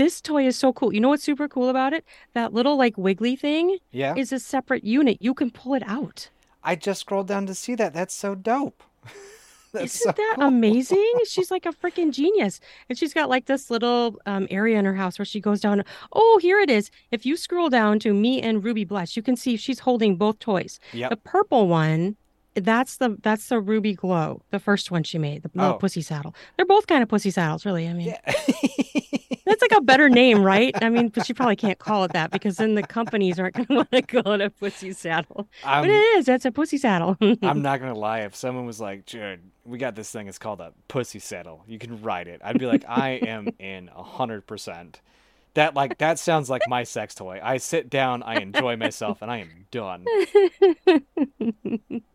[0.00, 0.94] this toy is so cool.
[0.94, 2.06] You know what's super cool about it?
[2.32, 5.18] That little like wiggly thing yeah is a separate unit.
[5.20, 6.30] You can pull it out.
[6.64, 8.82] I just scrolled down to see that that's so dope
[9.74, 11.12] that's Isn't that cool amazing?
[11.28, 12.60] She's like a freaking genius.
[12.88, 15.84] And she's got like this little um, area in her house where she goes down.
[16.14, 16.90] Oh, here it is.
[17.10, 20.38] If you scroll down to me and Ruby Blush, you can see she's holding both
[20.38, 20.80] toys.
[21.10, 22.16] The purple one,
[22.54, 26.00] that's the that's the Ruby Glow, the first one she made, the little oh pussy
[26.00, 26.34] saddle.
[26.56, 27.86] They're both kind of pussy saddles, really.
[27.86, 28.32] I mean, yeah
[29.46, 30.74] that's like a better name, right?
[30.82, 33.66] I mean, but she probably can't call it that because then the companies aren't going
[33.68, 35.48] to want to call it a pussy saddle.
[35.62, 36.26] But it I'm is.
[36.26, 37.16] That's a pussy saddle.
[37.42, 38.20] I'm not gonna lie.
[38.20, 40.28] If someone was like, "Jared, we got this thing.
[40.28, 41.64] It's called a pussy saddle.
[41.66, 45.00] You can ride it," I'd be like, "I am in a hundred percent."
[45.54, 47.40] That like that sounds like my sex toy.
[47.42, 50.06] I sit down, I enjoy myself, and I am done.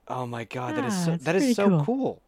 [0.08, 1.84] Oh my god, that is Ah, so it's that is so cool.
[1.86, 2.22] cool.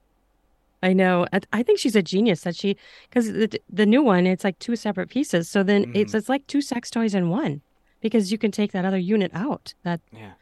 [0.83, 1.25] I know.
[1.33, 2.77] I, I think she's a genius that she,
[3.09, 5.49] because the the new one, it's like two separate pieces.
[5.49, 7.61] So then hmm it's it's like two sex toys in one,
[8.01, 9.73] because you can take that other unit out.
[9.83, 10.33] That Yeah,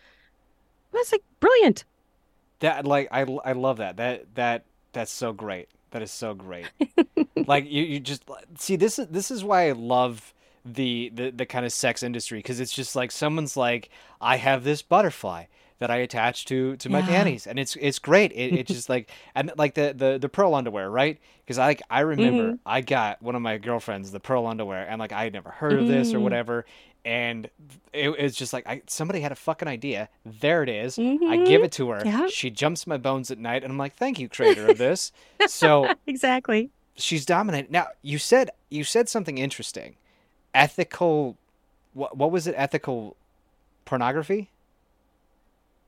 [0.91, 1.86] that's like brilliant.
[2.59, 3.97] that like I I love that.
[3.97, 5.69] That that that's so great.
[5.91, 6.71] That is so great.
[7.47, 8.23] like you, you just
[8.57, 10.33] see this is this is why I love
[10.65, 13.89] the the, the kind of sex industry because it's just like someone's like
[14.21, 15.45] I have this butterfly
[15.80, 17.07] that I attach to to my Yeah.
[17.07, 18.32] panties and it's it's great.
[18.32, 21.19] It, it's just like and like the the the pearl underwear, right?
[21.43, 24.88] Because I like I remember hmm I got one of my girlfriends the pearl underwear
[24.89, 26.65] and like I had never heard of this or hmm whatever.
[27.03, 27.49] And
[27.93, 30.09] it, it's just like I somebody had a fucking idea.
[30.26, 30.99] There it is.
[31.28, 32.05] I hmm give it to her.
[32.05, 35.11] Yeah, She jumps my bones at night, and I'm like, "Thank you, creator of this."
[35.43, 36.71] So exactly.
[36.95, 37.71] she's dominant.
[37.71, 39.95] Now you said you said something interesting.
[40.53, 41.38] Ethical,
[41.93, 42.55] what what was it?
[42.57, 43.15] Ethical
[43.86, 44.49] pornography.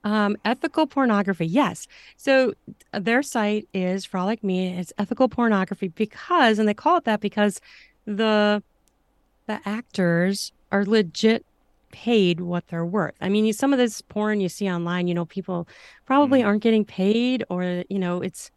[0.08, 1.86] Um, ethical pornography, yes.
[2.16, 2.54] So
[2.94, 4.70] uh, their site is Frolic Me.
[4.78, 7.60] It's ethical pornography because, and they call it that because
[8.06, 8.64] the
[9.48, 11.46] the actors are legit
[11.92, 13.16] paid what they're worth.
[13.22, 15.68] I mean, you, some of this porn you see online, you know, people
[16.06, 18.52] probably hmm aren't getting paid, or you know, it's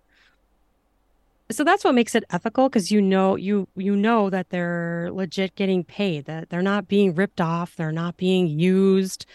[1.50, 5.54] so that's what makes it ethical because you know you you know that they're legit
[5.56, 9.26] getting paid, that they're not being ripped off, they're not being used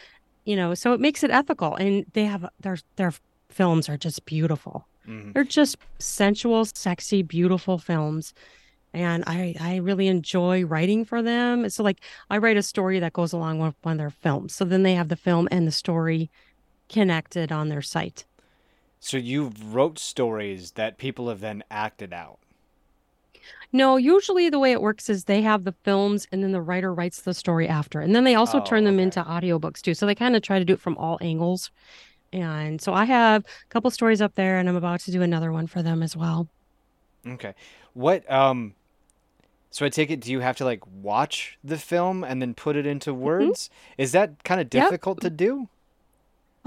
[0.46, 1.76] you know, so it makes it ethical.
[1.76, 3.14] And they have their their
[3.50, 4.88] films are just beautiful.
[5.06, 8.34] hmm They're just sensual, sexy, beautiful films.
[8.93, 11.70] And I I really enjoy writing for them.
[11.70, 14.56] So like I write a story that goes along with one of their films.
[14.56, 16.30] So then they have the film and the story
[16.89, 18.26] connected on their site.
[19.00, 22.39] So you've wrote stories that people have then acted out.
[23.72, 26.93] No, usually the way it works is they have the films and then the writer
[26.93, 27.99] writes the story after.
[27.99, 29.03] And then they also turn Oh, them okay.
[29.03, 29.93] into audiobooks too.
[29.93, 31.72] So they kind of try to do it from all angles.
[32.34, 35.51] And so I have a couple stories up there and I'm about to do another
[35.51, 36.49] one for them as well.
[37.28, 37.53] Okay.
[37.93, 38.76] What um
[39.72, 42.76] so I take it do you have to like watch the film and then put
[42.76, 43.22] it into Mhm.
[43.22, 43.70] words?
[43.97, 44.89] Is that kind of Yep.
[44.89, 45.70] difficult to do?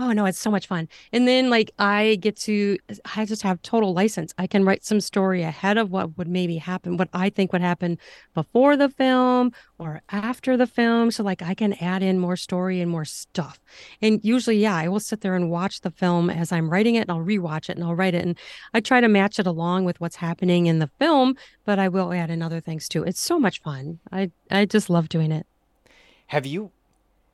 [0.01, 0.88] Oh no, it's so much fun.
[1.12, 2.78] And then like I get to
[3.16, 4.32] I just have total license.
[4.38, 7.62] I can write some story ahead of what would maybe happen, what I think would
[7.62, 7.99] happen
[8.32, 11.11] before the film or after the film.
[11.11, 13.59] So like I can add in more story and more stuff.
[14.01, 17.09] And usually, yeah, I will sit there and watch the film as I'm writing it
[17.09, 18.24] and I'll rewatch it and I'll write it.
[18.24, 18.38] And
[18.74, 22.12] I try to match it along with what's happening in the film, but I will
[22.12, 23.03] add in other things too.
[23.03, 23.99] It's so much fun.
[24.12, 25.44] I I just love doing it.
[26.28, 26.70] Have you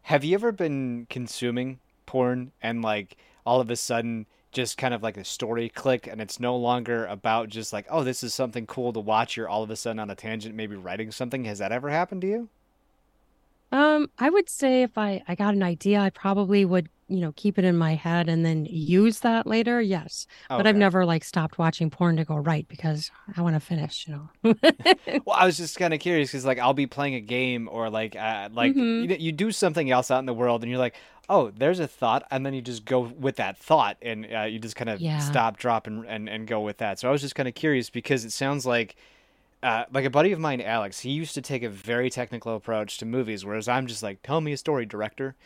[0.05, 5.03] have you ever been consuming porn and like all of a sudden just kind of
[5.03, 8.67] like a story click and it's no longer about just like, oh, this is something
[8.67, 9.37] cool to watch.
[9.37, 11.45] You're all of a sudden on a tangent, maybe writing something.
[11.45, 12.49] Has that ever happened to you?
[13.75, 17.33] Um, I would say if I I got an idea, I probably would, you know,
[17.37, 19.81] keep it in my head and then use that later.
[19.81, 20.27] Yes.
[20.57, 24.07] But I've never like stopped watching porn to go right because I want to finish,
[24.09, 24.55] you know.
[25.25, 27.89] Well, I was just kind of curious because like I'll be playing a game or
[27.91, 30.79] like uh, like hmm you you do something else out in the world and you're
[30.79, 30.97] like,
[31.29, 34.59] oh, there's a thought, and then you just go with that thought and uh, you
[34.59, 35.15] just kind of Yeah.
[35.17, 36.99] stop, drop, and, and and go with that.
[36.99, 38.97] So I was just kind of curious because it sounds like
[39.65, 42.99] uh, like a buddy of mine, Alex, he used to take a very technical approach
[42.99, 45.37] to movies, whereas I'm just like, tell me a story, director,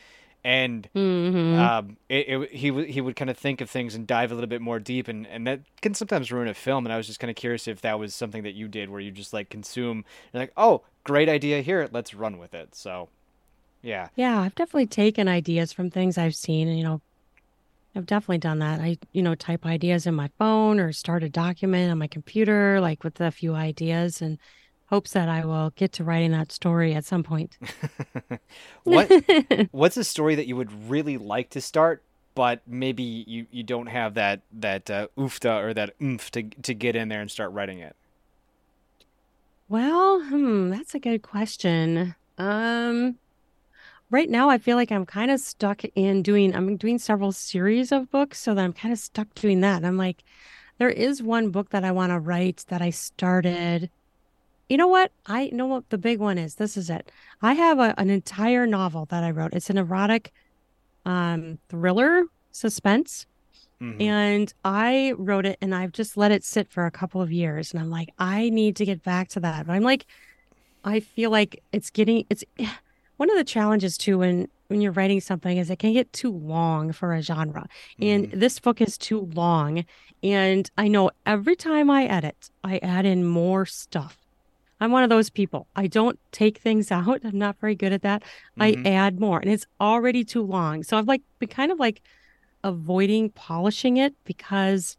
[0.44, 4.06] and hmm um, it, it, he would he would kind of think of things and
[4.06, 6.86] dive a little bit more deep, and, and that can sometimes ruin a film.
[6.86, 9.00] And I was just kind of curious if that was something that you did, where
[9.00, 12.74] you just like consume, and like, oh, great idea here, let's run with it.
[12.74, 13.10] So
[13.82, 17.02] yeah, Yeah, I've definitely taken ideas from things I've seen and, you know,
[17.94, 18.80] I've definitely done that.
[18.80, 22.80] I, you know, type ideas in my phone or start a document on my computer,
[22.80, 24.38] like with a few ideas and
[24.86, 27.58] hopes that I will get to writing that story at some point.
[28.84, 29.10] what
[29.70, 32.02] what's a story that you would really like to start,
[32.34, 36.74] but maybe you, you don't have that that uh, oofta or that oomph to to
[36.74, 37.96] get in there and start writing it.
[39.68, 42.14] Well, hmm, that's a good question.
[42.38, 43.16] Um,
[44.10, 47.92] right now I feel like I'm kind of stuck in doing, I'm doing several series
[47.92, 49.84] of books, so that I'm kind of stuck doing that.
[49.84, 50.24] I'm like,
[50.78, 53.90] there is one book that I want to write that I started.
[54.68, 55.12] You know what?
[55.26, 56.56] I know what the big one is.
[56.56, 57.10] This is it.
[57.42, 59.54] I have a, an entire novel that I wrote.
[59.54, 60.32] It's an erotic
[61.06, 63.26] um thriller suspense.
[63.80, 67.32] hmm And I wrote it and I've just let it sit for a couple of
[67.32, 67.72] years.
[67.72, 69.66] And I'm like, I need to get back to that.
[69.66, 70.06] But I'm like,
[70.84, 72.44] I feel like it's getting it's
[73.18, 76.32] one of the challenges too when when you're writing something is it can get too
[76.32, 77.66] long for a genre.
[78.00, 79.84] And hmm this book is too long.
[80.22, 84.18] And I know every time I edit, I add in more stuff.
[84.80, 85.68] I'm one of those people.
[85.76, 87.20] I don't take things out.
[87.24, 88.24] I'm not very good at that.
[88.60, 90.82] I hmm add more and it's already too long.
[90.84, 92.02] So I've like been kind of like
[92.64, 94.97] avoiding polishing it because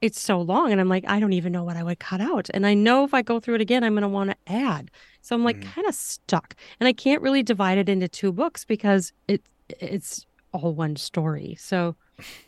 [0.00, 2.48] it's so long and I'm like, I don't even know what I would cut out.
[2.54, 4.90] And I know if I go through it again, I'm going to want to add.
[5.22, 6.54] So I'm like hmm kind of stuck.
[6.80, 11.56] And I can't really divide it into two books because it it's all one story.
[11.58, 11.96] So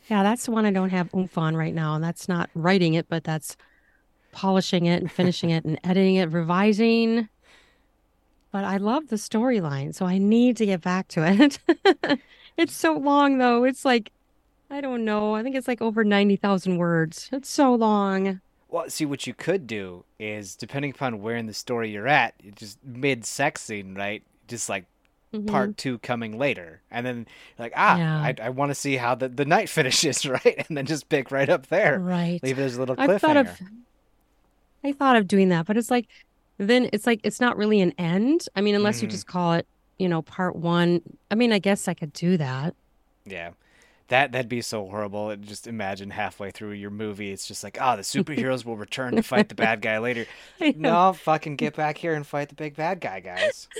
[0.08, 1.94] yeah, that's the one I don't have oomph on right now.
[1.94, 3.56] And that's not writing it, but that's
[4.32, 7.28] polishing it and finishing it and editing it, revising.
[8.52, 11.58] But I love the storyline, so I need to get back to it.
[12.56, 13.64] it's so long though.
[13.64, 14.12] It's like
[14.70, 15.34] I don't know.
[15.34, 17.28] I think it's like over 90,000 words.
[17.32, 18.40] It's so long.
[18.68, 22.34] Well, see, what you could do is, depending upon where in the story you're at,
[22.54, 24.22] just mid sex scene, right?
[24.46, 24.86] Just like
[25.32, 27.26] hmm part two coming later, and then
[27.58, 30.64] like, ah, Yeah, I, I want to see how the, the night finishes, right?
[30.68, 32.42] And then just pick right up there, right.
[32.42, 33.62] leave it as a little I've thought of.
[34.84, 36.08] I thought of doing that, but it's like
[36.58, 38.46] then it's like it's not really an end.
[38.54, 39.66] I mean, unless you hmm just call it,
[39.98, 41.00] you know, part one.
[41.30, 42.74] I mean, I guess I could do that.
[43.24, 43.52] Yeah.
[44.10, 45.30] That that'd be so horrible.
[45.30, 49.16] And Just imagine halfway through your movie, it's just like, oh, the superheroes will return
[49.16, 50.26] to fight the bad guy later.
[50.74, 53.68] No, fucking get back here and fight the big bad guy, guys.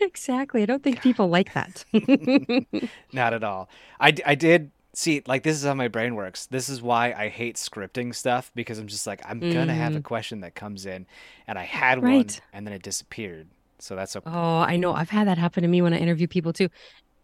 [0.00, 0.62] Exactly.
[0.62, 1.84] I don't think people like that.
[3.12, 3.68] Not at all.
[4.00, 6.46] I, I did see, like, this is how my brain works.
[6.46, 10.00] This is why I hate scripting stuff because I'm just like, I'm gonna have a
[10.00, 11.06] Mm, question that comes in,
[11.46, 13.48] and I had one, and then it disappeared.
[13.78, 14.26] So that's okay.
[14.28, 14.92] Oh, I know.
[14.92, 16.68] I've had that happen to me when I interview people too.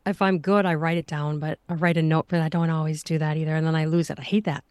[0.06, 2.70] If I'm good, I write it down, but I write a note, but I don't
[2.70, 3.54] always do that either.
[3.56, 4.18] And then I lose it.
[4.18, 4.64] I hate that.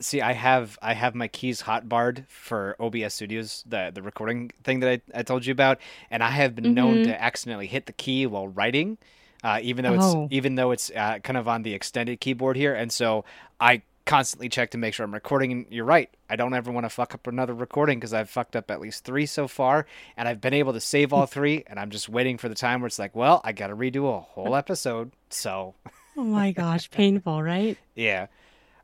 [0.00, 4.80] See, I have I have my keys hotbarred for OBS Studios, the the recording thing
[4.80, 5.78] that I, I told you about,
[6.10, 8.98] and I have been known hmm to accidentally hit the key while writing,
[9.44, 12.56] uh, even though it's Oh, even though it's uh, kind of on the extended keyboard
[12.56, 13.24] here, and so
[13.60, 15.52] I constantly check to make sure I'm recording.
[15.52, 18.56] And you're right, I don't ever want to fuck up another recording because I've fucked
[18.56, 19.86] up at least three so far,
[20.16, 22.80] and I've been able to save all three, and I'm just waiting for the time
[22.80, 25.74] where it's like, well, I got to redo a whole episode, so
[26.16, 27.78] oh my gosh, painful, right?
[27.94, 28.26] yeah.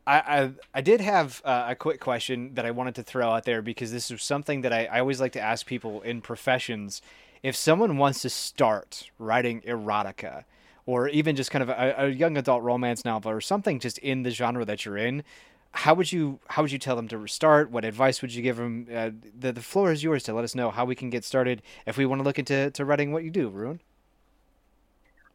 [0.06, 3.44] I, I I did have uh, a quick question that I wanted to throw out
[3.44, 7.02] there because this is something that I, I always like to ask people in professions.
[7.42, 10.44] If someone wants to start writing erotica,
[10.90, 14.22] or even just kind of a, a young adult romance novel, or something just in
[14.24, 15.22] the genre that you're in,
[15.72, 17.70] how would you how would you tell them to start?
[17.70, 18.86] What advice would you give them?
[18.92, 21.62] Uh, the the floor is yours to let us know how we can get started
[21.86, 23.80] if we want to look into to writing what you do, Ruin.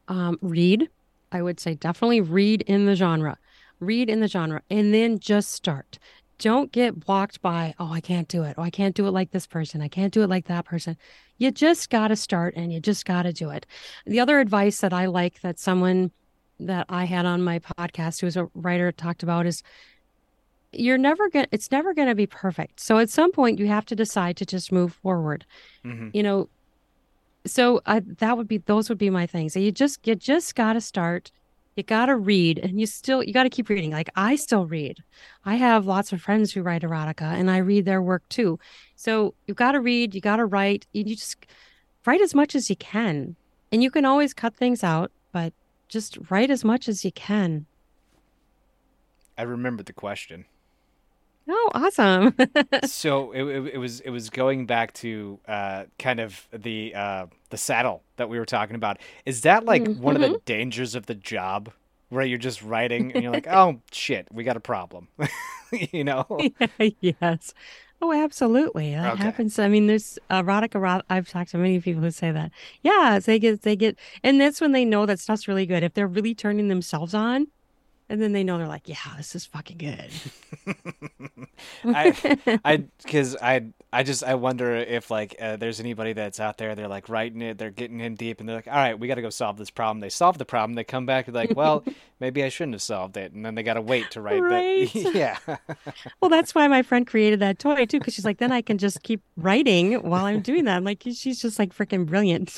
[0.07, 0.89] Um, read.
[1.31, 3.37] I would say definitely read in the genre.
[3.79, 5.99] Read in the genre and then just start.
[6.37, 8.55] Don't get blocked by, oh, I can't do it.
[8.57, 9.81] Oh, I can't do it like this person.
[9.81, 10.97] I can't do it like that person.
[11.37, 13.65] You just got to start and you just got to do it.
[14.05, 16.11] The other advice that I like that someone
[16.59, 19.63] that I had on my podcast who was a writer talked about is
[20.71, 22.79] you're never going to it's never going to be perfect.
[22.79, 25.45] So at some point you have to decide to just move forward.
[25.83, 26.49] hmm You know,
[27.45, 29.53] so I, that would be those would be my things.
[29.53, 31.31] So you just you just got to start.
[31.75, 33.91] You got to read, and you still you got to keep reading.
[33.91, 35.03] Like I still read.
[35.43, 38.59] I have lots of friends who write erotica, and I read their work too.
[38.95, 40.15] So you got to read.
[40.15, 40.87] You got to write.
[40.93, 41.45] You just
[42.05, 43.35] write as much as you can,
[43.73, 45.51] and you can always cut things out, but
[45.89, 47.65] just write as much as you can.
[49.37, 50.45] I remembered the question.
[51.47, 52.35] Oh, awesome!
[52.83, 57.25] So it, it, it was it was going back to uh, kind of the uh,
[57.49, 58.97] the saddle that we were talking about.
[59.25, 61.71] Is that like one of the dangers of the job
[62.09, 65.07] where you're just writing and you're like, oh shit, we got a problem,
[65.71, 66.47] you know?
[67.01, 67.53] Yes.
[68.01, 68.91] Oh, absolutely.
[68.91, 69.23] That Okay.
[69.23, 69.57] happens.
[69.57, 72.51] I mean, there's erotic erot I've talked to many people who say that.
[72.83, 75.81] Yeah, they get they get and that's when they know that stuff's really good.
[75.83, 77.47] If they're really turning themselves on,
[78.09, 80.09] and then they know they're like, yeah, this is fucking good.
[81.85, 86.57] I I because I I just I wonder if like uh, there's anybody that's out
[86.57, 89.07] there they're like writing it they're getting in deep and they're like all right we
[89.07, 91.55] got to go solve this problem they solve the problem they come back and like
[91.55, 91.83] well
[92.19, 94.49] maybe I shouldn't have solved it and then they got to wait to write that
[94.49, 94.95] Right.
[95.15, 95.37] yeah
[96.19, 98.77] Well, that's why my friend created that toy too, because she's like, then I can
[98.77, 100.77] just keep writing while I'm doing that.
[100.77, 102.57] I'm like, she's just like freaking brilliant.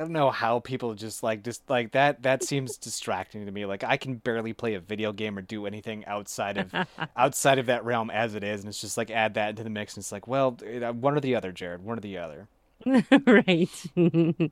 [0.00, 3.66] I don't know how people just like just like that that seems distracting to me
[3.66, 6.74] like I can barely play a video game or do anything outside of
[7.18, 9.68] outside of that realm as it is and it's just like add that into the
[9.68, 12.48] mix and it's like well uh, one or the other Jared one or the other
[13.26, 13.68] Right.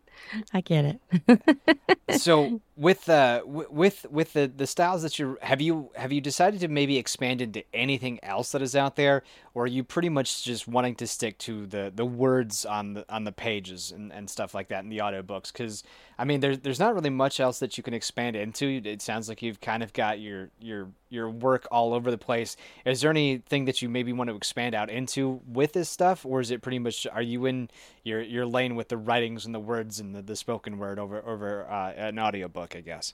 [0.52, 2.20] I get it.
[2.20, 6.20] so with uh w- with with the the styles that you have you have you
[6.20, 9.22] decided to maybe expand into anything else that is out there
[9.58, 13.04] or are you pretty much just wanting to stick to the the words on the
[13.12, 15.52] on the pages and, and stuff like that in the audiobooks.
[15.52, 15.82] Because
[16.16, 18.80] I mean there's there's not really much else that you can expand into.
[18.84, 22.56] It sounds like you've kind of got your your your work all over the place.
[22.84, 26.38] Is there anything that you maybe want to expand out into with this stuff or
[26.40, 27.68] is it pretty much are you in
[28.04, 31.20] your your lane with the writings and the words and the, the spoken word over
[31.26, 33.12] over uh, an audiobook I guess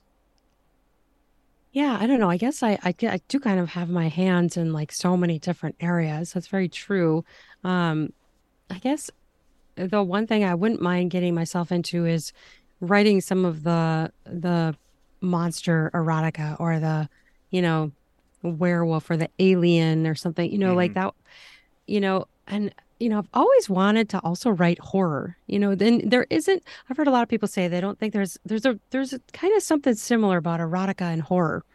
[1.75, 2.31] Yeah, I don't know.
[2.31, 5.41] I guess I, I I do kind of have my hands in like so many
[5.41, 6.33] different areas.
[6.33, 7.25] That's very true.
[7.64, 8.12] Um,
[8.70, 9.11] I guess
[9.75, 12.33] the one thing I wouldn't mind getting myself into is
[12.81, 14.77] writing some of the the
[15.20, 17.09] monster erotica or the,
[17.51, 17.91] you know,
[18.43, 20.77] werewolf or the alien or something, you know, mm-hmm.
[20.77, 21.12] like that,
[21.89, 22.72] you know, and
[23.05, 25.36] you know, I've always wanted to also write horror.
[25.46, 26.62] You know, then there isn't.
[26.88, 29.20] I've heard a lot of people say they don't think there's there's a there's a,
[29.34, 31.66] kind of something similar about erotica and horror,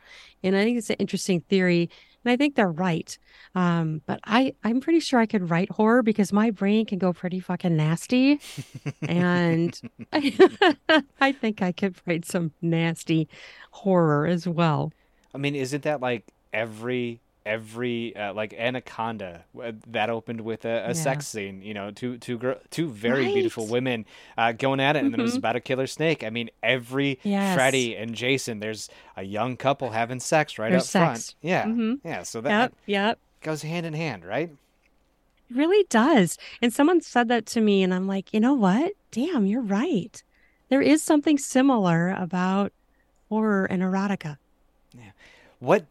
[0.43, 1.87] and I think it's an interesting theory,
[2.25, 3.15] and I think they're right.
[3.53, 7.13] Um, but I I'm pretty sure I could write horror because my brain can go
[7.13, 8.39] pretty fucking nasty,
[9.03, 9.79] and
[10.11, 13.29] I, I think I could write some nasty
[13.69, 14.91] horror as well.
[15.35, 19.43] I mean, isn't that like every every uh, like Anaconda
[19.87, 20.93] that opened with a, a yeah.
[20.93, 21.61] sex scene.
[21.63, 23.33] You know, two two girl, two very right.
[23.33, 24.05] beautiful women
[24.37, 25.11] uh, going at it, and mm-hmm.
[25.13, 25.39] then it was mm-hmm.
[25.39, 26.23] about a killer snake.
[26.23, 27.55] I mean, every yes.
[27.55, 31.03] Freddy and Jason, there's a young couple having sex right there's up sex.
[31.03, 31.35] front.
[31.41, 32.07] Yeah, mm-hmm.
[32.07, 32.23] yeah.
[32.23, 33.19] So that yep, yep.
[33.41, 34.51] goes hand in hand, right?
[35.49, 36.37] It really does.
[36.61, 38.93] And someone said that to me, and I'm like, you know what?
[39.11, 40.21] Damn, you're right.
[40.69, 42.71] There is something similar about
[43.29, 44.37] horror and erotica.
[44.95, 45.11] Yeah.
[45.59, 45.85] What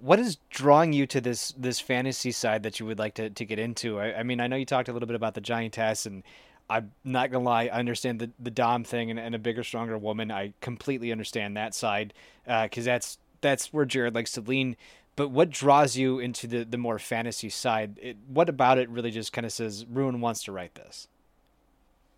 [0.00, 3.44] what is drawing you to this this fantasy side that you would like to, to
[3.44, 3.98] get into?
[3.98, 6.22] I, I mean, I know you talked a little bit about the giantess, and
[6.70, 9.98] I'm not gonna lie, I understand the the dom thing and, and a bigger, stronger
[9.98, 10.30] woman.
[10.30, 14.76] I completely understand that side because uh, that's that's where Jared likes to lean.
[15.16, 17.98] But what draws you into the the more fantasy side?
[18.00, 21.08] It, what about it really just kind of says Ruin wants to write this?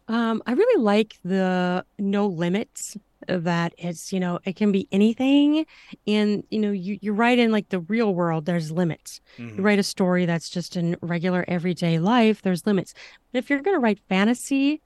[0.09, 2.97] Um, I really like the no limits
[3.29, 5.67] that it's, you know, it can be anything.
[6.07, 9.21] And, you know, you, you write in like the real world, there's limits.
[9.39, 9.59] Mm-hmm.
[9.59, 12.95] You write a story that's just in regular everyday life, there's limits.
[13.33, 14.81] But if you're going to write fantasy,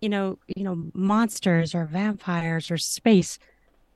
[0.00, 3.38] you know, you know, monsters or vampires or space,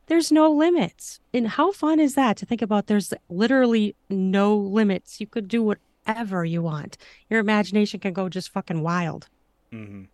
[0.07, 1.21] there's no limits.
[1.33, 5.21] And how fun is that to think about there's literally no limits.
[5.21, 6.99] You could do whatever you want.
[7.31, 9.29] Your imagination can go just fucking wild.
[9.73, 10.05] Mm-hmm.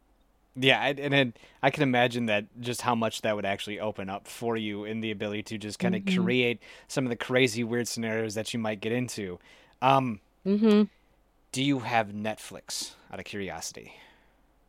[0.57, 4.27] Yeah, and then I can imagine that just how much that would actually open up
[4.27, 6.23] for you in the ability to just kind of mm-hmm.
[6.23, 9.39] create some of the crazy, weird scenarios that you might get into.
[9.81, 10.83] Um, mm-hmm.
[11.53, 12.93] Do you have Netflix?
[13.13, 13.95] Out of curiosity.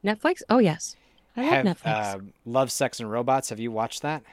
[0.04, 0.42] Netflix?
[0.50, 0.96] Oh yes,
[1.36, 2.16] I have, love Netflix.
[2.16, 3.50] Uh, love, Sex, and Robots.
[3.50, 4.24] Have you watched that?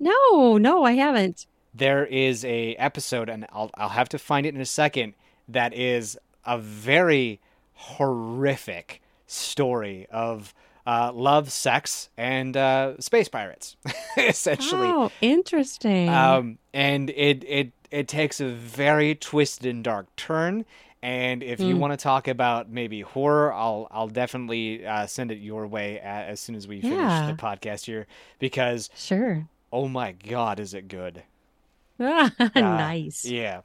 [0.00, 1.46] No, no, I haven't.
[1.74, 5.14] There is a episode, and I'll I'll have to find it in a second.
[5.48, 7.40] That is a very
[7.74, 10.54] horrific story of
[10.88, 13.76] uh, love, sex, and uh, space pirates,
[14.16, 14.86] essentially.
[14.88, 16.08] Oh, interesting.
[16.08, 20.64] Um, and it it it takes a very twisted and dark turn.
[21.02, 21.78] And if you mm.
[21.78, 26.40] want to talk about maybe horror, I'll I'll definitely uh, send it your way as
[26.40, 27.30] soon as we finish yeah.
[27.30, 28.06] the podcast here
[28.38, 29.46] because sure.
[29.70, 31.22] Oh my God, is it good?
[31.98, 33.26] nice.
[33.26, 33.60] Yeah.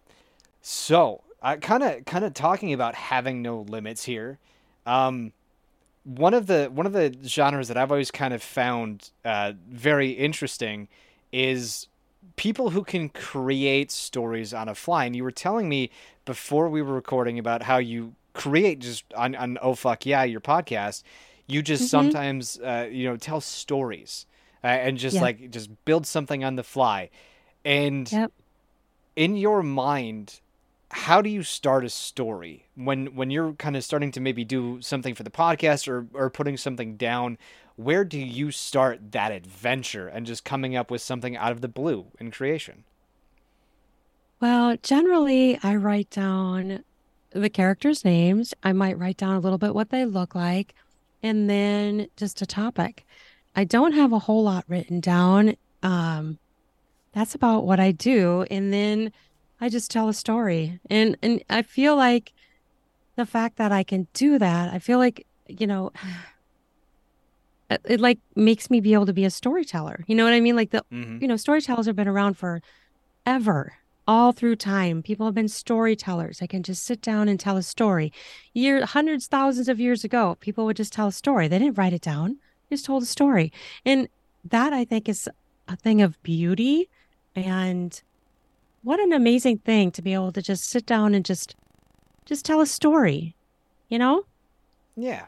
[0.61, 1.23] So,
[1.61, 4.39] kind of kind of talking about having no limits here.
[4.85, 5.31] Um,
[6.03, 10.11] one of the one of the genres that I've always kind of found uh, very
[10.11, 10.87] interesting
[11.31, 11.87] is
[12.35, 15.05] people who can create stories on a fly.
[15.05, 15.89] And you were telling me
[16.25, 20.41] before we were recording about how you create just on, on oh fuck yeah your
[20.41, 21.03] podcast.
[21.47, 21.89] You just mm-hmm.
[21.89, 24.25] sometimes uh, you know tell stories
[24.63, 25.23] uh, and just yep.
[25.23, 27.09] like just build something on the fly.
[27.65, 28.31] And yep.
[29.15, 30.41] in your mind,
[30.93, 32.67] how do you start a story?
[32.75, 36.29] When when you're kind of starting to maybe do something for the podcast or or
[36.29, 37.37] putting something down
[37.75, 41.67] where do you start that adventure and just coming up with something out of the
[41.67, 42.83] blue in creation?
[44.39, 46.83] Well generally i write down
[47.31, 48.53] the characters names.
[48.61, 50.75] I might write down a little bit what they look like
[51.23, 53.07] and then just a topic.
[53.55, 55.55] I don't have a whole lot written down.
[55.81, 56.37] Um
[57.13, 58.45] that's about what i do.
[58.51, 59.11] And then
[59.61, 60.79] I just tell a story.
[60.89, 62.33] And and I feel like
[63.15, 65.91] the fact that I can do that, I feel like, you know,
[67.69, 70.03] it, it like makes me be able to be a storyteller.
[70.07, 70.55] You know what I mean?
[70.55, 71.19] Like the mm-hmm.
[71.21, 72.61] you know, storytellers have been around for
[73.25, 73.73] ever
[74.07, 75.01] all through time.
[75.01, 76.41] People have been storytellers.
[76.41, 78.11] I can just sit down and tell a story.
[78.53, 81.47] Year hundreds, thousands of years ago, people would just tell a story.
[81.47, 82.37] They didn't write it down.
[82.69, 83.51] They just told a story.
[83.85, 84.09] And
[84.43, 85.29] that I think is
[85.67, 86.89] a thing of beauty
[87.35, 88.01] and
[88.83, 91.55] what an amazing thing to be able to just sit down and just
[92.25, 93.35] just tell a story
[93.89, 94.25] you know?
[94.95, 95.25] Yeah.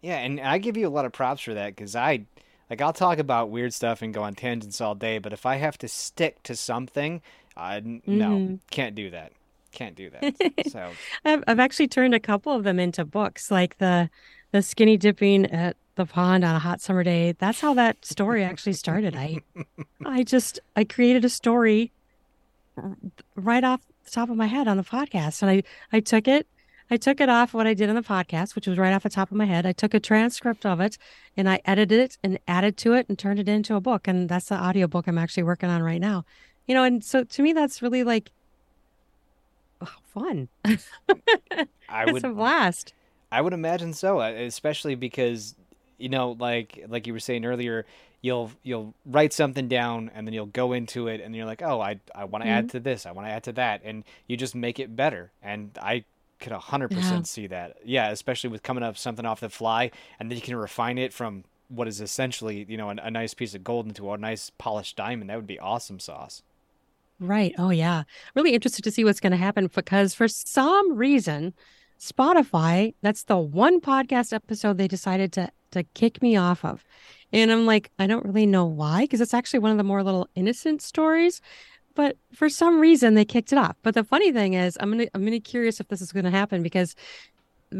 [0.00, 2.26] Yeah and i give you a lot of props for that because i
[2.68, 5.56] like i'll talk about weird stuff and go on tangents all day but if i
[5.56, 7.22] have to stick to something
[7.56, 8.18] I mm-hmm.
[8.18, 9.32] no can't do that.
[9.72, 10.54] Can't do that.
[10.70, 10.90] So
[11.24, 14.10] I've, I've actually turned a couple of them into books like the
[14.52, 17.32] the skinny dipping at the pond on a hot summer day.
[17.38, 19.16] That's how that story actually started.
[19.16, 19.38] I
[20.04, 21.92] i just i created a story
[23.34, 25.42] right off the top of my head on the podcast.
[25.42, 25.62] And I,
[25.92, 26.46] I took it,
[26.90, 29.10] I took it off what I did on the podcast, which was right off the
[29.10, 29.66] top of my head.
[29.66, 30.98] I took a transcript of it
[31.36, 34.06] and I edited it and added to it and turned it into a book.
[34.06, 36.24] And that's the audio book I'm actually working on right now.
[36.66, 38.30] You know, and so to me, that's really like
[39.80, 40.48] Oh, fun.
[41.88, 42.92] I would a blast.
[43.32, 45.54] I would imagine so, uh, especially because
[45.98, 47.86] you know, like like you were saying earlier,
[48.24, 51.80] you'll you'll write something down and then you'll go into it and you're like, "Oh,
[51.80, 52.54] I I want to Mhm.
[52.58, 55.30] add to this, I want to add to that." And you just make it better.
[55.42, 56.04] And I
[56.40, 56.58] could Yeah.
[56.58, 57.76] 100% see that.
[57.84, 61.12] Yeah, especially with coming up something off the fly and then you can refine it
[61.12, 64.50] from what is essentially, you know, a, a nice piece of gold into a nice
[64.58, 65.28] polished diamond.
[65.30, 66.42] That would be awesome sauce.
[67.20, 67.54] Right.
[67.58, 68.04] Oh, yeah.
[68.34, 71.54] Really interested to see what's going to happen because for some reason,
[72.00, 76.84] Spotify, that's the one podcast episode they decided to to kick me off of.
[77.34, 80.04] And I'm like, I don't really know why, because it's actually one of the more
[80.04, 81.40] little innocent stories.
[81.96, 83.76] But for some reason they kicked it off.
[83.82, 86.62] But the funny thing is, I'm gonna I'm gonna curious if this is gonna happen
[86.62, 86.94] because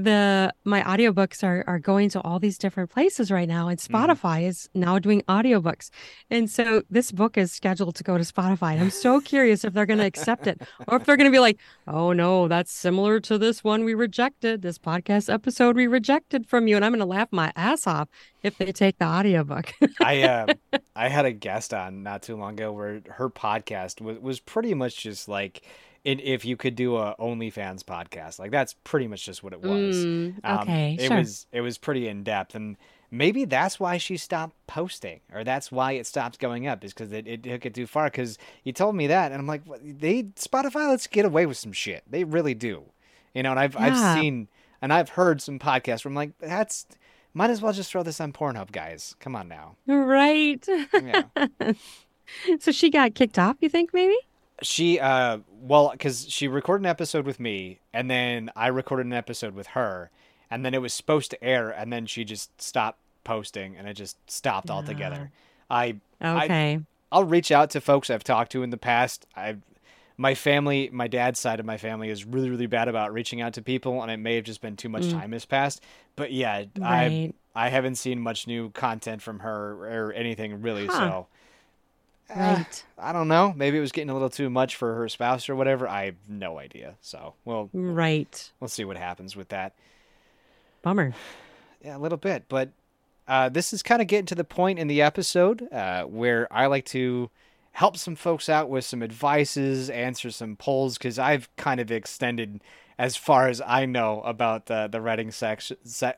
[0.02, 3.88] the my audiobooks are are going to all these different places right now and Mhm.
[3.92, 5.90] Spotify is now doing audiobooks.
[6.30, 8.72] And so this book is scheduled to go to Spotify.
[8.72, 11.36] And I'm so curious if they're going to accept it or if they're going to
[11.36, 15.86] be like, "Oh no, that's similar to this one we rejected, this podcast episode we
[15.86, 18.08] rejected from you." And I'm going to laugh my ass off
[18.42, 19.72] if they take the audiobook.
[20.02, 20.46] I uh,
[20.96, 24.74] I had a guest on not too long ago where her podcast was was pretty
[24.74, 25.62] much just like
[26.04, 29.96] if you could do a OnlyFans podcast, like that's pretty much just what it was.
[30.04, 31.18] Mm, Um, okay, it sure.
[31.18, 32.76] was it was pretty in depth, and
[33.10, 37.10] maybe that's why she stopped posting, or that's why it stopped going up, is because
[37.12, 38.04] it, it took it too far.
[38.06, 41.72] Because you told me that, and I'm like, they Spotify lets get away with some
[41.72, 42.02] shit.
[42.10, 42.84] They really do,
[43.34, 43.50] you know.
[43.52, 44.48] And I've I've seen
[44.82, 46.86] and I've heard some podcasts where I'm like, that's
[47.32, 49.16] might as well just throw this on Pornhub, guys.
[49.20, 49.76] Come on now.
[49.86, 50.64] Right.
[50.92, 51.22] Yeah.
[52.60, 54.16] So she got kicked off, you think maybe?
[54.64, 59.12] She uh well cuz she recorded an episode with me and then I recorded an
[59.12, 60.10] episode with her
[60.50, 63.94] and then it was supposed to air and then she just stopped posting and it
[63.94, 65.30] just stopped altogether.
[65.70, 66.80] I Okay.
[67.12, 69.26] I'll reach out to folks I've talked to in the past.
[69.36, 69.56] I
[70.16, 73.52] my family, my dad's side of my family is really really bad about reaching out
[73.54, 75.12] to people and it may have just been too much Mm.
[75.20, 75.82] time has passed.
[76.16, 80.98] But yeah, I I haven't seen much new content from her or anything really, Huh.
[80.98, 81.26] so
[82.30, 82.84] uh, Right.
[82.98, 83.52] I don't know.
[83.56, 85.88] Maybe it was getting a little too much for her spouse or whatever.
[85.88, 86.94] I have no idea.
[87.00, 88.50] So we'll Right.
[88.60, 89.74] we'll see what happens with that.
[90.82, 91.14] Bummer.
[91.84, 92.70] Yeah, a little bit, but
[93.28, 96.64] uh, this is kind of getting to the point in the episode uh, where I
[96.64, 97.28] like to
[97.72, 102.62] help some folks out with some advices, answer some polls, because I've kind of extended
[102.98, 105.76] as far as I know about the the writing section.
[105.84, 106.14] Se-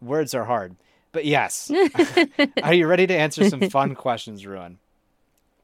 [0.00, 0.74] words are hard,
[1.12, 1.70] but yes.
[2.62, 4.78] Are you ready to answer some fun questions, Ruin?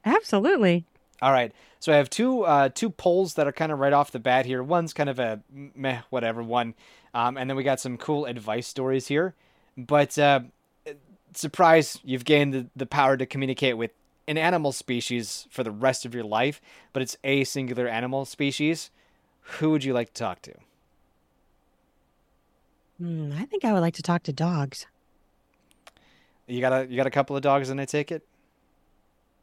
[0.04, 0.84] Absolutely.
[1.20, 1.52] All right.
[1.80, 4.46] So I have two uh, two polls that are kind of right off the bat
[4.46, 4.62] here.
[4.62, 6.74] One's kind of a meh, whatever one,
[7.14, 9.34] um, and then we got some cool advice stories here.
[9.76, 10.40] But uh,
[11.34, 13.92] surprise, you've gained the, the power to communicate with
[14.26, 16.60] an animal species for the rest of your life,
[16.92, 18.90] but it's a singular animal species.
[19.42, 20.54] Who would you like to talk to?
[22.98, 24.86] Hmm, I think I would like to talk to dogs.
[26.48, 28.26] You got a you got a couple of dogs, and I take it.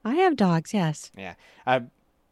[0.03, 1.11] I have dogs, yes.
[1.17, 1.35] Yeah,
[1.65, 1.81] uh,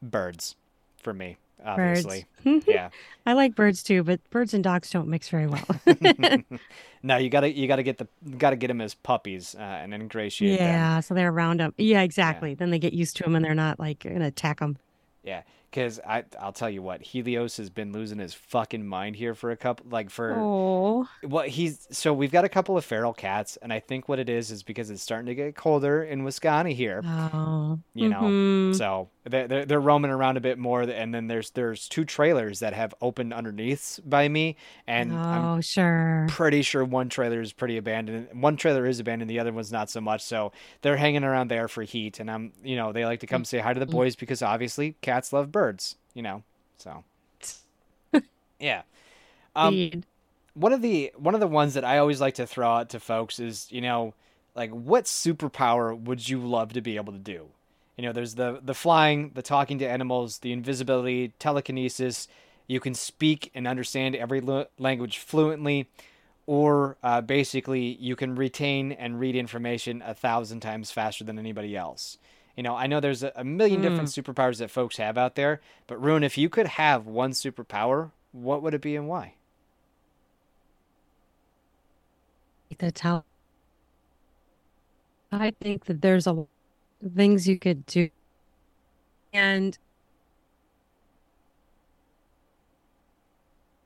[0.01, 0.55] birds
[1.01, 2.05] for me, Birds.
[2.05, 2.25] obviously.
[2.67, 2.89] yeah.
[3.25, 5.65] I like birds too, but birds and dogs don't mix very well.
[7.03, 8.07] no, you gotta you gotta get the
[8.37, 10.67] gotta get them as puppies uh, and ingratiate them.
[10.67, 11.73] yeah, so they're around them.
[11.77, 12.53] Yeah, exactly.
[12.53, 14.77] Then they get used to them and they're not like gonna attack them.
[15.23, 15.43] Yeah,
[15.73, 19.49] because I I'll tell you what, Helios has been losing his fucking mind here for
[19.49, 23.57] a couple like for Oh, well he's so we've got a couple of feral cats,
[23.61, 26.71] and I think what it is is because it's starting to get colder in Wisconsin
[26.71, 27.01] here.
[27.03, 28.75] oh, You know, mhm.
[28.75, 32.59] So they're, they're they're roaming around a bit more, and then there's there's two trailers
[32.59, 36.27] that have opened underneath by me, and I'm oh, sure.
[36.29, 38.27] pretty sure one trailer is pretty abandoned.
[38.33, 40.21] One trailer is abandoned, the other one's not so much.
[40.23, 40.51] So
[40.81, 43.59] they're hanging around there for heat, and I'm, you know, they like to come say
[43.59, 45.62] hi to the boys because obviously cats love birds,
[46.13, 46.43] you know.
[46.77, 47.03] So
[48.59, 48.83] yeah.
[49.55, 50.03] Um,
[50.53, 52.99] one of the one of the ones that I always like to throw out to
[52.99, 54.13] folks is, you know,
[54.55, 57.47] like what superpower would you love to be able to do?
[57.97, 62.27] You know, there's the the flying, the talking to animals, the invisibility, telekinesis.
[62.67, 65.87] You can speak and understand every lo- language fluently,
[66.47, 71.75] or uh, basically you can retain and read information a thousand times faster than anybody
[71.75, 72.17] else.
[72.55, 75.59] You know, I know there's a, a million different superpowers that folks have out there,
[75.87, 79.33] but Ruin, if you could have one superpower, what would it be and why?
[82.79, 83.23] The tell.
[85.31, 86.47] I think that there's a lot
[87.05, 88.09] of things you could do,
[89.31, 89.77] and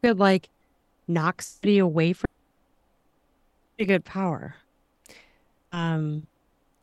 [0.02, 0.50] could like
[1.08, 2.28] knock somebody away from
[3.76, 4.56] pretty good power.
[5.72, 6.28] Um,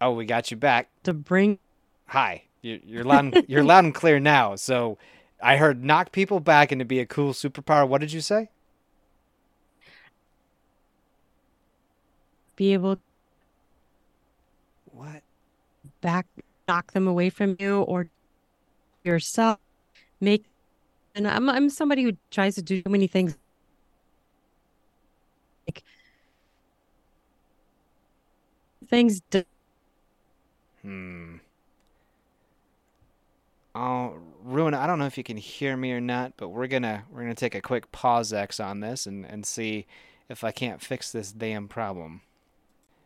[0.01, 0.91] Oh, we got you back.
[1.05, 1.59] to bring
[2.07, 3.25] Hi, you're, you're loud.
[3.25, 4.57] And, you're loud and clear now.
[4.57, 4.99] So
[5.43, 7.89] I heard knock people back and to be a cool superpower.
[7.89, 8.49] What did you say?
[12.57, 12.99] Be able
[14.93, 15.23] What?
[16.01, 16.27] back
[16.69, 18.09] knock them away from you or
[19.05, 19.59] yourself
[20.21, 20.45] make
[21.15, 23.37] and I'm I'm somebody who tries to do many things
[25.67, 25.83] like
[28.89, 29.21] things
[30.83, 31.37] Hmm.
[33.75, 37.05] Oh, Ruin, I don't know if you can hear me or not, but we're gonna
[37.11, 39.87] we're gonna take a quick pause X on this and, and see
[40.29, 42.21] if I can't fix this damn problem.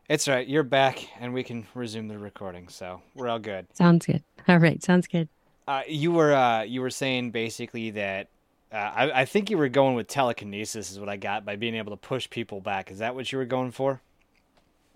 [0.08, 3.66] It's all right, you're back and we can resume the recording, so we're all good.
[3.74, 4.22] sounds good.
[4.48, 5.28] All right, sounds good.
[5.66, 8.28] Uh, you were uh, you were saying basically that
[8.72, 11.74] uh, I, I think you were going with telekinesis is what I got by being
[11.74, 12.90] able to push people back.
[12.90, 14.00] Is that what you were going for?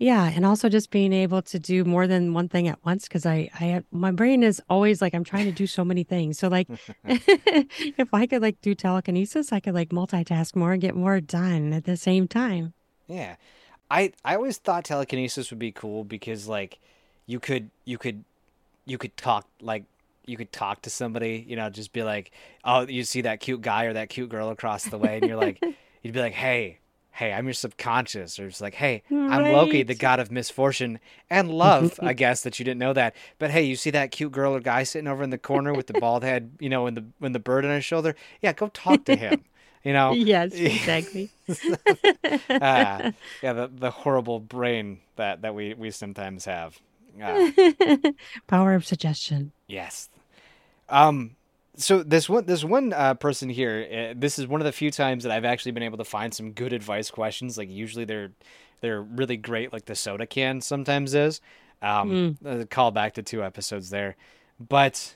[0.03, 3.25] Yeah, and also just being able to do more than one thing at once because
[3.25, 6.37] I I have, my brain is always like I'm trying to do so many things.
[6.37, 6.67] So like
[7.05, 11.71] if I could like do telekinesis, I could like multitask more and get more done
[11.71, 12.73] at the same time.
[13.07, 13.37] Yeah.
[13.89, 16.79] I I always thought telekinesis would be cool because like
[17.25, 18.25] you could you could
[18.85, 19.85] you could talk like
[20.25, 22.31] you could talk to somebody, you know, just be like,
[22.65, 25.37] "Oh, you see that cute guy or that cute girl across the way," and you're
[25.37, 25.63] like,
[26.03, 26.79] you'd be like, "Hey,
[27.13, 30.99] hey, I'm your subconscious," or it's like, "Hey, I'm Loki, the god of misfortune
[31.29, 34.31] and love." I guess that you didn't know that, but hey, you see that cute
[34.31, 36.97] girl or guy sitting over in the corner with the bald head, you know, and
[36.97, 38.15] the when the bird on his shoulder?
[38.41, 39.43] Yeah, go talk to him.
[39.83, 41.29] You know, Yes, exactly.
[42.49, 43.11] ah,
[43.41, 46.79] yeah, the the horrible brain that that we we sometimes have.
[47.21, 47.51] Ah,
[48.47, 49.51] Power of suggestion.
[49.67, 50.09] yes.
[50.89, 51.35] Um.
[51.75, 54.91] So this one this one uh, person here, uh, this is one of the few
[54.91, 57.57] times that I've actually been able to find some good advice questions.
[57.57, 58.31] Like usually they're
[58.81, 61.41] they're really great, like the soda can sometimes is.
[61.81, 64.15] Um, a call back to two episodes there,
[64.59, 65.15] but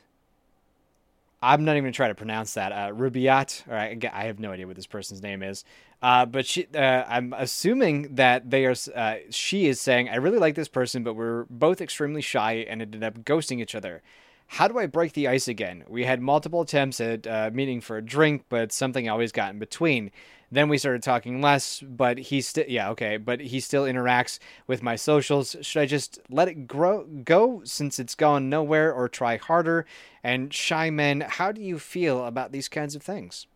[1.42, 2.72] I'm not even gonna try to pronounce that.
[2.72, 5.64] Uh, Rubiat, or I, I have no idea what this person's name is.
[6.02, 8.76] Uh, but she, uh, I'm assuming that they are.
[8.94, 12.82] Uh, she is saying, "I really like this person, but we're both extremely shy and
[12.82, 14.02] ended up ghosting each other.
[14.48, 15.84] How do I break the ice again?
[15.88, 19.60] We had multiple attempts at uh, meeting for a drink, but something always got in
[19.60, 20.12] between.
[20.50, 24.82] Then we started talking less, but he still, yeah, okay, but he still interacts with
[24.82, 25.58] my socials.
[25.62, 29.86] Should I just let it grow go since it's gone nowhere, or try harder?
[30.24, 33.48] And shy men, how do you feel about these kinds of things?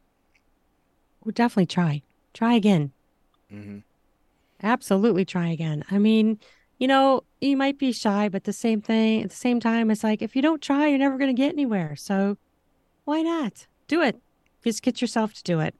[1.24, 2.02] Well, definitely try.
[2.34, 2.92] Try again.
[3.52, 3.80] Mm-hmm.
[4.62, 5.86] Absolutely try again.
[5.89, 6.39] I mean,
[6.82, 10.03] you know, you might be shy, but the same thing at the same time, it's
[10.03, 11.95] like if you don't try, you're never going to get anywhere.
[11.95, 12.38] So
[13.05, 13.67] why not?
[13.88, 14.19] Do it.
[14.63, 15.75] Just get yourself to do it.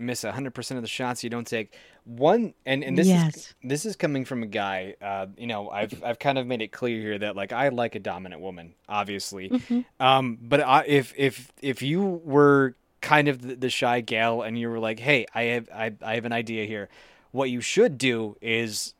[0.00, 1.74] Miss 100% of the shots you don't take.
[2.04, 6.02] One and and this is this is coming from a guy uh you know, I've
[6.02, 9.50] I've kind of made it clear here that like I like a dominant woman, obviously.
[9.50, 9.84] Mhm.
[10.00, 14.58] Um but I, if if if you were kind of the, the shy gal and
[14.58, 16.88] you were like, "Hey, I have I I have an idea here.
[17.30, 18.94] What you should do is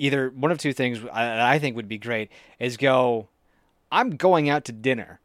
[0.00, 3.28] either one of two things I, I think would be great is go
[3.92, 5.20] I'm going out to dinner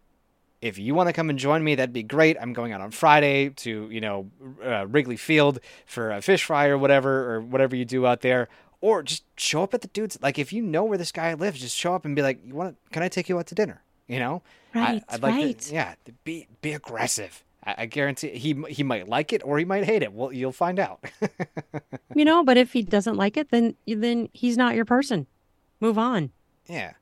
[0.65, 2.38] if you want to come and join me, that'd be great.
[2.41, 4.32] I'm going out on Friday to, you know,
[4.63, 8.49] uh, Wrigley Field for a fish fry or whatever, or whatever you do out there.
[8.82, 10.17] Or just show up at the dude's.
[10.23, 12.55] Like, if you know where this guy lives, just show up and be like, "You
[12.55, 12.78] want?
[12.91, 14.41] Can I take you out to dinner?" You know,
[14.73, 15.59] Right, I, would like right.
[15.59, 17.43] to, yeah, be be aggressive.
[17.66, 20.13] I, I guarantee he he might like it or he might hate it.
[20.13, 21.03] Well, you'll find out.
[22.16, 25.28] You know, but if he doesn't like it, then then he's not your person.
[25.82, 26.32] Move on.
[26.66, 26.93] Yeah.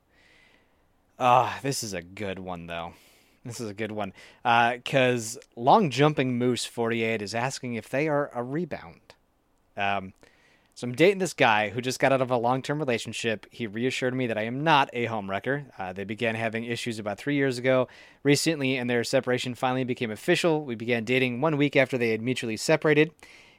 [1.20, 2.94] Ah, this is a good one though.
[3.44, 4.12] This is a good one.
[4.44, 9.14] Uh, cause long jumping moose forty eight is asking if they are a rebound.
[9.76, 10.14] Um,
[10.74, 13.46] so I'm dating this guy who just got out of a long term relationship.
[13.50, 15.66] He reassured me that I am not a homewrecker.
[15.78, 17.86] Uh, they began having issues about three years ago.
[18.24, 20.64] Recently, and their separation finally became official.
[20.64, 23.12] We began dating one week after they had mutually separated.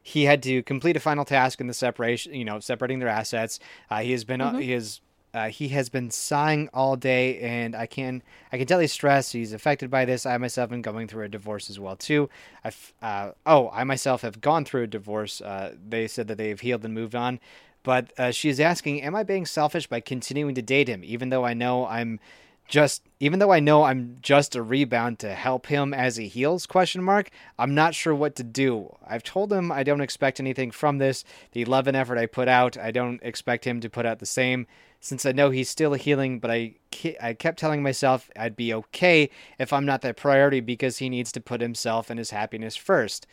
[0.03, 3.59] He had to complete a final task in the separation, you know, separating their assets.
[3.89, 5.01] Uh, he has been, uh, he has
[5.36, 8.24] uh, he has been sighing all day, and I can
[8.54, 9.34] I can tell he's stressed.
[9.34, 10.26] He's affected by this.
[10.26, 12.30] I myself am going through a divorce as well too.
[12.64, 15.42] I've uh, oh I myself have gone through a divorce.
[15.42, 17.42] Uh, they said that they've healed and moved on,
[17.84, 21.30] but uh, she is asking, am I being selfish by continuing to date him, even
[21.30, 22.22] though I know I'm
[22.66, 26.66] just even though I know I'm just a rebound to help him as he heals
[26.66, 27.30] question mark
[27.60, 28.96] I'm not sure what to do.
[29.06, 31.26] I've told him I don't expect anything from this.
[31.52, 34.26] The love and effort I put out, I don't expect him to put out the
[34.26, 34.66] same
[35.00, 36.76] since I know he's still healing, but I
[37.22, 39.30] I kept telling myself I'd be okay
[39.60, 43.28] if I'm not that priority because he needs to put himself and his happiness first.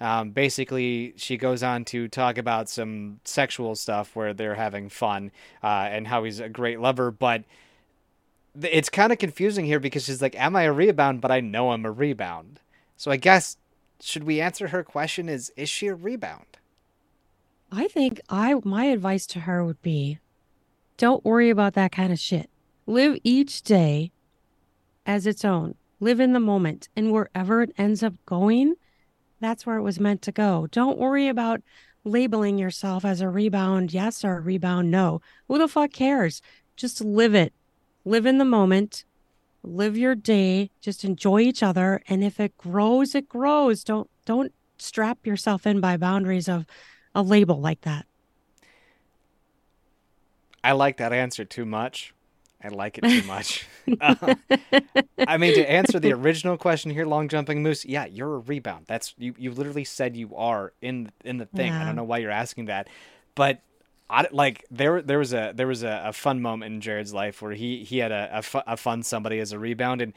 [0.00, 5.30] Um, basically, she goes on to talk about some sexual stuff where they're having fun
[5.62, 7.44] uh, and how he's a great lover, but
[8.62, 11.72] it's kind of confusing here because she's like, "Am I a rebound?" But I know
[11.72, 12.60] I'm a rebound.
[12.96, 13.58] So I guess
[14.00, 15.28] should we answer her question?
[15.28, 16.58] Is is she a rebound?
[17.70, 20.18] I think I my advice to her would be
[21.00, 22.50] don't worry about that kind of shit.
[22.86, 24.12] Live each day
[25.06, 25.74] as its own.
[25.98, 26.90] Live in the moment.
[26.94, 28.74] And wherever it ends up going,
[29.40, 30.66] that's where it was meant to go.
[30.70, 31.62] Don't worry about
[32.04, 35.22] labeling yourself as a rebound yes or a rebound no.
[35.48, 36.42] Who the fuck cares?
[36.76, 37.54] Just live it.
[38.04, 39.06] Live in the moment.
[39.62, 40.70] Live your day.
[40.82, 42.02] Just enjoy each other.
[42.08, 43.84] And if it grows, it grows.
[43.84, 46.66] Don't don't strap yourself in by boundaries of
[47.14, 48.04] a label like that.
[50.62, 52.14] I like that answer too much.
[52.62, 53.66] I like it too much.
[54.00, 54.34] uh,
[55.26, 57.84] I mean, to answer the original question here, long jumping moose.
[57.84, 58.84] Yeah, you're a rebound.
[58.86, 59.34] That's you.
[59.38, 61.68] You literally said you are in in the thing.
[61.68, 61.80] Yeah.
[61.80, 62.88] I don't know why you're asking that,
[63.34, 63.62] but
[64.10, 67.40] I, like there there was a there was a, a fun moment in Jared's life
[67.40, 70.12] where he he had a, a, fu- a fun somebody as a rebound, and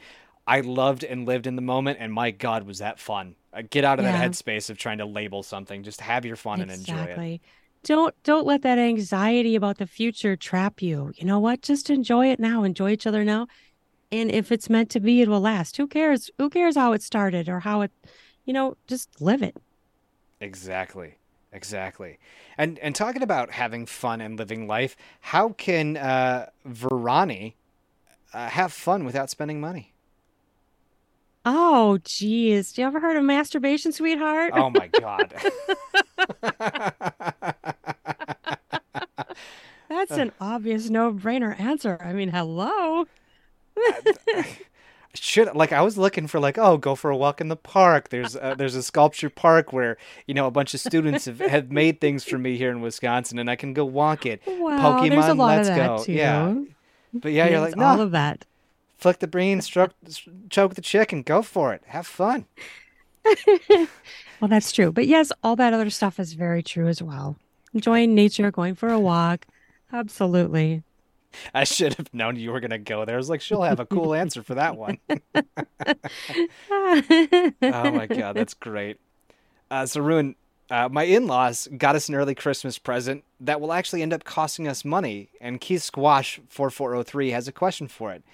[0.46, 3.36] I loved and lived in the moment, and my God, was that fun!
[3.54, 4.12] Uh, get out of yeah.
[4.12, 5.82] that headspace of trying to label something.
[5.82, 6.94] Just have your fun exactly.
[6.94, 7.40] and enjoy it
[7.84, 11.12] don't don't let that anxiety about the future trap you.
[11.16, 11.62] You know what?
[11.62, 12.64] Just enjoy it now.
[12.64, 13.46] Enjoy each other now.
[14.10, 15.76] And if it's meant to be, it will last.
[15.76, 16.30] Who cares?
[16.38, 17.92] Who cares how it started or how it,
[18.44, 19.56] you know, just live it.
[20.40, 21.16] Exactly.
[21.52, 22.18] Exactly.
[22.58, 27.54] And and talking about having fun and living life, how can uh Verani
[28.32, 29.92] uh, have fun without spending money?
[31.44, 32.72] Oh, geez.
[32.72, 34.52] Do you ever heard of masturbation, sweetheart?
[34.54, 35.34] Oh my god.
[40.08, 41.98] That's uh, an obvious no-brainer answer.
[42.00, 43.06] I mean, hello.
[45.14, 48.08] should like I was looking for like oh go for a walk in the park.
[48.08, 49.96] There's a, there's a sculpture park where
[50.26, 53.38] you know a bunch of students have, have made things for me here in Wisconsin
[53.38, 54.42] and I can go walk it.
[54.46, 56.04] Wow, Pokemon, there's a lot let's of that go.
[56.04, 56.12] Too.
[56.12, 56.54] Yeah,
[57.12, 57.84] but yeah, you're like no.
[57.84, 58.44] all of that.
[58.96, 59.92] Flick the bean, stroke,
[60.50, 62.46] choke the chicken, go for it, have fun.
[63.68, 64.92] well, that's true.
[64.92, 67.36] But yes, all that other stuff is very true as well.
[67.72, 69.46] Enjoying nature, going for a walk.
[69.94, 70.82] Absolutely.
[71.54, 73.14] I should have known you were going to go there.
[73.14, 74.98] I was like, she'll have a cool answer for that one.
[76.70, 78.98] oh my God, that's great.
[79.70, 80.34] Uh, so, Ruin,
[80.68, 84.24] uh, my in laws got us an early Christmas present that will actually end up
[84.24, 85.28] costing us money.
[85.40, 88.24] And Keith Squash 4403 has a question for it.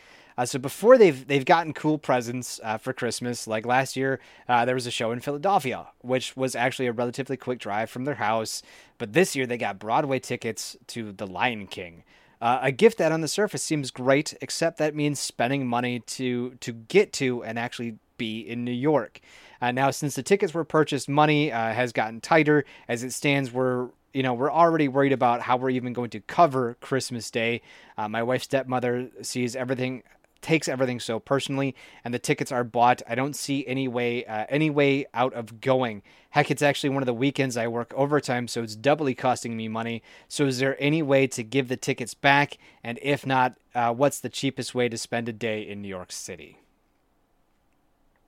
[0.41, 4.65] Uh, so before they've they've gotten cool presents uh, for Christmas, like last year, uh,
[4.65, 8.15] there was a show in Philadelphia, which was actually a relatively quick drive from their
[8.15, 8.63] house.
[8.97, 12.05] But this year they got Broadway tickets to The Lion King.
[12.41, 16.55] Uh, a gift that on the surface seems great, except that means spending money to
[16.61, 19.21] to get to and actually be in New York.
[19.61, 22.65] Uh, now, since the tickets were purchased, money uh, has gotten tighter.
[22.89, 26.21] As it stands, we're you know we're already worried about how we're even going to
[26.21, 27.61] cover Christmas Day.
[27.99, 30.03] my wife's stepmother sees everything
[30.41, 31.75] takes everything so personally
[32.05, 33.03] and the tickets are bought.
[33.09, 36.03] I don't see any way uh, any way out of going.
[36.31, 39.69] Heck it's actually one of the weekends i work overtime so it's doubly costing me
[39.69, 40.03] money.
[40.29, 42.59] So is there any way to give the tickets back?
[42.83, 46.13] And if not uh, what's the cheapest way to spend a day in new york
[46.13, 46.59] city?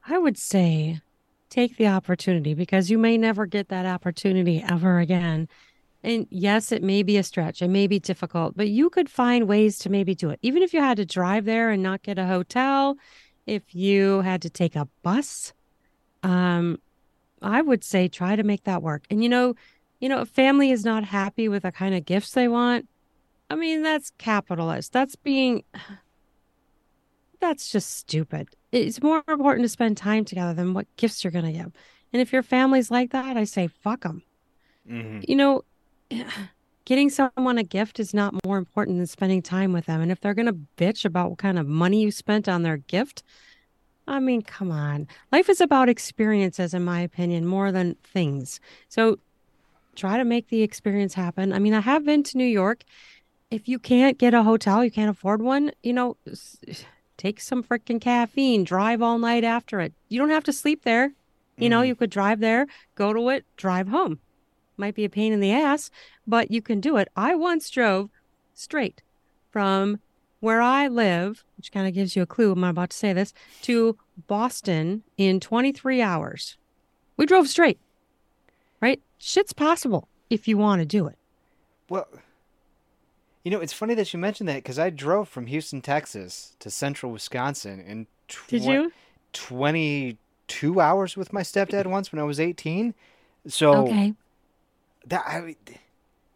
[0.06, 1.00] I would say
[1.48, 5.48] take the opportunity because you may never get that opportunity ever again
[6.04, 9.46] and yes, it may be a stretch, it may be difficult, but you could find
[9.46, 10.38] ways to maybe do it.
[10.42, 12.96] Even if you had to drive there and not get a hotel,
[13.46, 15.52] if you had to take a bus,
[16.22, 16.78] um,
[17.40, 19.04] I would say try to make that work.
[19.10, 19.54] And you know,
[20.00, 22.88] you know, if family is not happy with the kind of gifts they want,
[23.50, 24.92] I mean, that's capitalist.
[24.92, 25.62] That's being
[27.40, 28.48] that's just stupid.
[28.70, 31.72] It's more important to spend time together than what gifts you're going to give.
[32.12, 34.22] And if your family's like that, I say fuck them.
[34.88, 35.20] Mm-hmm.
[35.28, 35.62] You know,
[36.84, 40.00] getting someone a gift is not more important than spending time with them.
[40.00, 42.76] And if they're going to bitch about what kind of money you spent on their
[42.76, 43.22] gift,
[44.06, 45.06] I mean, come on.
[45.30, 48.60] Life is about experiences, in my opinion, more than things.
[48.88, 49.18] So
[49.94, 51.52] try to make the experience happen.
[51.52, 52.82] I mean, I have been to New York.
[53.50, 56.16] If you can't get a hotel, you can't afford one, you know,
[57.16, 59.92] take some freaking caffeine, drive all night after it.
[60.08, 61.12] You don't have to sleep there.
[61.58, 61.88] You know, mm-hmm.
[61.88, 64.18] you could drive there, go to it, drive home
[64.82, 65.90] might be a pain in the ass,
[66.26, 67.08] but you can do it.
[67.16, 68.10] I once drove
[68.52, 69.00] straight
[69.48, 70.00] from
[70.40, 72.50] where I live, which kind of gives you a clue.
[72.50, 73.32] I'm about to say this
[73.62, 73.96] to
[74.26, 76.56] Boston in 23 hours.
[77.16, 77.78] We drove straight,
[78.80, 79.00] right?
[79.18, 81.16] Shit's possible if you want to do it.
[81.88, 82.08] Well,
[83.44, 86.70] you know, it's funny that you mentioned that because I drove from Houston, Texas to
[86.70, 88.92] central Wisconsin in tw- Did you?
[89.32, 92.94] 22 hours with my stepdad once when I was 18.
[93.46, 94.14] So okay
[95.06, 95.56] that I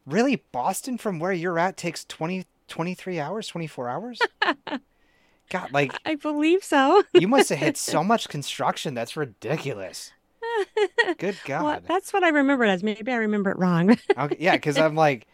[0.06, 4.18] really Boston from where you're at takes 20 23 hours, 24 hours?
[5.50, 7.04] God, like I believe so.
[7.14, 8.94] you must have hit so much construction.
[8.94, 10.12] That's ridiculous.
[11.18, 11.64] Good God.
[11.64, 12.82] Well, that's what I remember it as.
[12.82, 13.96] Maybe I remember it wrong.
[14.18, 15.26] Okay, yeah, because I'm like,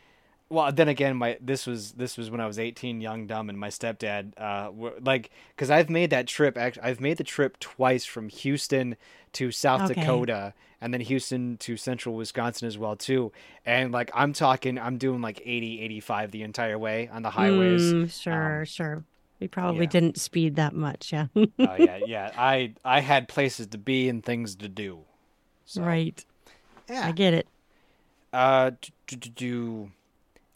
[0.48, 3.58] well, then again, my this was this was when I was 18, young, dumb, and
[3.58, 6.58] my stepdad, uh, w- like, because I've made that trip.
[6.58, 8.96] Actually, I've made the trip twice from Houston
[9.34, 10.00] to South Okay.
[10.00, 10.52] Dakota,
[10.82, 13.32] and then Houston to Central Wisconsin as well too.
[13.64, 17.82] And like, I'm talking, I'm doing like 80, 85 the entire way on the highways.
[17.82, 19.04] Mm, sure, sure.
[19.38, 19.90] We probably yeah.
[19.90, 21.12] didn't speed that much.
[21.12, 21.26] Yeah.
[21.34, 22.30] Oh yeah, yeah.
[22.36, 25.00] I I had places to be and things to do.
[25.64, 26.24] So, right.
[26.88, 27.06] Yeah.
[27.06, 27.48] I get it.
[28.32, 29.92] Uh, do, do, do, do-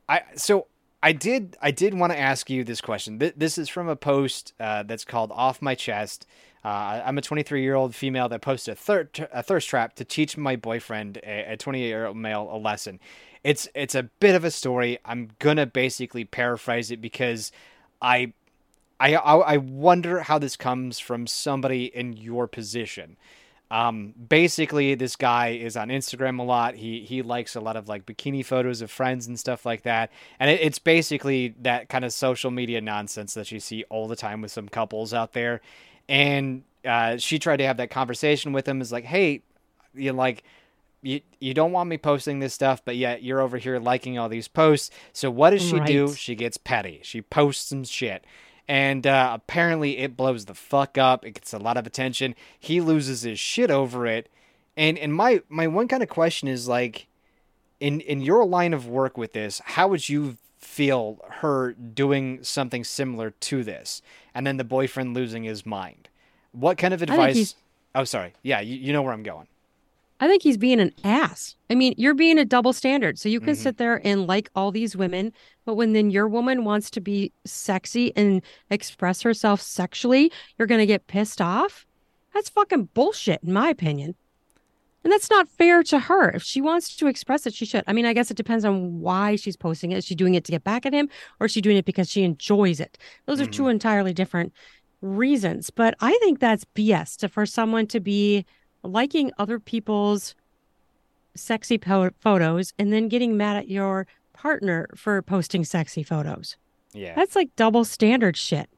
[0.09, 0.67] I so
[1.03, 3.19] I did I did want to ask you this question.
[3.19, 6.27] Th- this is from a post uh, that's called "Off My Chest."
[6.67, 10.05] Uh, I'm a 23 year old female that posted a, thir- a thirst trap to
[10.05, 12.99] teach my boyfriend, a 28 year old male, a lesson.
[13.45, 14.99] It's it's a bit of a story.
[15.05, 17.53] I'm gonna basically paraphrase it because
[18.03, 18.33] I
[18.99, 23.17] I I wonder how this comes from somebody in your position.
[23.71, 26.75] Um, basically, this guy is on Instagram a lot.
[26.75, 30.11] He he likes a lot of like bikini photos of friends and stuff like that.
[30.41, 34.17] And it, it's basically that kind of social media nonsense that you see all the
[34.17, 35.61] time with some couples out there.
[36.09, 38.81] And uh, she tried to have that conversation with him.
[38.81, 39.43] Is like, hey,
[39.95, 40.45] you like
[41.03, 44.29] you you don't want me posting this stuff, but yet you're over here liking all
[44.29, 44.91] these posts.
[45.13, 46.13] So what does she do?
[46.15, 47.01] She gets petty.
[47.03, 48.25] She posts some shit.
[48.69, 51.25] And uh, apparently it blows the fuck up.
[51.25, 52.35] It gets a lot of attention.
[52.59, 54.29] He loses his shit over it.
[54.77, 57.07] And and my my one kind of question is like
[57.79, 62.83] in in your line of work with this, how would you feel her doing something
[62.83, 64.03] similar to this
[64.37, 66.09] and then the boyfriend losing his mind?
[66.53, 67.57] What kind of advice
[67.95, 68.35] Oh, sorry.
[68.43, 69.49] Yeah, you, you know where I'm going.
[70.21, 71.57] I think he's being an ass.
[71.71, 73.19] I mean, you're being a double standard.
[73.19, 73.59] So you can Mhm.
[73.59, 75.33] sit there and like all these women,
[75.65, 80.81] but when then your woman wants to be sexy and express herself sexually, you're going
[80.81, 81.87] to get pissed off.
[82.35, 84.15] That's fucking bullshit, in my opinion.
[85.07, 86.31] And that's not fair to her.
[86.31, 87.85] If she wants to express it, she should.
[87.87, 89.99] I mean, I guess it depends on why she's posting it.
[89.99, 91.09] Is she doing it to get back at him
[91.39, 92.99] or is she doing it because she enjoys it?
[93.27, 93.71] Those are two mm-hmm.
[93.71, 94.53] entirely different
[95.03, 95.71] reasons.
[95.71, 98.45] But I think that's BS to, for someone to be
[98.83, 100.35] liking other people's
[101.37, 106.57] sexy po- photos and then getting mad at your partner for posting sexy photos.
[106.95, 107.15] Yeah.
[107.15, 108.69] That's like double standard shit.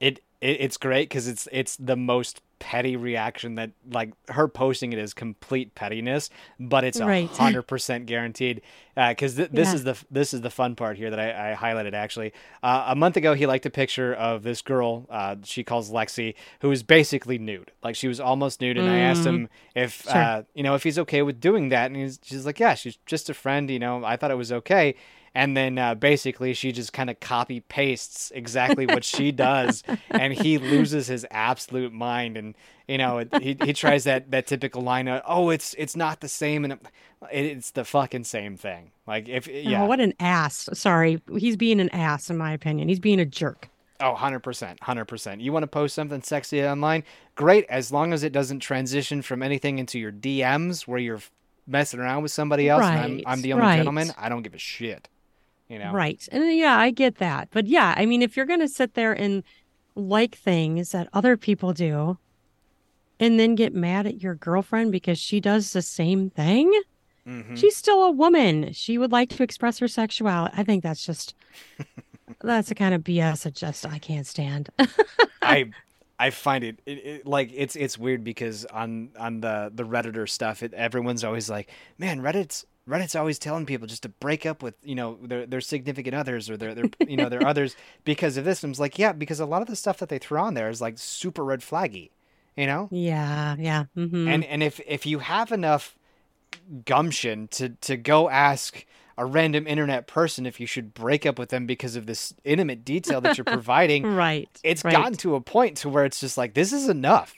[0.00, 4.92] it, it it's great because it's it's the most petty reaction that like her posting
[4.92, 6.30] it is complete pettiness
[6.60, 8.62] but it's a hundred percent guaranteed.
[8.94, 9.74] Because th- this Yeah.
[9.74, 12.32] is the this is the fun part here that I, I highlighted actually.
[12.62, 16.34] Uh, a month ago he liked a picture of this girl uh, she calls Lexi
[16.60, 17.72] who is basically nude.
[17.82, 20.12] Like she was almost nude and I asked him if Sure.
[20.14, 22.98] uh, you know if he's okay with doing that and he's she's like yeah she's
[23.06, 24.94] just a friend you know I thought it was okay
[25.34, 30.32] and then uh, basically she just kind of copy pastes exactly what she does and
[30.32, 32.54] he loses his absolute mind and
[32.88, 36.28] you know he, he tries that that typical line of oh it's it's not the
[36.28, 36.80] same and it,
[37.30, 40.68] it's the fucking same thing like if yeah Oh, what an ass.
[40.72, 41.20] Sorry.
[41.36, 42.88] He's being an ass, in my opinion.
[42.88, 43.68] He's being a jerk.
[44.00, 44.78] Oh, 100%.
[44.78, 45.40] 100%.
[45.42, 47.04] You want to post something sexy online?
[47.34, 51.20] Great, as long as it doesn't transition from anything into your DMs where you're
[51.66, 53.76] messing around with somebody else and I'm, Right, I'm the only right.
[53.76, 54.10] gentleman.
[54.16, 55.08] I don't give a shit.
[55.70, 55.92] You know?
[55.92, 56.28] Right.
[56.32, 57.48] And yeah, I get that.
[57.52, 59.42] But yeah, I mean, if you're going to sit there and
[59.94, 62.18] like things that other people do
[63.18, 66.72] and then get mad at your girlfriend because she does the same thing,
[67.26, 67.56] Mhm.
[67.56, 68.72] she's still a woman.
[68.72, 70.54] She would like to express her sexuality.
[70.56, 71.34] I think that's just,
[72.40, 74.70] that's the kind of BS that just I can't stand.
[75.42, 75.70] I
[76.18, 80.28] I find it, it, it like it's it's weird because on on the the redditor
[80.28, 84.62] stuff, it, everyone's always like, man, Reddit's Reddit's always telling people just to break up
[84.62, 88.36] with you know their their significant others or their their you know their others because
[88.36, 88.62] of this.
[88.62, 90.68] And I'm like, yeah, because a lot of the stuff that they throw on there
[90.68, 92.10] is like super red flaggy,
[92.56, 92.88] you know.
[92.90, 93.56] yeah.
[93.58, 93.84] Yeah.
[93.94, 95.96] hmm And and if if you have enough
[96.84, 98.84] gumption to to go ask
[99.16, 102.84] a random internet person if you should break up with them because of this intimate
[102.84, 104.48] detail that you're providing, right.
[104.62, 104.92] it's right.
[104.92, 107.34] gotten to a point to where it's just like this is enough.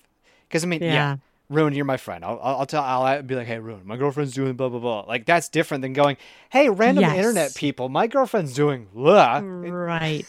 [0.48, 0.93] Because I mean, yeah.
[0.93, 1.16] Yeah.
[1.52, 2.24] Ruin, you're my friend.
[2.24, 2.82] I'll, I'll I'll tell.
[2.82, 5.00] I'll be like, hey, Ruin, my girlfriend's doing blah blah blah.
[5.02, 6.16] Like that's different than going,
[6.50, 7.16] hey, random Yes.
[7.16, 9.38] internet people, my girlfriend's doing blah.
[9.42, 10.26] Right.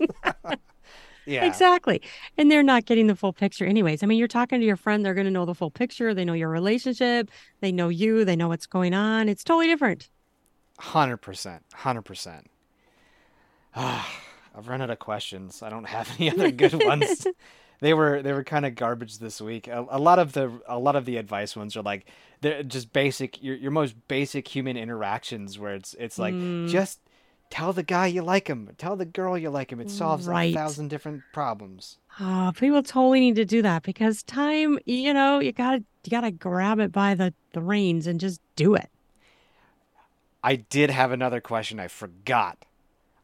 [1.26, 2.00] Yeah, Exactly.
[2.38, 4.02] And they're not getting the full picture, anyways.
[4.02, 6.14] I mean, you're talking to your friend, they're going to know the full picture.
[6.14, 7.30] They know your relationship,
[7.60, 9.28] they know you, they know what's going on.
[9.28, 10.08] It's totally different.
[10.78, 12.46] hundred percent, hundred percent.
[13.74, 15.62] I've run out of questions.
[15.62, 17.26] I don't have any other good ones.
[17.80, 19.68] They were they were kind of garbage this week.
[19.68, 22.06] A, a lot of the a lot of the advice ones are like
[22.40, 26.68] they're just basic your your most basic human interactions where it's it's like Mm.
[26.68, 27.00] just
[27.50, 29.80] tell the guy you like him, tell the girl you like him.
[29.80, 30.52] It solves Right.
[30.52, 31.98] a thousand different problems.
[32.20, 36.30] Oh, people totally need to do that because time, you know, you gotta you gotta
[36.30, 38.90] grab it by the, the reins and just do it.
[40.42, 41.80] I did have another question.
[41.80, 42.64] I forgot.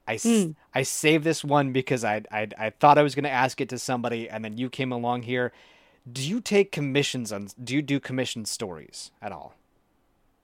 [0.06, 0.54] I, Mm.
[0.74, 3.68] I saved this one because I, I I thought I was going to ask it
[3.70, 5.52] to somebody, and then you came along here.
[6.10, 7.48] Do you take commissions on?
[7.62, 9.54] Do you do commission stories at all?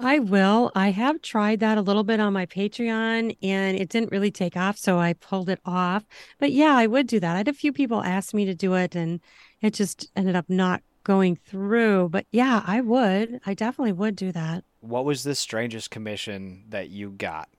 [0.02, 0.72] I will.
[0.74, 4.56] I have tried that a little bit on my Patreon and it didn't really take
[4.56, 6.04] off, so I pulled it off.
[6.38, 7.34] But yeah, I would do that.
[7.34, 9.20] I had a few people ask me to do it and
[9.60, 12.08] it just ended up not going through.
[12.08, 13.40] But yeah, I would.
[13.44, 14.64] I definitely would do that.
[14.80, 17.50] What was the strangest commission that you got?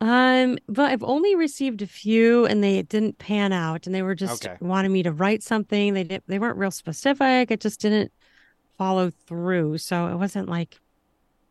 [0.00, 4.14] Um, but I've only received a few and they didn't pan out and they were
[4.14, 4.58] just Okay.
[4.60, 5.94] wanting me to write something.
[5.94, 7.50] They did, they weren't real specific.
[7.50, 8.12] It just didn't
[8.78, 9.78] follow through.
[9.78, 10.80] So it wasn't like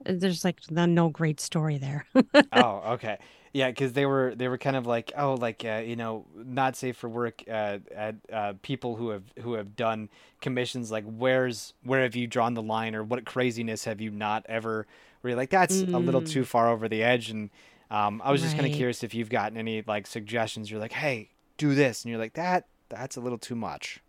[0.05, 2.05] there's like no, no great story there.
[2.51, 3.17] Oh, okay.
[3.53, 6.75] Yeah, because they were they were kind of like oh like uh, you know not
[6.75, 10.09] safe for work uh, at uh, people who have who have done
[10.41, 14.45] commissions like where's where have you drawn the line or what craziness have you not
[14.47, 14.85] ever
[15.21, 17.49] where you're like that's a little Mm, too far over the edge and
[17.89, 20.91] um, I was just kind of curious if you've gotten any like suggestions you're like
[20.93, 24.01] hey do this and you're like that that's a little too much.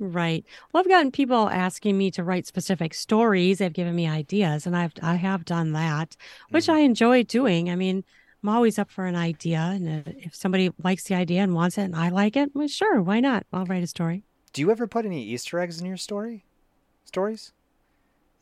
[0.00, 0.44] Right.
[0.72, 3.58] Well, I've gotten people asking me to write specific stories.
[3.58, 6.16] They've given me ideas, and I've I have done that,
[6.50, 7.70] which hmm I enjoy doing.
[7.70, 8.04] I mean,
[8.42, 11.82] I'm always up for an idea, and if somebody likes the idea and wants it,
[11.84, 13.46] and I like it, well, sure, why not?
[13.52, 14.24] I'll write a story.
[14.54, 16.46] Do you ever put any Easter eggs in your story
[17.04, 17.52] stories?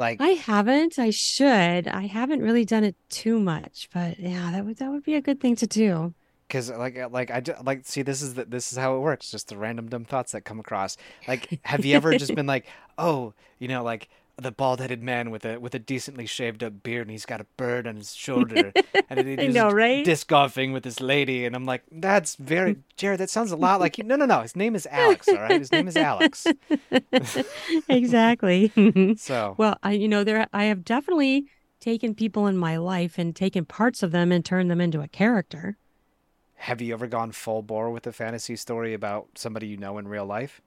[0.02, 0.98] Like I haven't.
[0.98, 1.86] I should.
[1.86, 5.20] I haven't really done it too much, but yeah, that would that would be a
[5.20, 6.12] good thing to do.
[6.48, 9.30] Because like uh, like I like see this is the, this is how it works.
[9.30, 10.96] Just the random dumb thoughts that come across.
[11.28, 12.66] Like, have you ever just been like,
[12.98, 17.02] oh, you know, like the bald-headed man with a with a decently shaved up beard,
[17.02, 18.72] and he's got a bird on his shoulder,
[19.10, 20.04] and he- I he's know, right?
[20.04, 23.20] disc golfing with this lady, and I'm like, that's very Jared.
[23.20, 24.04] That sounds a lot like you.
[24.04, 24.40] No, no, no.
[24.40, 25.28] His name is Alex.
[25.28, 26.46] All right, his name is Alex.
[27.88, 28.72] Exactly.
[29.18, 31.46] So, Well, I, you know, there I have definitely
[31.80, 35.09] taken people in my life and taken parts of them and turned them into a
[35.09, 35.76] character.
[36.54, 40.06] have you ever gone full bore with a fantasy story about somebody you know in
[40.09, 40.60] real life?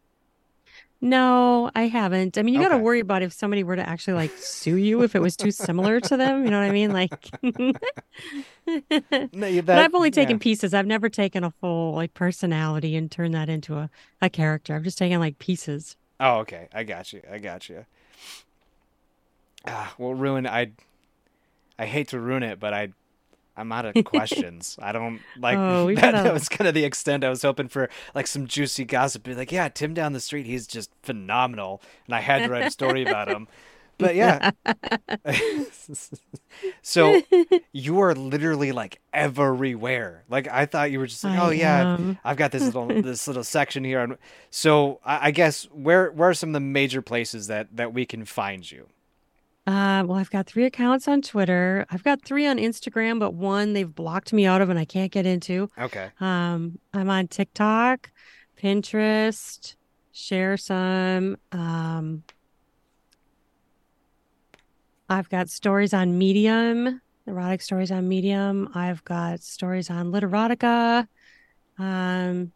[1.05, 2.35] No, I haven't.
[2.35, 5.03] I mean, you got to worry about if somebody were to actually like sue you
[5.03, 6.43] if it was too similar to them.
[6.43, 6.91] You know what I mean?
[6.91, 10.13] Like, but No, that I've only yeah.
[10.15, 10.73] taken pieces.
[10.73, 14.73] I've never taken a full like personality and turned that into a, a character.
[14.73, 15.95] I've just taken like pieces.
[16.19, 16.69] Oh, okay.
[16.73, 17.21] I got you.
[17.31, 17.85] I got you.
[19.67, 20.47] Ah, well, ruin.
[20.47, 20.71] I,
[21.77, 22.93] I hate to ruin it, but I,
[23.57, 24.77] I'm out of questions.
[24.81, 26.01] I don't like Oh, that.
[26.01, 29.23] got That was kind of the extent I was hoping for, like some juicy gossip.
[29.23, 32.65] Be like, yeah, Tim down the street, he's just phenomenal, and I had to write
[32.65, 33.47] a story about him.
[33.97, 34.51] But yeah,
[36.81, 37.21] so
[37.71, 40.23] you are literally like everywhere.
[40.29, 42.17] Like I thought you were just like, I oh yeah, I've.
[42.23, 43.99] I've got this little this little section here.
[44.01, 44.17] On,
[44.49, 48.05] so I, I guess where where are some of the major places that that we
[48.05, 48.87] can find you?
[49.67, 51.87] Uh, well, I've got three accounts on Twitter.
[51.89, 55.11] I've got three on Instagram, but one they've blocked me out of and I can't
[55.11, 55.69] get into.
[55.79, 56.11] Okay.
[56.19, 58.11] Um, I'm on TikTok,
[58.61, 59.75] Pinterest,
[60.11, 61.37] share some.
[61.51, 62.23] Um,
[65.09, 68.69] I've got stories on Medium, erotic stories on Medium.
[68.75, 71.07] I've got stories on Literotica.
[71.79, 72.51] Um,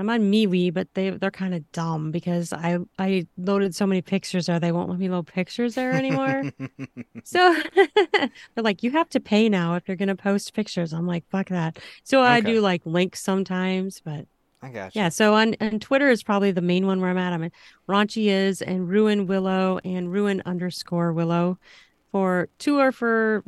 [0.00, 4.00] I'm on MeWe, but they they're kind of dumb because I I loaded so many
[4.00, 6.44] pictures there, they won't let me load pictures there anymore.
[7.22, 10.92] So they're like, you have to pay now if you're gonna post pictures.
[10.92, 11.78] I'm like, fuck that.
[12.02, 14.26] So I do like links sometimes, but
[14.62, 15.10] I got yeah.
[15.10, 17.32] So on and Twitter is probably the main one where I'm at.
[17.32, 17.52] I'm at
[17.88, 21.58] Raunchy is and Ruin Willow and Ruin underscore Willow
[22.10, 23.44] for two are for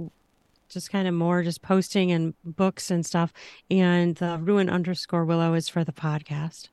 [0.73, 3.33] just kind of more just posting and books and stuff,
[3.71, 6.69] and the Ruin underscore Willow is for the podcast.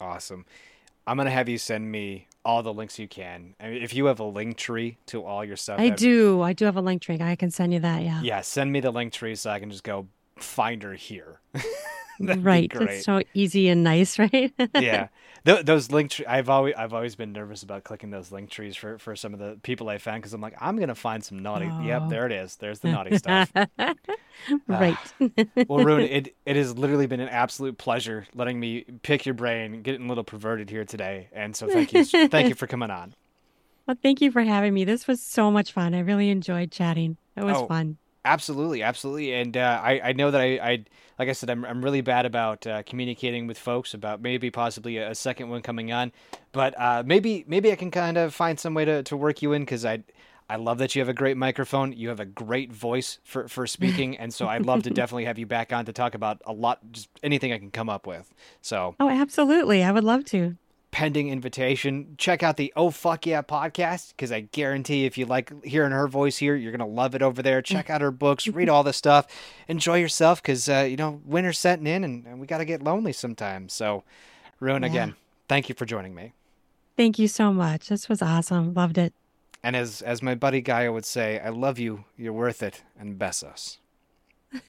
[0.00, 0.44] Awesome.
[1.06, 3.54] I'm gonna have you send me all the links you can.
[3.60, 6.42] I mean, if you have a link tree to all your stuff, I do.
[6.42, 7.18] I do have a link tree.
[7.20, 8.02] I can send you that.
[8.02, 8.20] Yeah.
[8.22, 11.40] yeah, send me the link tree so I can just go find her here.
[12.18, 12.72] Right.
[12.74, 14.50] It's so easy and nice, right?
[14.74, 15.08] yeah
[15.44, 18.74] Th- those link tre- i've always i've always been nervous about clicking those link trees
[18.74, 21.40] for for some of the people i found because i'm like i'm gonna find some
[21.40, 22.08] naughty yep Oh.
[22.08, 23.52] there it is there's the naughty stuff
[24.66, 24.96] Right.
[25.20, 25.28] Ah.
[25.68, 29.82] well Ruin, it it has literally been an absolute pleasure letting me pick your brain
[29.82, 33.12] getting a little perverted here today and so thank you thank you for coming on
[33.86, 34.84] Well, thank you for having me.
[34.84, 35.94] This was so much fun.
[35.94, 37.18] I really enjoyed chatting.
[37.36, 37.98] It was Oh, fun.
[38.26, 40.84] Absolutely, absolutely, and uh, I I know that I, I
[41.18, 44.96] like I said I'm I'm really bad about uh, communicating with folks about maybe possibly
[44.96, 46.12] a, a second one coming on,
[46.52, 49.52] but uh, maybe maybe I can kind of find some way to, to work you
[49.52, 50.02] in because I
[50.48, 51.92] I love that you have a great microphone.
[51.92, 54.16] You have a great voice for, for speaking.
[54.16, 56.80] And so I'd love to definitely have you back on to talk about a lot,
[56.92, 58.32] just anything I can come up with.
[58.62, 59.82] So, oh, absolutely.
[59.82, 60.56] I would love to.
[60.90, 65.52] Pending invitation, check out the Oh Fuck Yeah podcast because I guarantee if you like
[65.64, 67.60] hearing her voice here, you're going to love it over there.
[67.60, 69.26] Check out her books, read all the stuff,
[69.68, 72.82] enjoy yourself because, uh, you know, winter's setting in and, and we got to get
[72.82, 73.74] lonely sometimes.
[73.74, 74.04] So,
[74.58, 74.88] Ruin, yeah.
[74.88, 75.14] again,
[75.48, 76.32] thank you for joining me.
[76.96, 77.88] Thank you so much.
[77.88, 78.72] This was awesome.
[78.72, 79.12] Loved it.
[79.62, 82.04] And as as my buddy Gaia would say, I love you.
[82.16, 82.84] You're worth it.
[82.98, 83.78] And besos.